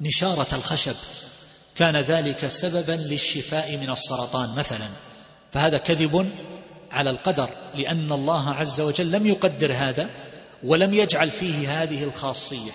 نشارة 0.00 0.54
الخشب 0.54 0.94
كان 1.76 1.96
ذلك 1.96 2.46
سببا 2.46 2.92
للشفاء 2.92 3.76
من 3.76 3.90
السرطان 3.90 4.54
مثلا 4.54 4.88
فهذا 5.52 5.78
كذب 5.78 6.30
على 6.90 7.10
القدر 7.10 7.50
لأن 7.74 8.12
الله 8.12 8.50
عز 8.50 8.80
وجل 8.80 9.12
لم 9.12 9.26
يقدر 9.26 9.72
هذا 9.72 10.10
ولم 10.64 10.94
يجعل 10.94 11.30
فيه 11.30 11.82
هذه 11.82 12.04
الخاصية. 12.04 12.70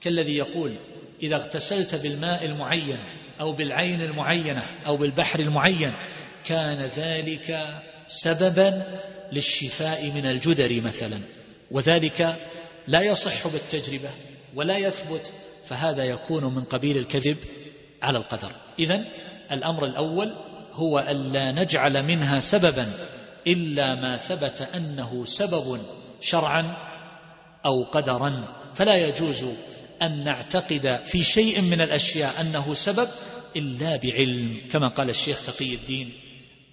كالذي 0.00 0.36
يقول 0.36 0.76
إذا 1.22 1.36
اغتسلت 1.36 1.94
بالماء 1.94 2.44
المعين 2.44 2.98
أو 3.40 3.52
بالعين 3.52 4.02
المعينة 4.02 4.62
أو 4.86 4.96
بالبحر 4.96 5.40
المعين 5.40 5.92
كان 6.44 6.78
ذلك 6.78 7.80
سببا 8.06 8.82
للشفاء 9.32 10.10
من 10.10 10.26
الجدر 10.26 10.80
مثلا. 10.80 11.20
وذلك 11.70 12.36
لا 12.86 13.00
يصح 13.00 13.48
بالتجربة 13.48 14.10
ولا 14.54 14.78
يثبت 14.78 15.32
فهذا 15.66 16.04
يكون 16.04 16.54
من 16.54 16.64
قبيل 16.64 16.96
الكذب 16.96 17.36
على 18.02 18.18
القدر. 18.18 18.52
إذن 18.78 19.04
الأمر 19.52 19.84
الأول 19.84 20.34
هو 20.72 20.98
ألا 20.98 21.52
نجعل 21.52 22.02
منها 22.02 22.40
سببا 22.40 22.86
إلا 23.46 23.94
ما 23.94 24.16
ثبت 24.16 24.68
أنه 24.74 25.24
سبب 25.24 25.80
شرعا 26.20 26.76
أو 27.64 27.84
قدرا. 27.84 28.44
فلا 28.74 29.08
يجوز 29.08 29.44
أن 30.02 30.24
نعتقد 30.24 31.00
في 31.04 31.22
شيء 31.22 31.60
من 31.60 31.80
الأشياء 31.80 32.40
أنه 32.40 32.74
سبب 32.74 33.08
إلا 33.56 33.96
بعلم 33.96 34.60
كما 34.70 34.88
قال 34.88 35.10
الشيخ 35.10 35.46
تقي 35.46 35.74
الدين 35.74 36.12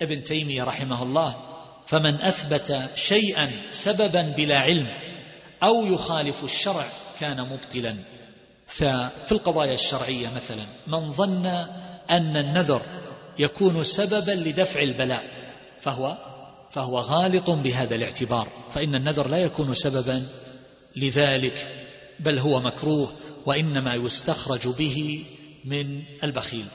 ابن 0.02 0.24
تيمية 0.24 0.64
رحمه 0.64 1.04
الله. 1.04 1.36
فمن 1.88 2.16
أثبت 2.16 2.90
شيئا 2.96 3.52
سببا 3.72 4.22
بلا 4.38 4.60
علم 4.60 4.88
أو 5.64 5.86
يخالف 5.86 6.44
الشرع 6.44 6.86
كان 7.20 7.42
مبطلا. 7.42 7.96
ففي 8.68 9.32
القضايا 9.32 9.74
الشرعية 9.74 10.30
مثلا 10.36 10.66
من 10.88 11.12
ظن 11.12 11.46
أن 12.10 12.38
النذر 12.38 12.82
يكون 13.40 13.84
سببا 13.84 14.32
لدفع 14.32 14.82
البلاء 14.82 15.24
فهو 15.82 16.18
فهو 16.72 17.00
غالط 17.00 17.50
بهذا 17.50 17.96
الاعتبار 17.96 18.48
فإن 18.72 18.96
النذر 18.96 19.28
لا 19.28 19.38
يكون 19.38 19.74
سببا 19.74 20.28
لذلك 20.96 21.86
بل 22.20 22.40
هو 22.40 22.62
مكروه 22.62 23.14
وإنما 23.46 23.96
يستخرج 23.96 24.68
به 24.68 25.24
من 25.66 26.04
البخيل. 26.24 26.66